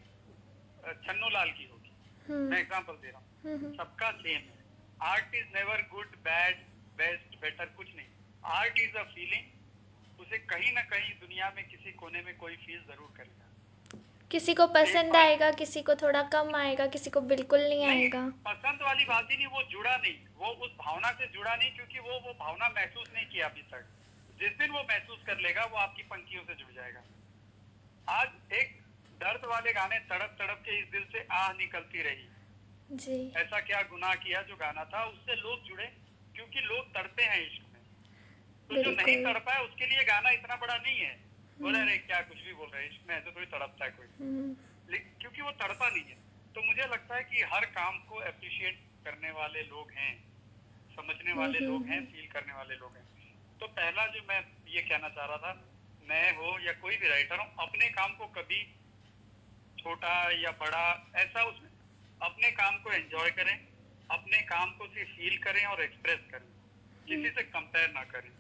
छन्नू 1.03 1.29
लाल 1.31 1.51
की 1.51 1.65
होगी। 1.65 1.93
मैं 2.29 2.59
एग्जांपल 2.59 2.95
दे 2.95 3.09
रहा 3.09 3.19
हूँ। 3.19 3.75
सबका 3.77 4.11
सेम 4.13 4.41
है। 4.43 4.59
Art 5.05 5.35
is 5.35 5.49
never 5.55 5.83
good 5.93 6.17
bad 6.25 6.57
best 6.99 7.41
better 7.43 7.67
कुछ 7.77 7.95
नहीं। 7.97 8.07
आर्ट 8.53 8.79
इज़ 8.81 8.97
अ 8.97 9.03
फीलिंग 9.15 10.21
उसे 10.21 10.39
कहीं 10.51 10.73
ना 10.73 10.83
कहीं 10.93 11.13
दुनिया 11.21 11.53
में 11.57 11.65
किसी 11.69 11.93
कोने 11.95 12.23
में 12.23 12.37
कोई 12.37 12.57
फील 12.57 12.81
ज़रूर 12.85 13.13
करेगा। 13.17 13.46
किसी 14.37 14.55
को 14.55 14.67
पसंद 14.67 15.17
आएगा 15.17 15.51
किसी 15.51 15.83
को 15.83 15.95
थोड़ा 15.95 16.23
कम 16.23 16.55
आएगा 16.57 16.87
किसी 16.87 17.11
को 17.11 17.21
बिल्कुल 17.21 17.61
नहीं 17.61 17.85
आएगा। 17.87 18.33
पसंद 18.47 18.83
वाली 18.83 19.05
बात 19.05 19.31
ही 19.31 19.37
नहीं 19.37 19.47
वो 19.47 19.63
जुड़ा 19.63 19.97
नहीं। 19.97 20.17
वो 20.37 20.47
उस 20.47 20.71
भावना 20.71 21.11
से 21.11 21.27
जुड़ा 21.27 21.57
नहीं 21.57 21.71
क्योंकि 21.71 21.99
वो 21.99 22.19
वो 22.21 22.33
भावना 22.33 22.69
महसूस 22.69 23.11
नहीं 23.15 23.27
किया 23.27 23.47
अभी 23.47 23.63
तक। 23.63 23.87
जिस 24.41 24.59
दिन 24.59 24.71
वो 24.71 24.81
महसूस 24.81 25.23
कर 25.27 25.39
लेगा 25.39 25.65
वो 25.65 25.77
आपकी 25.77 26.03
पंक्तियों 26.03 26.43
से 26.45 26.55
जुड़ 26.55 26.73
जाएगा। 26.75 27.03
आज 28.09 28.29
एक 28.53 28.79
दर्द 29.21 29.45
वाले 29.45 29.73
गाने 29.73 29.99
तड़प 29.99 30.37
तड़प 30.39 30.63
के 30.65 30.79
इस 30.79 30.87
दिल 30.89 31.05
से 31.05 31.27
आह 31.33 31.53
निकलती 31.53 32.03
रही। 32.03 32.29
जी। 32.93 33.33
ऐसा 33.37 33.61
क्या 33.61 33.83
गुनाह 33.83 34.15
किया 34.15 34.43
जो 34.43 34.57
गाना 34.57 34.85
था 34.85 35.05
उससे 35.05 35.35
लोग 35.35 35.65
जुड़े 35.65 35.93
क्योंकि 36.35 36.61
लोग 36.61 36.95
तड़पे 36.95 37.23
हैं 37.23 37.47
इश्क 37.47 37.65
में। 37.73 37.83
तो 38.69 38.83
जो 38.83 38.91
नहीं। 38.91 39.25
तड़पा 39.25 39.53
है 39.53 39.65
उसके 39.65 39.87
लिए 39.87 40.05
गाना 40.05 40.31
इतना 40.31 40.57
बड़ा 40.57 40.77
नहीं 40.77 41.01
है। 41.01 41.26
बोले 41.61 41.81
अरे 41.81 41.99
क्या 41.99 42.21
कुछ 42.21 42.43
भी 42.43 42.53
बोल 42.55 42.69
रहे 42.69 42.85
हैं 42.85 42.91
इश्क 42.91 43.09
में 43.09 43.17
ऐसे 43.17 43.31
थोड़ी 43.31 43.47
तड़पता 43.47 43.85
है 43.85 43.91
कोई। 43.91 44.07
हम्म, 44.07 44.57
लेकिन 44.93 45.13
क्योंकि 45.21 45.43
वो 45.43 45.51
तड़पा 45.51 45.89
नहीं 45.89 46.05
है। 46.05 46.17
तो 46.55 46.63
मुझे 46.63 46.83
लगता 46.83 47.17
है 47.17 47.25
कि 47.25 47.43
हर 47.43 47.65
काम 47.65 47.99
को 47.99 48.17
अप्रिशिएट 48.17 48.81
करने 49.05 49.31
वाले 49.31 49.63
लोग 49.63 49.91
हैं 49.91 50.25
समझने 50.97 51.33
वाले 51.33 51.59
लोग 51.59 51.87
हैं 51.87 52.13
फील 52.13 52.27
करने 52.27 52.53
वाले 52.53 52.75
लोग 52.75 52.97
हैं। 52.97 53.07
तो 53.61 53.67
पहला 53.67 54.07
जो 54.07 54.21
मैं 54.29 54.45
ये 54.69 54.83
कहना 54.83 55.09
चाह 55.09 55.27
रहा 55.27 55.37
था 55.37 55.65
मैं 56.09 56.37
हो 56.37 56.59
या 56.59 56.73
कोई 56.73 56.97
भी 56.97 57.09
राइटर 57.09 57.39
हो 57.39 57.63
अपने 57.63 57.89
काम 57.89 58.15
को 58.15 58.27
कभी 58.27 58.75
छोटा 59.79 60.31
या 60.31 60.51
बड़ा 60.51 61.13
ऐसा 61.17 61.43
उसमें 61.43 61.71
अपने 62.23 62.51
काम 62.51 62.79
को 62.79 62.93
एंजॉय 62.93 63.31
करें 63.31 63.69
अपने 64.11 64.43
काम 64.43 64.73
को 64.73 64.87
सिर्फ़ 64.87 65.11
फील 65.11 65.39
करें 65.39 65.65
और 65.65 65.83
एक्सप्रेस 65.83 66.21
करें। 66.31 66.49
किसी 67.07 67.31
से 67.31 67.43
कंपेयर 67.43 67.91
ना 67.91 68.05
करें। 68.05 68.31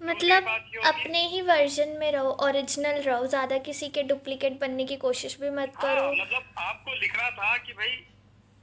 मतलब 0.00 0.46
अपने 0.86 1.26
ही 1.28 1.40
वर्जन 1.42 1.88
में 2.00 2.10
रहो 2.12 2.30
ओरिजिनल 2.46 3.00
रहो 3.02 3.26
ज़्यादा 3.26 3.58
किसी 3.58 3.88
के 3.88 4.02
डुप्लीकेट 4.02 4.58
बनने 4.60 4.84
की 4.84 4.96
कोशिश 4.96 5.40
भी 5.40 5.50
मत 5.50 5.72
हाँ 5.76 5.94
करो। 5.94 6.12
मतलब 6.22 6.52
आपको 6.58 6.94
लिखना 6.94 7.30
था 7.30 7.56
कि 7.56 7.72
भाई 7.72 7.90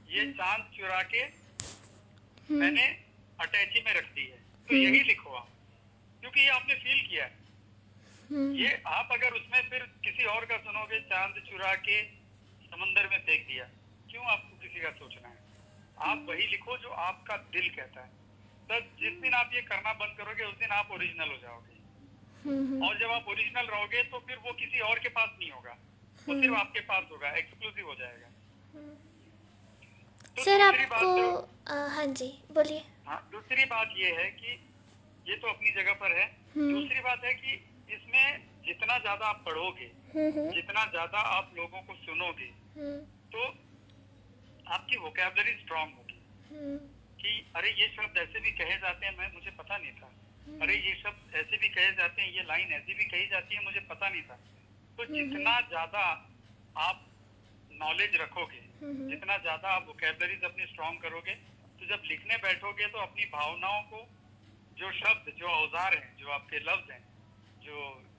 ये 0.08 0.24
चाँद 0.32 0.70
चुरा 0.76 1.02
के 1.02 1.18
हम्म, 1.18 2.60
मैंने 2.60 2.86
अटैची 3.40 3.82
में 3.86 3.92
रख 3.94 4.04
दी 4.14 4.24
है। 4.24 4.38
तो 4.68 4.76
यही 4.76 5.02
लिखो 5.02 5.34
आप 5.34 5.48
क्योंकि 6.20 6.40
ये 6.40 6.48
आपने 6.48 6.74
फील 6.74 7.06
किया 7.08 7.24
है। 7.24 7.36
हम्म, 8.30 8.52
ये 8.56 8.82
आप 8.86 9.08
अगर 9.12 9.32
उसमें 9.32 9.60
फिर 9.70 9.82
किसी 10.04 10.24
और 10.24 10.44
का 10.44 10.56
सुनोगे 10.58 11.00
चाँद 11.10 11.42
चुरा 11.50 11.74
के 11.88 12.02
समंदर 12.66 13.08
में 13.10 13.18
फेंक 13.18 13.46
दिया 13.46 13.64
क्यों 14.10 14.24
आपको 14.24 14.56
किसी 14.62 14.80
का 14.80 14.90
सोचना 14.90 15.28
है? 15.28 15.36
आप 15.98 16.26
वही 16.28 16.46
लिखो 16.46 16.76
जो 16.78 16.88
आपका 16.88 17.36
दिल 17.52 17.68
कहता 17.68 18.00
है। 18.00 18.10
तो 18.68 18.80
जिस 19.00 19.20
दिन 19.20 19.34
आप 19.34 19.50
ये 19.54 19.60
करना 19.64 19.92
बंद 20.00 20.16
करोगे 20.18 20.44
उस 20.44 20.56
दिन 20.58 20.70
आप 20.72 20.90
ओरिजिनल 20.92 21.28
हो 21.28 21.36
जाओगे। 21.42 21.76
हम्म, 22.44 22.82
और 22.86 22.98
जब 22.98 23.10
आप 23.10 23.28
ओरिजिनल 23.28 23.66
रहोगे 23.66 24.02
तो 24.10 24.18
फिर 24.26 24.36
वो 24.44 24.52
किसी 24.54 24.80
और 24.88 24.98
के 24.98 25.08
पास 25.10 25.30
नहीं 25.38 25.50
होगा। 25.50 25.76
वो 26.28 26.34
सिर्फ़ 26.34 26.54
आपके 26.56 26.80
पास 26.88 27.04
होगा 27.12 27.30
एक्सक्लूसिव 27.36 27.86
हो 27.86 27.94
जाएगा। 27.94 28.28
तो 30.36 30.42
सर 30.44 30.60
आपको 30.62 31.06
हाँ 31.90 32.06
जी 32.14 32.28
बोलिए। 32.52 32.82
हाँ 33.06 33.20
दूसरी 33.32 33.64
बात 33.66 33.94
ये 33.98 34.10
है 34.14 34.30
कि 34.32 34.52
ये 35.26 35.36
तो 35.36 35.48
अपनी 35.48 35.70
जगह 35.72 35.92
पर 36.02 36.12
है। 36.12 36.26
हम्म। 36.56 36.72
दूसरी 36.72 37.00
बात 37.00 37.24
है 37.24 37.32
कि 37.34 37.54
इसमें 37.90 38.46
जितना 38.66 38.98
ज़्यादा 38.98 39.26
आप 39.26 39.42
पढ़ोगे 39.46 39.90
हम्म, 40.14 40.30
हम्म, 40.32 40.50
जितना 40.52 40.84
ज़्यादा 40.90 41.18
आप 41.30 41.52
लोगों 41.56 41.80
को 41.82 41.94
सुनोगे 41.96 42.50
हम्म, 42.76 42.98
तो 43.32 43.44
आपकी 44.68 44.96
वोकेबलरी 44.98 45.54
स्ट्रांग 45.56 45.92
होगी। 45.92 46.20
हम्म, 46.50 46.78
कि 47.20 47.30
अरे 47.56 47.70
ये 47.72 47.88
शब्द 47.90 48.18
ऐसे 48.18 48.40
भी 48.40 48.50
कहे 48.58 48.76
जाते 48.78 49.06
हैं 49.06 49.16
मैं 49.18 49.32
मुझे 49.34 49.50
पता 49.58 49.76
नहीं 49.76 49.92
था। 49.92 50.10
अरे 50.62 50.76
ये 50.76 50.94
शब्द 50.96 51.34
ऐसे 51.36 51.56
भी 51.56 51.68
कहे 51.70 51.90
जाते 51.94 52.22
हैं 52.22 52.30
ये 52.34 52.42
लाइन 52.44 52.72
ऐसी 52.74 52.94
भी 52.94 53.04
कही 53.06 53.26
जाती 53.28 53.54
है 53.54 53.64
मुझे 53.64 53.80
पता 53.88 54.08
नहीं 54.08 54.22
था। 54.22 54.36
तो 54.98 55.04
जितना 55.06 55.60
ज़्यादा 55.68 56.04
आप 56.82 57.04
नॉलेज 57.80 58.16
रखोगे 58.20 58.62
जितना 59.08 59.36
ज़्यादा 59.38 59.68
आप 59.70 59.86
वोकेबलरीज 59.86 60.44
अपनी 60.44 60.66
स्ट्रांग 60.66 60.98
करोगे 61.00 61.34
तो 61.78 61.86
जब 61.86 62.02
लिखने 62.06 62.36
बैठोगे 62.38 62.86
तो 62.88 62.98
अपनी 63.00 63.24
भावनाओं 63.32 63.82
को 63.92 64.06
जो 64.78 64.90
शब्द 64.94 65.32
जो 65.38 65.46
औज़ार 65.48 65.96
हैं 65.96 66.16
जो 66.18 66.30
आपके 66.30 66.58
लफ्ज 66.60 66.90
हैं 66.90 67.02
जो 67.62 67.76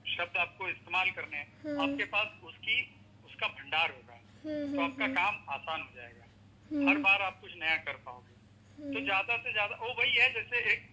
शब्द 0.08 0.36
आपको 0.38 0.68
इस्तेमाल 0.68 1.10
करने 1.10 1.36
हैं 1.36 1.76
आपके 1.80 2.04
पास 2.14 2.40
उसकी 2.44 2.76
उसका 3.26 3.48
भंडार 3.50 3.90
होगा। 3.90 4.16
तो 4.42 4.82
आपका 4.82 5.06
काम 5.14 5.34
आसान 5.50 5.80
हो 5.80 5.92
जाएगा। 5.96 6.88
हर 6.88 6.98
बार 7.00 7.22
आप 7.22 7.40
कुछ 7.40 7.56
नया 7.56 7.76
कर 7.84 7.96
पाओगे। 8.04 8.34
तो 8.80 9.00
ज़्यादा 9.04 9.36
से 9.36 9.52
ज़्यादा 9.52 9.76
वो 9.82 9.92
वही 9.98 10.12
है 10.16 10.28
जैसे 10.34 10.60
एक 10.72 10.88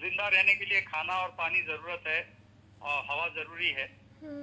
ज़िंदा 0.00 0.28
रहने 0.28 0.54
के 0.54 0.64
लिए 0.64 0.80
खाना 0.82 1.14
और 1.22 1.28
पानी 1.38 1.60
ज़रूरत 1.62 2.04
है 2.06 2.20
और 2.82 3.04
हवा 3.10 3.26
ज़रूरी 3.36 3.70
है। 3.78 3.84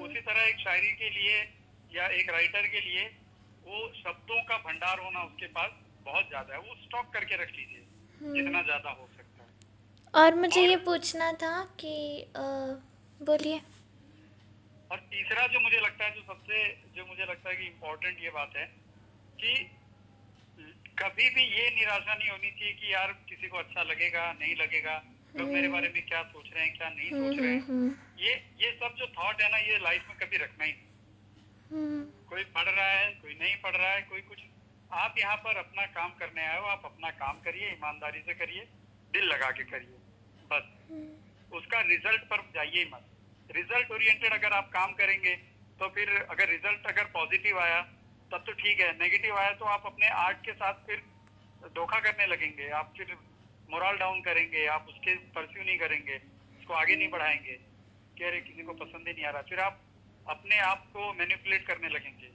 उसी 0.06 0.22
तरह 0.22 0.42
एक 0.44 0.60
शायरी 0.60 0.92
के 1.02 1.10
लिए 1.10 1.38
या 1.92 2.08
एक 2.20 2.30
राइटर 2.30 2.68
के 2.68 2.80
लिए 2.80 3.04
वो 3.64 3.88
शब्दों 3.96 4.42
का 4.50 4.58
भंडार 4.68 5.00
होना 5.00 5.24
उसके 5.24 5.48
पास 5.58 5.72
बहुत 6.06 6.28
ज़्यादा 6.30 6.54
है। 6.56 6.60
वो 6.60 6.76
स्टॉक 6.84 7.12
करके 7.14 7.42
रख 7.44 7.52
लीजिए 7.58 8.34
जितना 8.34 8.62
ज़्यादा 8.62 8.90
हो 8.92 9.08
सकता 9.18 9.44
है। 9.44 9.50
और 10.14 10.36
मुझे 10.36 10.62
और- 10.62 10.70
ये 10.70 10.76
पूछना 10.86 11.32
था 11.44 11.54
कि 11.80 11.94
बोलिए। 13.22 13.60
और 14.92 14.98
तीसरा 15.12 15.46
जो 15.48 15.60
मुझे 15.60 15.80
लगता 15.80 16.06
है 16.06 16.16
जो 16.16 16.22
सबसे 16.24 16.64
जो 16.96 17.06
मुझे 17.06 17.26
लगता 17.26 17.50
है 17.50 17.56
कि 17.56 17.66
इम्पोर्टेंट 17.66 18.24
ये 18.24 18.30
बात 18.30 18.56
है 18.58 18.66
कि 19.40 19.54
कभी 21.02 21.30
भी 21.36 21.44
ये 21.44 21.70
निराशा 21.76 22.14
नहीं 22.14 22.30
होनी 22.30 22.50
चाहिए 22.52 22.74
कि 22.74 22.94
यार 22.94 23.12
किसी 23.30 23.48
को 23.48 23.58
अच्छा 23.58 23.84
लगेगा 23.84 24.32
नहीं 24.40 24.56
लगेगा। 24.56 24.96
लोग 25.38 25.50
मेरे 25.50 25.68
बारे 25.68 25.90
में 25.94 26.02
क्या 26.06 26.22
सोच 26.32 26.50
रहे 26.54 26.64
हैं 26.66 26.74
क्या 26.78 26.90
नहीं 26.90 27.10
सोच 27.12 27.40
रहे 27.40 27.52
हैं? 27.52 27.90
ये 28.20 28.34
ये 28.62 28.72
सब 28.82 28.96
जो 28.98 29.08
थॉट 29.18 29.42
है 29.42 29.50
ना 29.52 29.58
ये 29.58 29.78
लाइफ 29.84 30.08
में 30.10 30.18
कभी 30.18 30.38
रखना 30.38 30.66
ही 30.66 30.72
नहीं। 30.72 30.90
हम्म, 31.72 32.02
कोई 32.30 32.44
पढ़ 32.56 32.70
रहा 32.70 32.90
है 32.90 33.12
कोई 33.22 33.34
नहीं 33.34 33.56
पढ़ 33.62 33.76
रहा 33.76 33.92
है 33.92 34.02
कोई 34.02 34.22
कुछ। 34.22 34.40
आप 35.04 35.16
यहाँ 35.20 35.36
पर 35.46 35.58
अपना 35.58 35.86
काम 35.98 36.10
करने 36.20 36.46
आए 36.48 36.60
हो 36.60 36.66
आप 36.68 36.82
अपना 36.86 37.10
काम 37.20 37.40
करिए 37.42 37.72
ईमानदारी 37.72 38.22
से 38.22 38.34
करिए 38.34 38.68
दिल 39.14 39.24
लगा 39.26 39.52
के 39.52 39.64
करिए 39.64 39.98
बस। 40.52 40.68
उसका 41.54 41.82
रिज़ल्ट 41.88 42.22
पर 42.24 42.42
जाइए 42.56 42.90
मत। 42.94 43.08
रिज़ल्ट 43.56 43.92
ओरिएंटेड 43.92 44.34
अगर 44.34 44.54
आप 44.54 44.70
काम 44.74 44.94
करेंगे 44.94 45.36
तो 45.80 45.88
फिर 45.96 46.10
अगर 46.30 46.50
रिज़ल्ट 46.50 46.86
अगर 46.88 47.04
पॉजिटिव 47.14 47.60
आया 47.60 47.80
तब 48.32 48.44
तो 48.46 48.52
ठीक 48.54 48.80
है। 48.80 48.92
नेगेटिव 49.00 49.38
आया 49.38 49.52
तो 49.54 49.66
आप 49.68 49.86
अपने 49.86 50.10
आर्ट 50.18 50.38
के 50.46 50.54
साथ 50.54 50.86
फिर 50.88 51.02
धोखा 51.76 52.00
करने 52.00 52.26
लगेंगे। 52.26 52.70
आप 52.72 52.94
फिर 52.98 53.16
मोरल 53.72 53.98
डाउन 53.98 54.22
करेंगे। 54.22 54.66
आप 54.68 54.86
उसके 54.90 55.16
परस्यू 55.36 55.64
नहीं 55.64 55.78
करेंगे। 55.78 56.18
उसको 56.60 56.74
आगे 56.74 56.96
नहीं 56.96 57.10
बढ़ाएँगे। 57.10 57.54
कह 58.20 58.30
रहे 58.30 58.40
किसी 58.42 58.64
को 58.64 58.74
पसंद 58.76 59.08
ही 59.08 59.14
नहीं 59.14 59.26
आ 59.26 59.30
रहा। 59.30 59.42
फिर 59.42 59.60
आप 59.60 59.82
अपने 60.28 60.58
आप 60.62 60.86
को 60.94 61.14
मैनिपुलेट 61.14 61.66
करने 61.68 61.90
लगेंगे। 61.90 62.30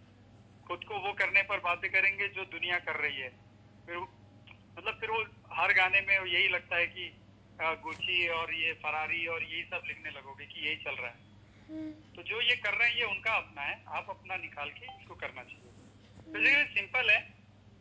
खुद 0.67 0.85
को 0.85 0.99
वो 0.99 1.13
करने 1.13 1.43
पर 1.43 1.61
बातें 1.61 1.91
करेंगे 1.91 2.29
जो 2.29 2.45
दुनिया 2.53 2.79
कर 2.79 2.97
रही 2.97 3.21
है। 3.21 3.29
फिर 3.87 3.97
मतलब 3.97 4.99
फिर 5.01 5.11
वो 5.11 5.23
हर 5.53 5.73
गाने 5.73 6.01
में 6.01 6.15
यही 6.15 6.49
लगता 6.49 6.77
है 6.77 6.87
कि 6.87 7.13
गुची 7.83 8.27
और 8.29 8.55
ये 8.55 8.73
फरारी 8.83 9.27
और 9.27 9.43
यही 9.45 9.63
सब 9.65 9.83
लिखने 9.87 10.11
लगोगे 10.11 10.47
कि 10.47 10.67
यही 10.67 10.77
चल 10.77 10.97
रहा 10.97 11.11
है। 11.11 11.93
तो 12.17 12.23
जो 12.23 12.41
ये 12.41 12.57
कर 12.57 12.75
रहे 12.75 12.89
हैं 12.89 12.97
ये 12.97 13.05
उनका 13.05 13.33
अपना 13.35 13.63
है। 13.63 13.83
आप 13.89 14.11
अपना 14.11 14.37
निकाल 14.37 14.71
के 14.71 14.85
इसको 14.87 15.15
करना 15.15 15.43
चाहिए। 15.43 15.76
बेसिकली 16.27 16.65
सिंपल 16.73 17.11
है 17.11 17.21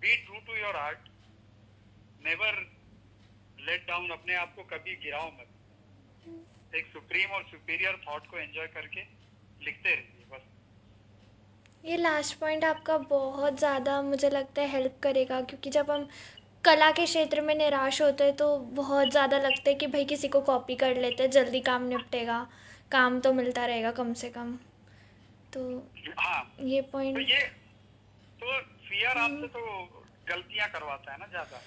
be 0.01 0.15
true 0.17 0.39
to 0.47 0.55
your 0.55 0.75
art 0.77 1.07
never 2.21 2.59
let 3.59 3.87
down 3.87 4.09
अपने 4.11 4.35
आप 4.35 4.53
को 4.55 4.63
कभी 4.65 4.95
गिराओ 5.03 5.27
मत। 5.29 6.75
एक 6.75 6.87
सुप्रीम 6.87 7.31
और 7.31 7.43
सुपीरियर 7.45 8.01
थॉट 8.07 8.27
को 8.27 8.37
एंजॉय 8.37 8.67
करके 8.69 9.01
लिखते 9.61 9.89
रहिए 9.89 10.25
बस। 10.31 10.41
ये 11.83 11.97
लास्ट 11.97 12.37
पॉइंट 12.39 12.63
आपका 12.65 12.97
बहुत 13.09 13.57
ज़्यादा 13.59 14.01
मुझे 14.03 14.29
लगता 14.29 14.61
है 14.61 14.67
हेल्प 14.69 14.99
करेगा 15.03 15.41
क्योंकि 15.43 15.69
जब 15.69 15.91
हम 15.91 16.07
कला 16.63 16.91
के 16.91 17.05
क्षेत्र 17.05 17.41
में 17.41 17.53
निराश 17.55 18.01
होते 18.01 18.23
हैं 18.23 18.35
तो 18.35 18.57
बहुत 18.75 19.09
ज़्यादा 19.09 19.37
लगता 19.39 19.69
है 19.69 19.75
कि 19.75 19.87
भाई 19.87 20.05
किसी 20.05 20.27
को 20.27 20.41
कॉपी 20.43 20.75
कर 20.75 20.95
लेते 20.97 21.23
हैं 21.23 21.29
जल्दी 21.31 21.59
काम 21.61 21.83
निपटेगा। 21.87 22.39
काम 22.91 23.19
तो 23.19 23.33
मिलता 23.33 23.65
रहेगा 23.65 23.91
कम 23.91 24.13
से 24.13 24.29
कम। 24.29 24.55
तो 25.53 25.61
हाँ। 26.17 26.55
ये 26.59 26.81
तो 26.81 26.91
पॉइंट 26.91 27.17
ये 27.19 27.39
तो 28.45 28.59
फियर 28.87 29.17
आपसे 29.17 29.47
तो 29.47 29.61
गलतियाँ 30.29 30.67
करवाता 30.69 31.11
है 31.11 31.17
ना 31.19 31.25
ज़्यादा। 31.25 31.61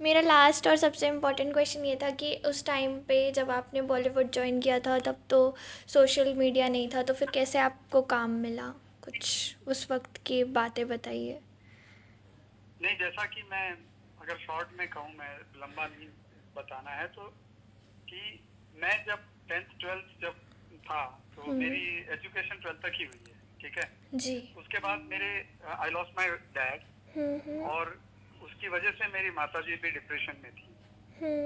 मेरा 0.00 0.20
लास्ट 0.20 0.66
और 0.68 0.76
सबसे 0.76 1.08
इम्पोर्टेंट 1.08 1.52
क्वेश्चन 1.52 1.84
ये 1.84 1.96
था 1.96 2.10
कि 2.10 2.34
उस 2.46 2.64
टाइम 2.66 2.98
पे 3.00 3.18
जब 3.32 3.50
आपने 3.50 3.80
बॉलीवुड 3.82 4.30
ज्वाइन 4.32 4.60
किया 4.60 4.78
था 4.78 4.98
तब 4.98 5.22
तो 5.30 5.38
सोशल 5.86 6.34
मीडिया 6.34 6.68
नहीं 6.68 6.88
था 6.88 7.02
तो 7.02 7.14
फिर 7.14 7.30
कैसे 7.30 7.58
आपको 7.58 8.02
काम 8.02 8.30
मिला? 8.40 8.68
कुछ 9.02 9.56
उस 9.66 9.90
वक्त 9.90 10.16
की 10.26 10.42
बातें 10.52 10.86
बताइए। 10.88 11.40
नहीं 12.80 12.96
जैसा 12.98 13.24
कि 13.26 13.42
मैं 13.42 13.70
अगर 14.18 14.36
शॉर्ट 14.36 14.68
में 14.78 14.88
कहूँ 14.88 15.14
मैं 15.14 15.32
लंबा 15.60 15.86
नहीं 15.86 16.08
बताना 16.56 16.90
है 16.90 17.06
तो 17.06 17.28
कि 18.08 18.20
मैं 18.74 19.04
जब 19.06 19.24
टेंथ 19.48 19.78
ट्वेल्थ 19.80 20.20
जब 20.22 20.34
था 20.82 21.04
तो 21.36 21.52
मेरी 21.52 21.84
एजुकेशन 22.14 22.60
ट्वेल्थ 22.62 22.80
तक 22.82 22.92
ही 22.94 23.04
हुई 23.04 23.24
है 23.28 23.34
ठीक 23.60 23.78
है? 23.78 23.86
जी। 24.14 24.36
उसके 24.58 24.78
बाद 24.78 25.02
मेरे 25.10 25.30
आई 25.78 25.90
लॉस 25.90 26.12
माय 26.18 26.28
डैड 26.56 27.60
और 27.72 27.98
उसकी 28.42 28.68
वजह 28.68 28.90
से 29.00 29.08
मेरी 29.12 29.30
माता 29.36 29.60
जी 29.60 29.76
भी 29.82 29.90
डिप्रेशन 29.90 30.40
में 30.42 30.52
थी। 30.52 30.64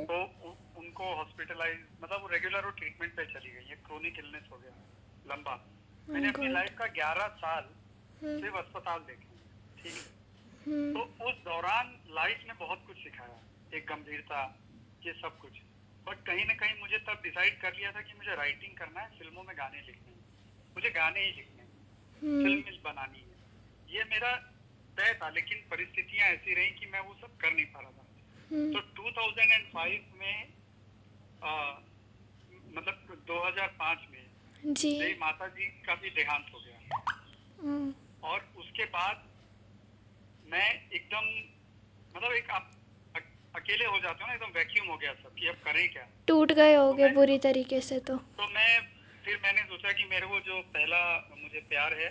तो 0.06 0.14
उ, 0.14 0.54
उनको 0.80 1.14
हॉस्पिटलाइज 1.16 1.78
मतलब 2.02 2.22
वो 2.22 2.28
रेगुलर 2.28 2.64
वो 2.64 2.70
ट्रीटमेंट 2.78 3.14
पे 3.16 3.24
चली 3.32 3.50
गई 3.50 3.68
ये 3.70 3.76
क्रोनिक 3.86 4.18
इलनेस 4.18 4.48
हो 4.52 4.58
गया 4.58 5.34
लंबा। 5.34 5.54
मैंने 6.08 6.28
अपनी 6.28 6.48
लाइफ 6.52 6.76
का 6.78 6.86
ग्यारह 6.94 7.26
साल 7.42 7.68
सिर्फ़ 8.22 8.56
अस्पताल 8.56 9.00
देखे 9.10 9.38
ठीक 9.82 9.94
है? 9.94 10.18
तो 10.94 11.00
उस 11.28 11.36
दौरान 11.44 11.94
लाइफ 12.16 12.44
ने 12.48 12.54
बहुत 12.60 12.84
कुछ 12.86 12.96
सिखाया 13.02 13.76
एक 13.76 13.86
गंभीरता 13.86 14.40
ये 15.06 15.12
सब 15.20 15.38
कुछ। 15.38 15.60
बट 16.06 16.26
कहीं 16.26 16.44
ना 16.44 16.54
कहीं 16.54 16.80
मुझे 16.80 16.98
तब 16.98 17.20
डिसाइड 17.22 17.60
कर 17.60 17.74
लिया 17.74 17.92
था 17.92 18.00
कि 18.00 18.14
मुझे 18.14 18.34
राइटिंग 18.34 18.76
करना 18.76 19.00
है 19.00 19.18
फ़िल्मों 19.18 19.42
में 19.42 19.58
गाने 19.58 19.80
लिखने 19.80 20.12
हैं। 20.12 20.24
मुझे 20.74 20.90
गाने 20.90 21.20
ही 21.20 21.32
लिखने 21.32 21.62
हैं। 21.62 21.70
फ़िल्म 22.42 22.82
बनानी 22.84 23.18
है। 23.18 23.36
ये 23.96 24.04
मेरा 24.04 24.36
तय 24.96 25.18
था 25.22 25.28
लेकिन 25.28 25.58
परिस्थितियाँ 25.70 26.28
ऐसी 26.28 26.54
रही 26.54 26.70
कि 26.70 26.86
मैं 26.86 27.00
वो 27.00 27.14
सब 27.14 27.36
कर 27.36 27.52
नहीं 27.52 27.66
पा 27.66 27.80
रहा 27.80 27.90
था। 27.90 28.02
तो 28.72 28.80
2005 28.80 30.00
में 30.14 30.52
आ, 31.44 31.70
मतलब 32.74 33.24
2005 33.26 34.06
में 34.10 34.30
जी। 34.74 34.98
मेरी 34.98 35.14
माता 35.14 35.48
जी 35.48 35.64
का 35.64 35.94
भी 35.94 36.10
देहांत 36.10 36.46
हो 36.54 36.60
गया। 36.60 36.78
और 38.22 38.52
उसके 38.56 38.84
बाद 38.84 39.28
मैं 40.46 40.90
एकदम 40.90 41.26
मतलब 42.16 42.32
एक 42.32 42.50
आप 42.50 42.79
अकेले 43.54 43.84
हो 43.84 43.98
जाते 43.98 44.22
हो 44.22 44.28
ना 44.28 44.34
एकदम 44.34 44.50
वैक्यूम 44.54 44.88
हो 44.88 44.96
गया 44.96 45.12
सब 45.14 45.34
कि 45.34 45.46
अब 45.48 45.56
करें 45.64 45.88
क्या? 45.92 46.06
टूट 46.28 46.52
गए 46.52 46.74
होगे 46.74 47.08
तो 47.08 47.14
बुरी 47.14 47.38
तरीके 47.38 47.80
से 47.80 47.98
तो। 48.00 48.16
तो 48.38 48.46
मैं 48.48 48.80
फिर 49.24 49.40
मैंने 49.42 49.62
सोचा 49.64 49.92
कि 49.92 50.04
मेरे 50.10 50.26
को 50.26 50.38
जो 50.40 50.60
पहला 50.74 51.00
मुझे 51.38 51.60
प्यार 51.68 51.94
है 51.94 52.08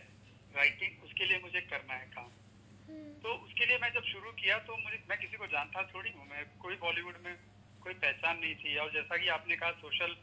राइटिंग 0.56 1.04
उसके 1.04 1.26
लिए 1.26 1.40
मुझे 1.44 1.62
करना 1.62 1.94
है 1.94 2.06
काम। 2.16 2.30
तो 3.24 3.34
उसके 3.46 3.66
लिए 3.66 3.78
मैं 3.78 3.92
जब 3.94 4.04
शुरू 4.04 4.32
किया 4.32 4.58
तो 4.68 4.78
मुझे 4.78 5.00
मैं 5.10 5.18
किसी 5.20 5.38
को 5.38 5.48
जानता 5.48 5.84
थोड़ी 5.94 6.12
हूँ 6.12 6.28
मैं 6.30 6.44
कोई 6.60 6.76
बॉलीवुड 6.76 7.18
में 7.26 7.34
कोई 7.82 7.94
पहचान 7.96 8.38
नहीं 8.38 8.56
थी। 8.56 8.76
और 8.78 8.92
जैसा 8.94 9.18
कि 9.18 9.28
आपने 9.30 9.56
कहा 9.56 9.72
सोशल 9.80 10.16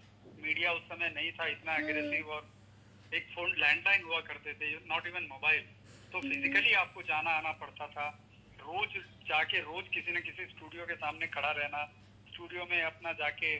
मीडिया 0.42 0.72
उस 0.72 0.82
समय 0.82 1.12
नहीं 1.14 1.30
था 1.32 1.46
इतना 1.46 1.76
एग्रेसिव 1.76 2.30
और 2.36 2.48
एक 3.12 3.28
फ़ोन 3.34 3.54
लैंडलाइन 3.58 4.02
हुआ 4.02 4.20
करते 4.20 4.54
थे 4.54 4.72
नॉट 4.86 5.06
इवन 5.06 5.26
मोबाइल 5.30 5.60
तो 6.12 6.20
फिजिकली 6.20 6.72
आपको 6.80 7.02
जाना 7.02 7.30
आना 7.30 7.52
पड़ता 7.62 7.86
था। 7.88 8.06
रोज 8.66 8.96
जाके 9.28 9.60
रोज 9.62 9.88
किसी 9.94 10.12
न 10.12 10.20
किसी 10.22 10.46
स्टूडियो 10.46 10.86
के 10.86 10.94
सामने 10.96 11.26
खड़ा 11.28 11.50
रहना 11.52 11.84
स्टूडियो 12.26 12.64
में 12.70 12.82
अपना 12.82 13.12
जाके 13.20 13.56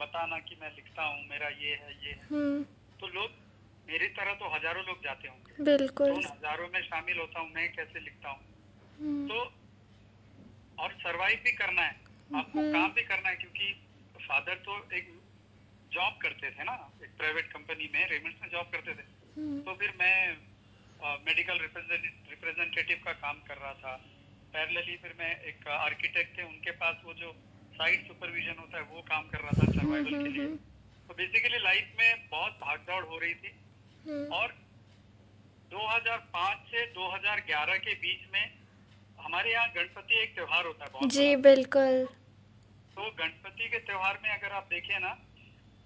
बताना 0.00 0.38
कि 0.40 0.56
मैं 0.60 0.70
लिखता 0.76 1.02
हूँ 1.04 1.26
मेरा 1.28 1.48
ये 1.60 1.74
है 1.76 1.92
ये 2.04 2.12
है। 2.12 2.26
तो 3.00 3.06
लोग 3.14 3.42
मेरी 3.88 4.08
तरह 4.16 4.34
तो 4.34 4.48
हज़ारों 4.48 4.84
लोग 4.84 5.02
जाते 5.04 5.28
होंगे। 5.28 5.64
बिल्कुल। 5.64 6.08
तो 6.08 6.14
हज़ारों 6.28 6.68
में 6.68 6.80
शामिल 6.82 7.18
होता 7.18 7.40
हूँ 7.40 7.50
मैं 7.54 7.66
कैसे 7.72 8.00
लिखता 8.00 8.30
हूँ? 8.30 8.40
तो 9.28 9.36
और 10.78 10.92
सरवाइव 11.00 11.40
भी 11.44 11.52
करना 11.54 11.82
है। 11.82 11.94
आपको 12.30 12.62
काम 12.72 12.92
भी 12.92 13.02
करना 13.04 13.28
है 13.28 13.36
क्योंकि 13.36 13.72
फादर 14.20 14.54
तो 14.64 14.78
एक 14.96 15.12
जॉब 15.92 16.18
करते 16.22 16.50
थे 16.50 16.64
ना 16.64 16.74
एक 17.02 17.10
प्राइवेट 17.18 17.52
कंपनी 17.52 17.90
में 17.94 18.06
रेमंड्स 18.08 18.42
में 18.42 18.48
जॉब 18.50 18.70
करते 18.72 18.94
थे। 18.94 19.06
तो 19.62 19.74
फिर 19.74 19.92
मैं 20.00 20.16
मेडिकल 21.24 21.58
रिप्रेजेंटेटिव 21.60 23.00
का 23.04 23.12
काम 23.20 23.40
कर 23.48 23.56
रहा 23.56 23.74
था। 23.74 23.94
पैरेलली 24.54 24.96
फिर 25.02 25.14
मैं 25.18 25.30
एक 25.50 25.68
आर्किटेक्ट 25.68 26.38
थे 26.38 26.42
उनके 26.44 26.70
पास 26.82 27.02
वो 27.04 27.14
जो 27.20 27.32
साइट 27.74 28.06
सुपरविजन 28.08 28.58
होता 28.60 28.78
है 28.78 28.84
वो 28.90 29.00
काम 29.08 29.28
कर 29.28 29.40
रहा 29.40 29.52
था 29.52 29.70
सर्वाइवल 29.72 30.22
के 30.24 30.30
लिए। 30.36 30.46
तो 31.08 31.14
बेसिकली 31.14 31.58
लाइफ 31.62 31.96
में 32.00 32.28
बहुत 32.30 32.52
भागदौड़ 32.60 33.04
हो 33.04 33.18
रही 33.18 33.34
थी। 33.34 33.52
और 34.32 34.54
2005 35.72 36.66
से 36.70 36.84
2011 36.94 37.78
के 37.84 37.94
बीच 38.02 38.28
में 38.34 38.44
हमारे 39.18 39.52
यहाँ 39.52 39.68
गणपति 39.76 40.22
एक 40.22 40.34
त्योहार 40.34 40.66
होता 40.66 40.84
है 40.84 40.90
बहुत 40.92 41.12
जी 41.12 41.36
बिल्कुल। 41.44 42.04
तो 42.96 43.10
गणपति 43.18 43.68
के 43.68 43.78
त्योहार 43.86 44.18
में 44.22 44.30
अगर 44.30 44.52
आप 44.56 44.66
देखें 44.70 44.98
ना 45.00 45.12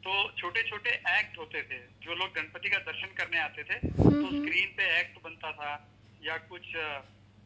तो 0.03 0.12
छोटे 0.39 0.62
छोटे 0.69 0.91
एक्ट 1.11 1.39
होते 1.39 1.62
थे 1.71 1.79
जो 2.03 2.14
लोग 2.14 2.35
गणपति 2.35 2.69
का 2.71 2.79
दर्शन 2.89 3.14
करने 3.16 3.39
आते 3.41 3.62
थे 3.71 3.79
तो 3.89 4.27
स्क्रीन 4.29 4.75
पे 4.77 4.85
एक्ट 4.99 5.23
बनता 5.25 5.53
था 5.53 5.71
या 6.23 6.37
कुछ 6.53 6.77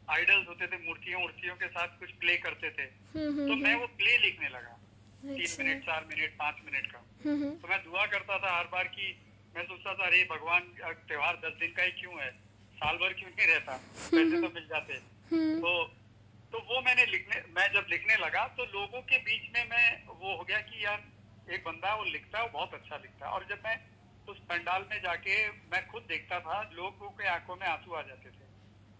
आइडल्स 0.09 0.47
होते 0.47 0.67
थे 0.67 0.77
मूर्तियों 0.85 1.19
मूर्तियों 1.19 1.55
के 1.55 1.67
साथ 1.67 1.99
कुछ 1.99 2.11
प्ले 2.21 2.37
करते 2.37 2.69
थे। 2.69 2.85
तो 3.15 3.55
मैं 3.55 3.75
वो 3.75 3.87
प्ले 3.97 4.17
लिखने 4.17 4.49
लगा 4.49 4.77
तीन 5.23 5.41
अच्छा। 5.41 5.63
मिनट 5.63 5.85
चार 5.85 6.05
मिनट 6.09 6.35
पाँच 6.37 6.55
मिनट 6.65 6.91
का। 6.91 6.99
तो 7.23 7.67
मैं 7.67 7.83
दुआ 7.83 8.05
करता 8.05 8.37
था 8.39 8.57
हर 8.57 8.67
बार 8.71 8.87
की 8.95 9.07
मैं 9.55 9.63
सोचता 9.63 9.93
था 9.93 10.05
अरे 10.05 10.23
भगवान 10.31 10.61
त्योहार 11.07 11.35
दस 11.45 11.57
दिन 11.59 11.71
का 11.73 11.83
ही 11.83 11.91
क्यों 12.01 12.21
है? 12.21 12.29
साल 12.75 12.97
भर 12.97 13.13
क्यों 13.13 13.29
नहीं 13.29 13.47
रहता? 13.47 13.73
पैसे 14.11 14.41
तो 14.41 14.49
मिल 14.53 14.67
जाते। 14.67 14.93
तो 15.61 15.71
तो 16.53 16.59
वो 16.69 16.81
मैंने 16.85 17.05
लिखने 17.05 17.41
मैं 17.55 17.67
जब 17.73 17.85
लिखने 17.89 18.15
लगा 18.17 18.45
तो 18.57 18.65
लोगों 18.73 19.01
के 19.01 19.17
बीच 19.27 19.49
में 19.53 19.63
मैं 19.69 19.87
वो 20.07 20.35
हो 20.37 20.43
गया 20.43 20.59
कि 20.69 20.83
यार 20.85 21.03
एक 21.49 21.63
बंदा 21.65 21.93
वो 21.95 22.03
लिखता 22.03 22.39
है 22.39 22.43
वो 22.45 22.51
बहुत 22.53 22.73
अच्छा 22.73 22.97
लिखता। 22.97 23.25
है 23.25 23.31
और 23.31 23.45
जब 23.49 23.61
मैं 23.65 23.77
उस 24.29 24.37
पंडाल 24.49 24.85
में 24.91 24.99
जाके 25.01 25.37
मैं 25.71 25.85
खुद 25.87 26.03
देखता 26.09 26.39
था 26.39 26.61
लोगों 26.73 27.09
के 27.17 27.27
आँखों 27.29 27.55
में 27.55 27.67
आँसू 27.67 27.93
आ 27.93 28.01
जाते 28.01 28.29
थे। 28.29 28.42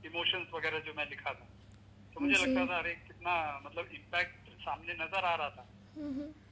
इमोशंस 0.06 0.48
वगैरह 0.54 0.80
जो 0.82 0.94
मैं 0.94 1.10
लिखा 1.10 1.32
था। 1.32 1.48
तो 2.14 2.20
मुझे 2.20 2.36
लगता 2.36 2.66
था 2.66 2.78
अरे 2.78 2.94
कितना 3.08 3.34
मतलब 3.66 3.90
इम्पैक्ट 3.94 4.50
सामने 4.62 4.94
नज़र 4.96 5.26
आ 5.26 5.36
रहा 5.36 5.50
था। 5.50 5.66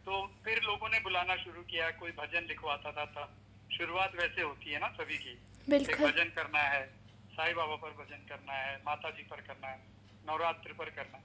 तो 0.06 0.26
फिर 0.46 0.62
लोगों 0.64 0.90
ने 0.90 1.00
बुलाना 1.02 1.36
शुरू 1.38 1.62
किया 1.64 1.90
कोई 2.00 2.12
भजन 2.18 2.48
लिखवाता 2.48 2.92
था 2.92 3.06
तब 3.16 3.38
शुरुआत 3.72 4.16
वैसे 4.16 4.42
होती 4.42 4.72
है 4.72 4.80
ना 4.80 4.88
सभी 4.94 5.18
की। 5.18 5.34
भजन 5.68 6.32
करना 6.36 6.62
है 6.66 6.86
साईं 7.34 7.56
बाबा 7.56 7.76
पर 7.78 7.92
भजन 7.98 8.26
करना 8.30 8.54
है 8.54 8.76
माता 8.86 9.10
जी 9.12 9.24
पर 9.26 9.42
करना 9.42 9.68
है 9.68 9.80
नवरात्र 10.28 10.74
पर 10.80 10.90
करना 10.92 11.18
है। 11.18 11.24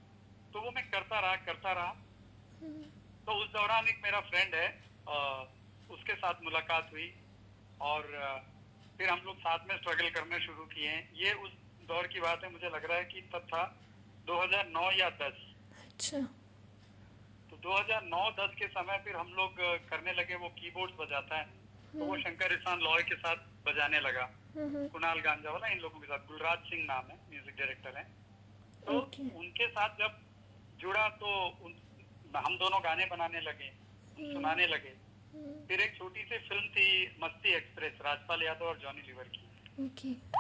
तो 0.53 0.61
वो 0.61 0.71
मैं 0.71 0.85
करता 0.91 1.21
रहा 1.21 1.37
करता 1.47 1.73
रहा। 1.73 1.93
तो 3.27 3.33
उस 3.35 3.49
दौरान 3.53 3.89
एक 3.89 4.01
मेरा 4.05 4.21
फ्रेंड 4.29 4.55
है 4.55 4.67
आ, 5.09 5.17
उसके 5.91 6.15
साथ 6.17 6.43
मुलाकात 6.43 6.89
हुई 6.93 7.09
और 7.81 8.15
आ, 8.17 8.31
फिर 8.99 9.09
हम 9.09 9.21
लोग 9.25 9.39
साथ 9.41 9.67
में 9.69 9.77
स्ट्रगल 9.77 10.09
करना 10.11 10.39
शुरू 10.41 10.65
किए। 10.67 10.93
ये 11.17 11.33
उस 11.45 11.53
दौर 11.89 12.07
की 12.07 12.21
बात 12.21 12.45
है 12.45 12.51
मुझे 12.53 12.69
लग 12.69 12.85
रहा 12.85 12.99
है 12.99 13.05
कि 13.05 13.21
तब 13.33 13.47
था 13.53 13.63
2009 14.27 14.91
या 14.99 15.09
10 15.21 15.45
अच्छा। 15.83 16.21
तो 17.51 17.57
2009-10 17.65 18.55
के 18.59 18.67
समय 18.69 18.99
फिर 19.05 19.17
हम 19.17 19.33
लोग 19.35 19.61
करने 19.91 20.13
लगे 20.13 20.35
वो 20.37 20.49
कीबोर्ड्स 20.59 20.95
बजाता 21.01 21.39
है। 21.39 21.45
तो 21.93 22.05
वो 22.05 22.17
शंकर 22.19 22.53
एहसान 22.53 22.81
लॉय 22.81 23.03
के 23.03 23.17
साथ 23.17 23.45
बजाने 23.67 24.01
लगा। 24.01 24.25
कुणाल 24.57 25.21
गांजा 25.21 25.51
वाला 25.51 25.69
इन 25.69 25.79
लोगों 25.81 26.01
के 26.01 26.07
साथ 26.07 26.27
गुलराज 26.29 26.59
सिंह 26.69 26.85
नाम 26.85 27.11
है 27.11 27.17
म्यूज़िक 27.31 27.57
डायरेक्टर 27.57 27.97
है। 27.97 28.05
तो 28.87 28.99
उनके 29.39 29.69
साथ 29.69 29.97
जब 29.99 30.19
जुड़ा 30.81 31.09
तो 31.23 31.31
उन, 31.65 31.75
हम 32.37 32.57
दोनों 32.59 32.81
गाने 32.85 33.07
बनाने 33.07 33.41
लगे 33.41 33.71
सुनाने 34.33 34.67
लगे। 34.67 34.95
फिर 35.69 35.81
एक 35.81 35.97
छोटी 35.97 36.23
सी 36.23 36.39
फ़िल्म 36.49 36.69
थी 36.75 36.89
मस्ती 37.23 37.55
एक्सप्रेस 37.55 37.99
राजपाल 38.03 38.43
यादव 38.43 38.65
और 38.65 38.79
जॉनी 38.79 39.03
लीवर 39.07 39.29
की। 39.29 39.45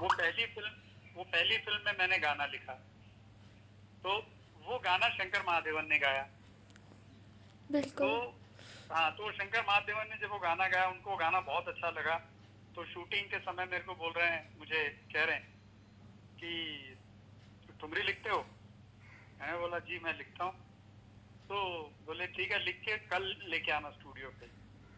वो 0.01 0.09
पहली 0.09 0.47
फ़िल्म 0.47 0.71
वो 1.17 1.25
पहली 1.25 1.57
फ़िल्म 1.59 1.81
में 1.87 1.99
मैंने 1.99 2.19
गाना 2.19 2.47
लिखा। 2.47 2.73
तो 4.05 4.17
वो 4.67 4.79
गाना 4.85 5.09
शंकर 5.11 5.43
महादेवन 5.43 5.87
ने 5.89 5.99
गाया। 5.99 6.23
तो 7.93 8.09
हाँ 8.91 9.11
तो 9.17 9.31
शंकर 9.33 9.63
महादेवन 9.69 10.09
ने 10.11 10.17
जब 10.17 10.31
वो 10.31 10.39
गाना 10.39 10.67
गाया 10.69 10.89
उनको 10.89 11.17
गाना 11.17 11.41
बहुत 11.43 11.69
अच्छा 11.69 11.91
लगा। 11.91 12.17
तो 12.75 12.85
शूटिंग 12.87 13.31
के 13.31 13.39
समय 13.41 13.65
मेरे 13.67 13.85
को 13.85 13.95
बोल 13.95 14.13
रहे 14.13 14.29
हैं 14.29 14.59
मुझे 14.59 14.83
कह 15.15 15.25
रहे 15.25 15.37
हैं 15.37 15.47
कि 16.39 16.53
ठुमरी 17.81 18.03
लिखते 18.03 18.31
हो? 18.31 18.45
मैंने 19.41 19.59
बोला 19.59 19.79
जी 19.81 19.99
मैं 19.99 20.17
लिखता 20.19 20.45
हूँ। 20.45 20.55
तो 21.49 21.57
बोले 22.07 22.27
ठीक 22.37 22.53
है 22.53 22.59
लिख 22.65 22.81
के 22.81 22.97
कल 23.09 23.25
लेके 23.49 23.73
आना 23.73 23.91
स्टूडियो 23.91 24.29
पे। 24.41 24.47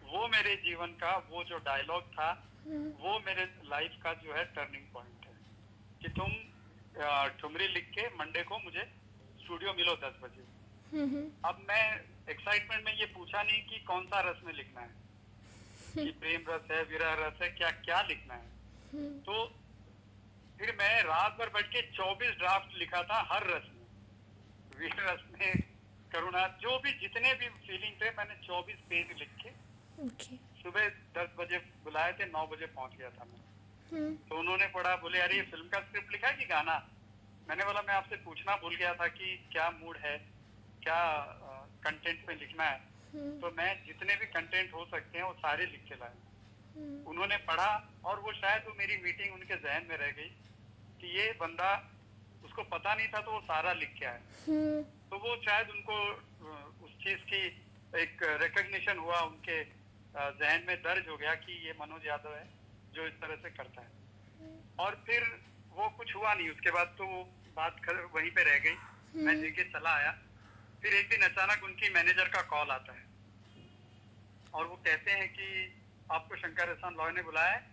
वो 0.08 0.28
मेरे 0.28 0.54
जीवन 0.64 0.92
का 1.00 1.16
वो 1.30 1.44
जो 1.44 1.58
डायलॉग 1.64 2.12
था 2.12 2.30
वो 2.66 3.18
मेरे 3.26 3.44
लाइफ 3.66 3.92
का 4.02 4.12
जो 4.16 4.34
है 4.34 4.44
टर्निंग 4.54 4.86
पॉइंट 4.92 5.17
कि 6.02 6.08
तुम 6.18 6.30
ठुमरी 7.40 7.68
लिख 7.68 7.90
के 7.90 8.06
मंडे 8.16 8.42
को 8.42 8.58
मुझे 8.58 8.84
स्टूडियो 9.42 9.72
मिलो 9.74 9.94
दस 9.96 10.18
बजे। 10.22 10.46
अब 11.44 11.64
मैं 11.68 11.84
एक्साइटमेंट 12.30 12.84
में 12.84 12.92
ये 12.92 13.06
पूछा 13.14 13.42
नहीं 13.42 13.62
कि 13.62 13.78
कौन 13.84 14.06
सा 14.06 14.20
रस 14.20 14.40
में 14.44 14.52
लिखना 14.52 14.80
है। 14.80 15.06
कि 15.94 16.10
प्रेम 16.20 16.44
रस 16.48 16.70
है 16.70 16.82
विरह 16.84 17.12
रस 17.20 17.42
है 17.42 17.48
क्या 17.50 17.70
क्या 17.84 18.00
लिखना 18.02 18.34
है? 18.34 18.48
तो 19.20 19.44
फिर 20.58 20.74
मैं 20.78 21.02
रात 21.02 21.36
भर 21.38 21.48
बैठ 21.48 21.66
के 21.66 21.82
24 21.92 22.36
ड्राफ्ट 22.38 22.76
लिखा 22.78 23.02
था 23.02 23.20
हर 23.32 23.46
रस 23.46 23.66
में। 23.68 23.86
वीर 24.78 24.94
रस 25.00 25.22
में 25.32 25.62
करुणा 26.12 26.46
जो 26.62 26.78
भी 26.78 26.92
जितने 27.00 27.34
भी 27.34 27.48
फीलिंग 27.66 27.94
थे 28.02 28.10
मैंने 28.18 28.34
24 28.46 28.80
पेज 28.90 29.18
लिख 29.18 29.30
के 29.42 29.50
सुबह 30.62 30.88
10 31.16 31.34
बजे 31.38 31.58
बुलाए 31.84 32.12
थे 32.12 32.26
9 32.26 32.46
बजे 32.46 32.66
पहुँच 32.68 32.96
गया 32.98 33.10
था 33.10 33.24
मैं। 33.24 33.42
तो 33.90 34.38
उन्होंने 34.38 34.66
पढ़ा 34.68 34.94
बोले 35.02 35.18
अरे 35.18 35.36
ये 35.36 35.42
फ़िल्म 35.50 35.68
का 35.68 35.80
स्क्रिप्ट 35.80 36.12
लिखा 36.12 36.28
है 36.28 36.36
कि 36.36 36.44
गाना? 36.46 36.76
मैंने 37.48 37.64
बोला 37.64 37.82
मैं 37.82 37.94
आपसे 37.94 38.16
पूछना 38.24 38.56
भूल 38.56 38.74
गया 38.76 38.92
था 38.94 39.06
कि 39.08 39.36
क्या 39.52 39.70
मूड 39.80 39.96
है 39.96 40.16
क्या 40.82 41.00
कंटेंट 41.84 42.28
में 42.28 42.34
लिखना 42.36 42.64
है। 42.64 42.78
तो 43.40 43.50
मैं 43.58 43.68
जितने 43.86 44.16
भी 44.16 44.26
कंटेंट 44.28 44.72
हो 44.74 44.84
सकते 44.86 45.18
हैं 45.18 45.24
वो 45.24 45.32
सारे 45.38 45.66
लिख 45.66 45.84
के 45.88 45.94
लाए 45.94 46.16
उन्होंने 47.06 47.36
पढ़ा 47.46 47.70
और 48.04 48.20
वो 48.20 48.32
शायद 48.32 48.64
वो 48.68 48.74
मेरी 48.78 48.96
मीटिंग 49.04 49.34
उनके 49.34 49.56
जहन 49.56 49.86
में 49.88 49.96
रह 49.96 50.10
गई 50.10 50.28
कि 51.00 51.16
ये 51.18 51.30
बंदा 51.40 51.70
उसको 52.44 52.62
पता 52.76 52.94
नहीं 52.94 53.08
था 53.08 53.20
तो 53.20 53.32
वो 53.32 53.40
सारा 53.40 53.72
लिख 53.72 53.94
के 53.98 54.04
आया। 54.06 54.20
तो 55.10 55.18
वो 55.18 55.36
शायद 55.42 55.70
उनको 55.70 55.96
उस 56.86 56.92
चीज़ 57.04 57.24
की 57.30 57.42
एक 57.94 58.22
रिकग्निशन 58.42 58.98
हुआ 58.98 59.20
उनके 59.22 59.62
जहन 60.14 60.64
में 60.68 60.76
दर्ज 60.82 61.08
हो 61.08 61.16
गया 61.16 61.34
कि 61.34 61.52
ये 61.66 61.74
मनोज 61.80 62.06
यादव 62.06 62.34
है। 62.34 62.46
जो 62.94 63.06
इस 63.06 63.12
तरह 63.12 63.36
से 63.36 63.50
करता 63.50 63.82
है। 63.82 63.88
और 64.78 65.02
फिर 65.06 65.40
वो 65.72 65.88
कुछ 65.88 66.14
हुआ 66.16 66.34
नहीं। 66.34 66.50
उसके 66.50 66.70
बाद 66.70 66.94
तो 66.98 67.06
वो 67.06 67.24
बात 67.56 67.76
वहीं 68.14 68.30
पे 68.30 68.42
रह 68.42 68.58
गई। 68.58 68.76
मैं 69.22 69.34
लेके 69.34 69.64
चला 69.64 69.90
आया। 69.90 70.18
फिर 70.82 70.94
एक 70.94 71.08
दिन 71.08 71.22
अचानक 71.22 71.64
उनकी 71.64 71.90
मैनेजर 71.90 72.28
का 72.28 72.42
कॉल 72.42 72.70
आता 72.70 72.92
है। 72.92 73.04
और 74.54 74.66
वो 74.66 74.76
कहते 74.76 75.10
हैं 75.10 75.28
कि 75.28 75.74
आपको 76.12 76.36
शंकर 76.36 76.68
एहसान 76.68 76.94
लॉय 76.94 77.12
ने 77.12 77.22
बुलाया 77.22 77.52
है। 77.52 77.70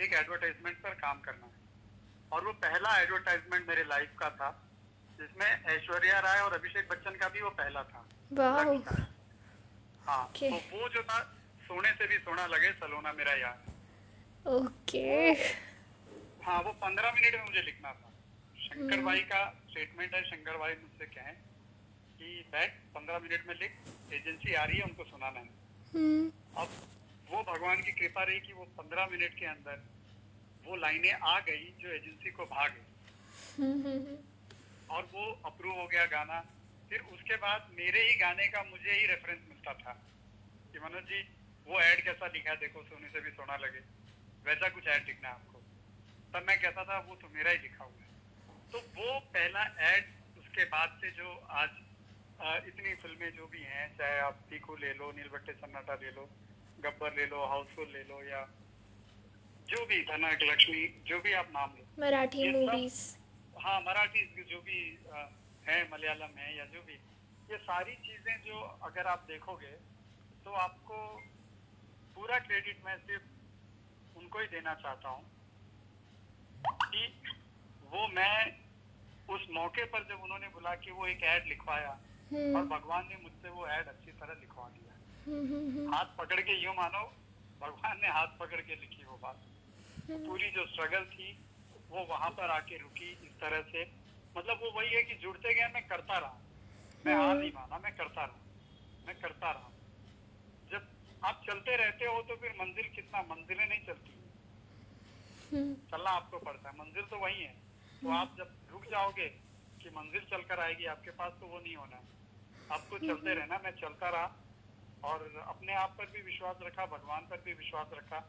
एक 0.00 0.12
एडवर्टाइजमेंट 0.12 0.82
पर 0.82 0.90
काम 0.90 1.20
करना 1.20 1.46
है। 1.46 1.52
और 2.32 2.44
वो 2.44 2.52
पहला 2.52 3.00
एडवर्टाइजमेंट 3.00 3.68
मेरे 3.68 3.84
लाइफ 3.84 4.10
का 4.18 4.30
था 4.30 4.68
जिसमें 5.20 5.64
ऐश्वर्या 5.64 6.20
राय 6.20 6.40
और 6.40 6.52
अभिषेक 6.52 6.88
बच्चन 6.88 7.10
का 7.10 7.28
भी 7.28 7.40
वो 7.40 7.50
पहला 7.50 7.82
था। 7.82 8.08
हाँ 10.06 10.32
Okay. 10.32 10.50
तो 10.50 10.78
वो 10.78 10.88
जो 10.88 11.02
था 11.02 11.18
सोने 11.62 11.90
से 11.90 12.06
भी 12.06 12.18
सोना 12.18 12.46
लगे 12.46 12.72
सलोना 12.72 13.12
मेरा 13.12 13.32
यार। 13.32 13.71
ओके। 14.46 15.32
हाँ 16.44 16.60
वो 16.62 16.72
पंद्रह 16.82 17.12
मिनट 17.12 17.34
में 17.34 17.44
मुझे 17.44 17.62
लिखना 17.62 17.92
था। 17.92 18.08
शंकर 18.58 19.00
भाई 19.02 19.20
का 19.30 19.42
स्टेटमेंट 19.70 20.14
है 20.14 20.22
शंकर 20.22 20.56
भाई 20.56 20.74
मुझसे 20.74 21.06
कहें 21.06 21.34
कि 22.18 22.44
बैठ 22.52 22.74
पंद्रह 22.94 23.18
मिनट 23.18 23.46
में 23.48 23.54
लिख 23.54 23.76
एजेंसी 24.12 24.54
आ 24.54 24.64
रही 24.64 24.78
है 24.78 24.84
उनको 24.84 25.04
सुनाना 25.04 25.40
है। 25.40 25.46
अब 26.56 26.68
वो 27.30 27.42
भगवान 27.42 27.82
की 27.82 27.92
कृपा 27.92 28.22
रही 28.22 28.40
कि 28.40 28.52
वो 28.52 28.64
पंद्रह 28.78 29.06
मिनट 29.12 29.38
के 29.38 29.46
अंदर 29.46 29.82
वो 30.66 30.76
लाइनें 30.76 31.12
आ 31.12 31.38
गई 31.40 31.72
जो 31.80 31.88
एजेंसी 31.88 32.30
को 32.30 32.44
भा 32.46 32.66
गई। 32.68 32.84
और 34.90 35.08
वो 35.14 35.30
अप्रूव 35.46 35.80
हो 35.80 35.86
गया 35.86 36.04
गाना। 36.06 36.40
फिर 36.90 37.00
उसके 37.14 37.36
बाद 37.36 37.70
मेरे 37.78 38.00
ही 38.02 38.14
गाने 38.16 38.46
का 38.48 38.62
मुझे 38.62 38.92
ही 38.92 39.06
रेफरेंस 39.06 39.40
मिलता 39.48 39.72
था 39.74 39.92
कि 40.72 40.78
मनोज 40.78 41.04
जी 41.04 41.22
वो 41.66 41.80
एड 41.80 42.04
कैसा 42.04 42.26
लिखा 42.26 42.50
है 42.50 42.56
देखो 42.56 42.82
सोने 42.82 43.08
से 43.08 43.20
भी 43.20 43.30
सोना 43.30 43.56
लगे। 43.56 43.80
वैसा 44.46 44.68
कुछ 44.68 44.86
ऐड 44.88 45.04
दिखना 45.06 45.28
है 45.28 45.34
आपको। 45.34 45.58
तब 46.34 46.46
मैं 46.48 46.58
कहता 46.60 46.84
था 46.84 46.98
वो 47.08 47.14
तो 47.22 47.28
मेरा 47.34 47.50
ही 47.50 47.58
लिखा 47.58 47.84
हुआ 47.84 48.00
है। 48.00 48.10
तो 48.72 48.78
वो 48.98 49.18
पहला 49.34 49.62
ऐड 49.88 50.04
उसके 50.38 50.64
बाद 50.74 50.98
से 51.00 51.10
जो 51.18 51.34
आज 51.60 51.70
इतनी 52.68 52.94
फ़िल्में 53.02 53.30
जो 53.36 53.46
भी 53.46 53.62
हैं 53.62 53.86
चाहे 53.98 54.18
आप 54.20 54.40
पीकू 54.50 54.76
ले 54.76 54.92
लो 54.94 55.10
नीलबट्टे 55.12 55.52
सन्नाटा 55.52 55.94
ले 56.02 56.10
लो 56.10 56.28
गब्बर 56.78 57.14
ले 57.16 57.26
लो 57.26 57.44
हाउसफुल 57.46 57.88
ले 57.92 58.02
लो 58.04 58.22
या 58.24 58.40
जो 59.68 59.84
भी 59.86 60.00
धनक 60.04 60.42
लक्ष्मी 60.42 60.86
जो 61.08 61.18
भी 61.20 61.32
आप 61.40 61.50
नाम 61.54 61.76
लो। 61.78 61.84
मराठी 61.98 62.48
मूवीज़ 62.50 63.00
हाँ 63.54 63.80
मराठी 63.80 64.24
जो 64.50 64.60
भी 64.60 64.80
है 65.66 65.76
मलयालम 65.90 66.38
है 66.38 66.56
या 66.56 66.64
जो 66.74 66.82
भी 66.82 66.94
ये 67.48 67.56
सारी 67.58 67.94
चीज़ें 68.06 68.40
जो 68.42 68.60
अगर 68.88 69.06
आप 69.06 69.24
देखोगे 69.28 69.74
तो 70.44 70.52
आपको 70.62 70.98
पूरा 72.16 72.38
क्रेडिट 72.48 72.84
मैं 72.84 72.96
सिर्फ़ 72.98 73.30
उनको 74.22 74.38
ही 74.38 74.46
देना 74.46 74.74
चाहता 74.74 75.08
हूँ। 75.08 75.24
कि 76.64 77.06
वो 77.90 78.08
मैं 78.08 78.34
उस 79.30 79.46
मौके 79.50 79.84
पर 79.84 80.04
जब 80.08 80.22
उन्होंने 80.22 80.48
बोला 80.48 80.74
कि 80.74 80.90
वो 80.90 81.06
एक 81.06 81.22
ऐड 81.22 81.46
लिखवाया 81.46 81.90
और 82.56 82.64
भगवान 82.66 83.08
ने 83.08 83.16
मुझसे 83.22 83.48
वो 83.48 83.66
ऐड 83.66 83.88
अच्छी 83.88 84.12
तरह 84.12 84.34
लिखवा 84.40 84.68
दिया। 84.68 84.94
हाथ 85.94 86.16
पकड़ 86.18 86.40
के 86.40 86.62
यूँ 86.62 86.74
मानो 86.74 87.02
भगवान 87.60 88.00
ने 88.02 88.08
हाथ 88.08 88.26
पकड़ 88.26 88.60
के 88.60 88.74
लिखी 88.74 89.04
वो 89.04 89.18
बात। 89.22 89.42
पूरी 90.10 90.50
जो 90.50 90.66
स्ट्रगल 90.66 91.04
थी 91.04 91.32
वो 91.90 92.04
वहाँ 92.04 92.30
पर 92.30 92.50
आके 92.50 92.78
रुकी 92.78 93.10
इस 93.10 93.40
तरह 93.40 93.62
से। 93.62 93.84
मतलब 94.36 94.60
वो 94.62 94.70
वही 94.70 94.88
है 94.88 95.02
कि 95.02 95.14
जुड़ते 95.14 95.54
गए 95.54 95.68
मैं 95.74 95.86
करता 95.86 96.18
रहा। 96.18 96.40
मैं 97.06 97.14
हार 97.14 97.36
नहीं 97.36 97.52
माना 97.52 97.78
मैं 97.78 97.96
करता 97.96 98.24
रहा। 98.24 98.40
मैं 99.06 99.20
करता 99.20 99.50
रहा। 99.50 99.71
आप 101.24 101.42
चलते 101.46 101.76
रहते 101.76 102.04
हो 102.04 102.20
तो 102.22 102.36
फिर 102.36 102.52
मंजिल 102.60 102.88
कितना? 102.94 103.22
मंजिलें 103.30 103.68
नहीं 103.68 103.84
चलती। 103.86 104.12
चलना 105.90 106.10
आपको 106.10 106.38
पड़ता 106.38 106.68
है। 106.68 106.74
मंजिल 106.78 107.02
तो 107.02 107.18
वही 107.18 107.42
है। 107.42 107.54
तो 108.02 108.10
आप 108.10 108.34
जब 108.38 108.54
रुक 108.70 108.84
जाओगे 108.90 109.28
कि 109.82 109.90
मंजिल 109.90 110.24
चलकर 110.30 110.60
आएगी 110.60 110.84
आपके 110.86 111.10
पास 111.10 111.32
तो 111.40 111.46
वो 111.46 111.58
नहीं 111.58 111.76
होना। 111.76 111.96
है 111.96 112.02
आपको 112.70 112.98
चलते 112.98 113.34
रहना 113.34 113.60
मैं 113.64 113.70
चलता 113.80 114.08
रहा। 114.08 114.28
और 115.04 115.18
अपने 115.46 115.74
आप 115.74 115.94
पर 115.98 116.06
भी 116.06 116.22
विश्वास 116.22 116.56
रखा 116.62 116.86
भगवान 116.86 117.26
पर 117.30 117.40
भी 117.44 117.52
विश्वास 117.52 117.88
रखा। 117.92 118.20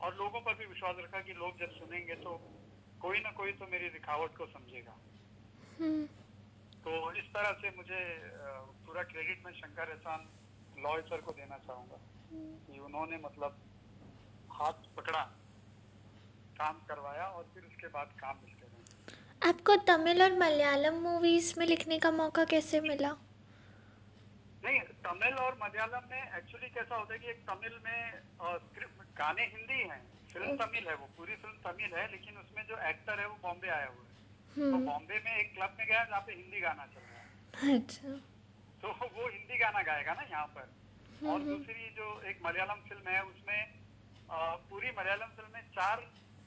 और 0.00 0.16
लोगों 0.16 0.40
पर 0.40 0.54
भी 0.54 0.66
विश्वास 0.66 0.96
रखा 0.98 1.20
कि 1.20 1.32
लोग 1.32 1.58
जब 1.58 1.70
सुनेंगे 1.70 2.14
तो 2.14 2.36
कोई 3.00 3.20
ना 3.20 3.30
कोई 3.32 3.52
तो 3.52 3.66
मेरी 3.66 3.88
दिखावट 3.90 4.36
को 4.36 4.46
समझेगा। 4.46 4.96
तो 6.84 7.12
इस 7.12 7.26
तरह 7.32 7.52
से 7.52 7.70
मुझे 7.76 8.00
पूरा 8.86 9.02
क्रेडिट 9.02 9.44
मैं 9.46 9.52
शंकर 9.52 9.90
एहसान 9.90 10.28
लॉय 10.78 11.00
सर 11.02 11.20
को 11.20 11.32
देना 11.32 11.58
चाहूँगा। 11.58 11.98
कि 12.32 12.78
उन्होंने 12.78 13.16
मतलब 13.16 13.58
हाथ 14.50 14.86
पकड़ा 14.96 15.22
काम 16.56 16.80
करवाया 16.88 17.24
और 17.26 17.50
फिर 17.54 17.62
उसके 17.62 17.86
बाद 17.88 18.12
काम 18.20 18.36
मिलते 18.44 18.66
रहे 18.66 19.48
आपको 19.50 19.76
तमिल 19.88 20.22
और 20.22 20.38
मलयालम 20.38 20.94
मूवीज़ 21.02 21.54
में 21.58 21.66
लिखने 21.66 21.98
का 21.98 22.10
मौका 22.10 22.44
कैसे 22.44 22.80
मिला? 22.80 23.16
नहीं 24.64 24.80
तमिल 25.04 25.34
और 25.34 25.58
मलयालम 25.62 26.08
में 26.10 26.22
एक्चुअली 26.22 26.68
कैसा 26.68 26.96
होता 26.96 27.12
है 27.12 27.18
कि 27.18 27.26
एक 27.26 27.42
तमिल 27.50 27.78
में 27.84 27.98
गाने 29.18 29.44
हिंदी 29.44 29.80
हैं 29.88 30.00
फ़िल्म 30.32 30.56
तमिल 30.56 30.88
है 30.88 30.94
वो 30.94 31.06
पूरी 31.16 31.36
फ़िल्म 31.36 31.56
तमिल 31.70 31.94
है 31.94 32.10
लेकिन 32.10 32.36
उसमें 32.36 32.62
जो 32.66 32.76
एक्टर 32.88 33.20
है 33.20 33.26
वो 33.28 33.36
बॉम्बे 33.42 33.68
आया 33.68 33.86
हुआ 33.86 34.04
है। 34.04 34.08
तो 34.70 34.78
बॉम्बे 34.86 35.18
में 35.24 35.32
एक 35.36 35.54
क्लब 35.54 35.76
में 35.78 35.86
गया 35.86 36.04
जहाँ 36.04 36.20
पे 36.20 36.32
हिंदी 36.32 36.60
गाना 36.60 36.86
चल 36.86 37.00
रहा 37.00 37.20
है। 37.20 37.74
अच्छा। 37.74 38.12
तो 38.82 38.92
वो 39.16 39.28
हिंदी 39.28 39.58
गाना 39.58 39.82
गाएगा 39.82 40.14
ना 40.14 40.22
यहाँ 40.22 40.46
पर। 40.46 40.68
और 41.28 41.38
दूसरी 41.42 41.88
जो 41.96 42.06
एक 42.30 42.38
मलयालम 42.46 42.80
फ़िल्म 42.88 43.08
है 43.10 43.22
उसमें 43.24 43.60
अ, 44.30 44.36
पूरी 44.70 44.90
मलयालम 44.98 45.30
फ़िल्म 45.36 45.50
में 45.54 45.62
चार 45.74 46.00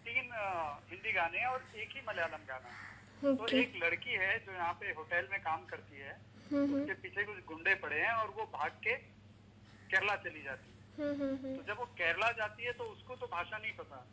तीन 0.05 0.30
हिंदी 0.91 1.11
गाने 1.13 1.39
हैं 1.39 1.47
और 1.47 1.63
एक 1.76 1.89
ही 1.95 2.01
मलयालम 2.07 2.45
गाना 2.47 2.69
है। 2.69 2.91
तो 3.38 3.47
एक 3.57 3.74
लड़की 3.84 4.13
है 4.13 4.38
जो 4.39 4.51
यहाँ 4.51 4.74
पे 4.74 4.86
होटल 4.91 5.28
में 5.32 5.39
काम 5.41 5.65
करती 5.65 5.99
है। 5.99 6.13
उसके 6.76 6.93
पीछे 6.93 7.24
कुछ 7.24 7.43
गुंडे 7.45 7.76
पड़े 7.76 7.99
हैं 8.01 8.13
और 8.13 8.30
वो 8.30 8.43
भाग 8.53 8.71
के 8.84 8.95
केरला 9.89 10.15
चली 10.15 10.41
जाती 10.43 10.71
है। 10.71 10.82
तो 11.57 11.63
जब 11.63 11.78
वो 11.80 11.86
केरला 11.99 12.32
जाती 12.32 12.63
है 12.63 12.71
तो 12.74 12.84
उसको 12.84 13.15
तो 13.15 13.28
भाषा 13.28 13.57
नहीं 13.57 13.74
पता। 13.74 14.05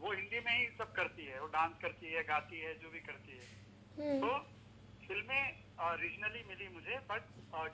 वो 0.00 0.12
हिंदी 0.12 0.40
में 0.40 0.58
ही 0.58 0.66
सब 0.78 0.92
करती 0.92 1.24
है 1.24 1.40
वो 1.40 1.46
डांस 1.46 1.72
करती 1.82 2.12
है 2.12 2.22
गाती 2.24 2.60
है 2.60 2.74
जो 2.74 2.90
भी 2.90 3.00
करती 3.00 3.32
है। 3.32 3.46
हम्म, 3.98 4.20
तो 4.20 4.38
फ़िल्में 5.06 5.63
रीजनली 5.78 6.42
मिली 6.48 6.68
मुझे 6.74 6.98
बट 7.10 7.22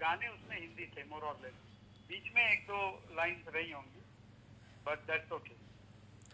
गाने 0.01 0.29
उसमें 0.29 0.59
हिंदी 0.61 0.87
थे 0.97 1.05
मोर 1.11 1.23
और 1.23 1.41
लेस 1.43 1.55
बीच 2.09 2.33
में 2.35 2.43
एक 2.43 2.63
दो 2.67 2.81
लाइन 3.17 3.43
रही 3.55 3.71
होंगी 3.71 4.01
but 4.87 5.07
that's 5.11 5.33
okay 5.33 5.59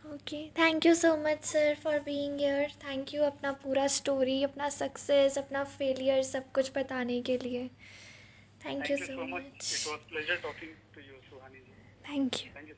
okay 0.05 0.41
thank 0.59 0.87
you 0.87 0.95
so 0.95 1.17
much 1.17 1.45
sir 1.45 1.75
for 1.83 1.99
being 2.01 2.39
here 2.41 2.73
thank 2.85 3.15
you 3.15 3.23
अपना 3.23 3.53
पूरा 3.65 3.87
स्टोरी 3.97 4.43
अपना 4.45 4.69
सक्सेस 4.79 5.39
अपना 5.39 5.65
फेलियर 5.77 6.23
सब 6.23 6.51
कुछ 6.53 6.71
बताने 6.77 7.21
के 7.23 7.37
लिए। 7.39 7.69
Thank 8.65 8.91
you 8.91 8.97
so 8.97 9.25
much 9.27 9.43
it 9.45 9.87
was 9.87 10.09
pleasure 10.09 10.37
talking 10.43 10.75
to 10.95 11.01
you 11.01 11.21
Suhani 11.31 11.59
ji 11.61 11.75
thank 12.09 12.45
you 12.45 12.75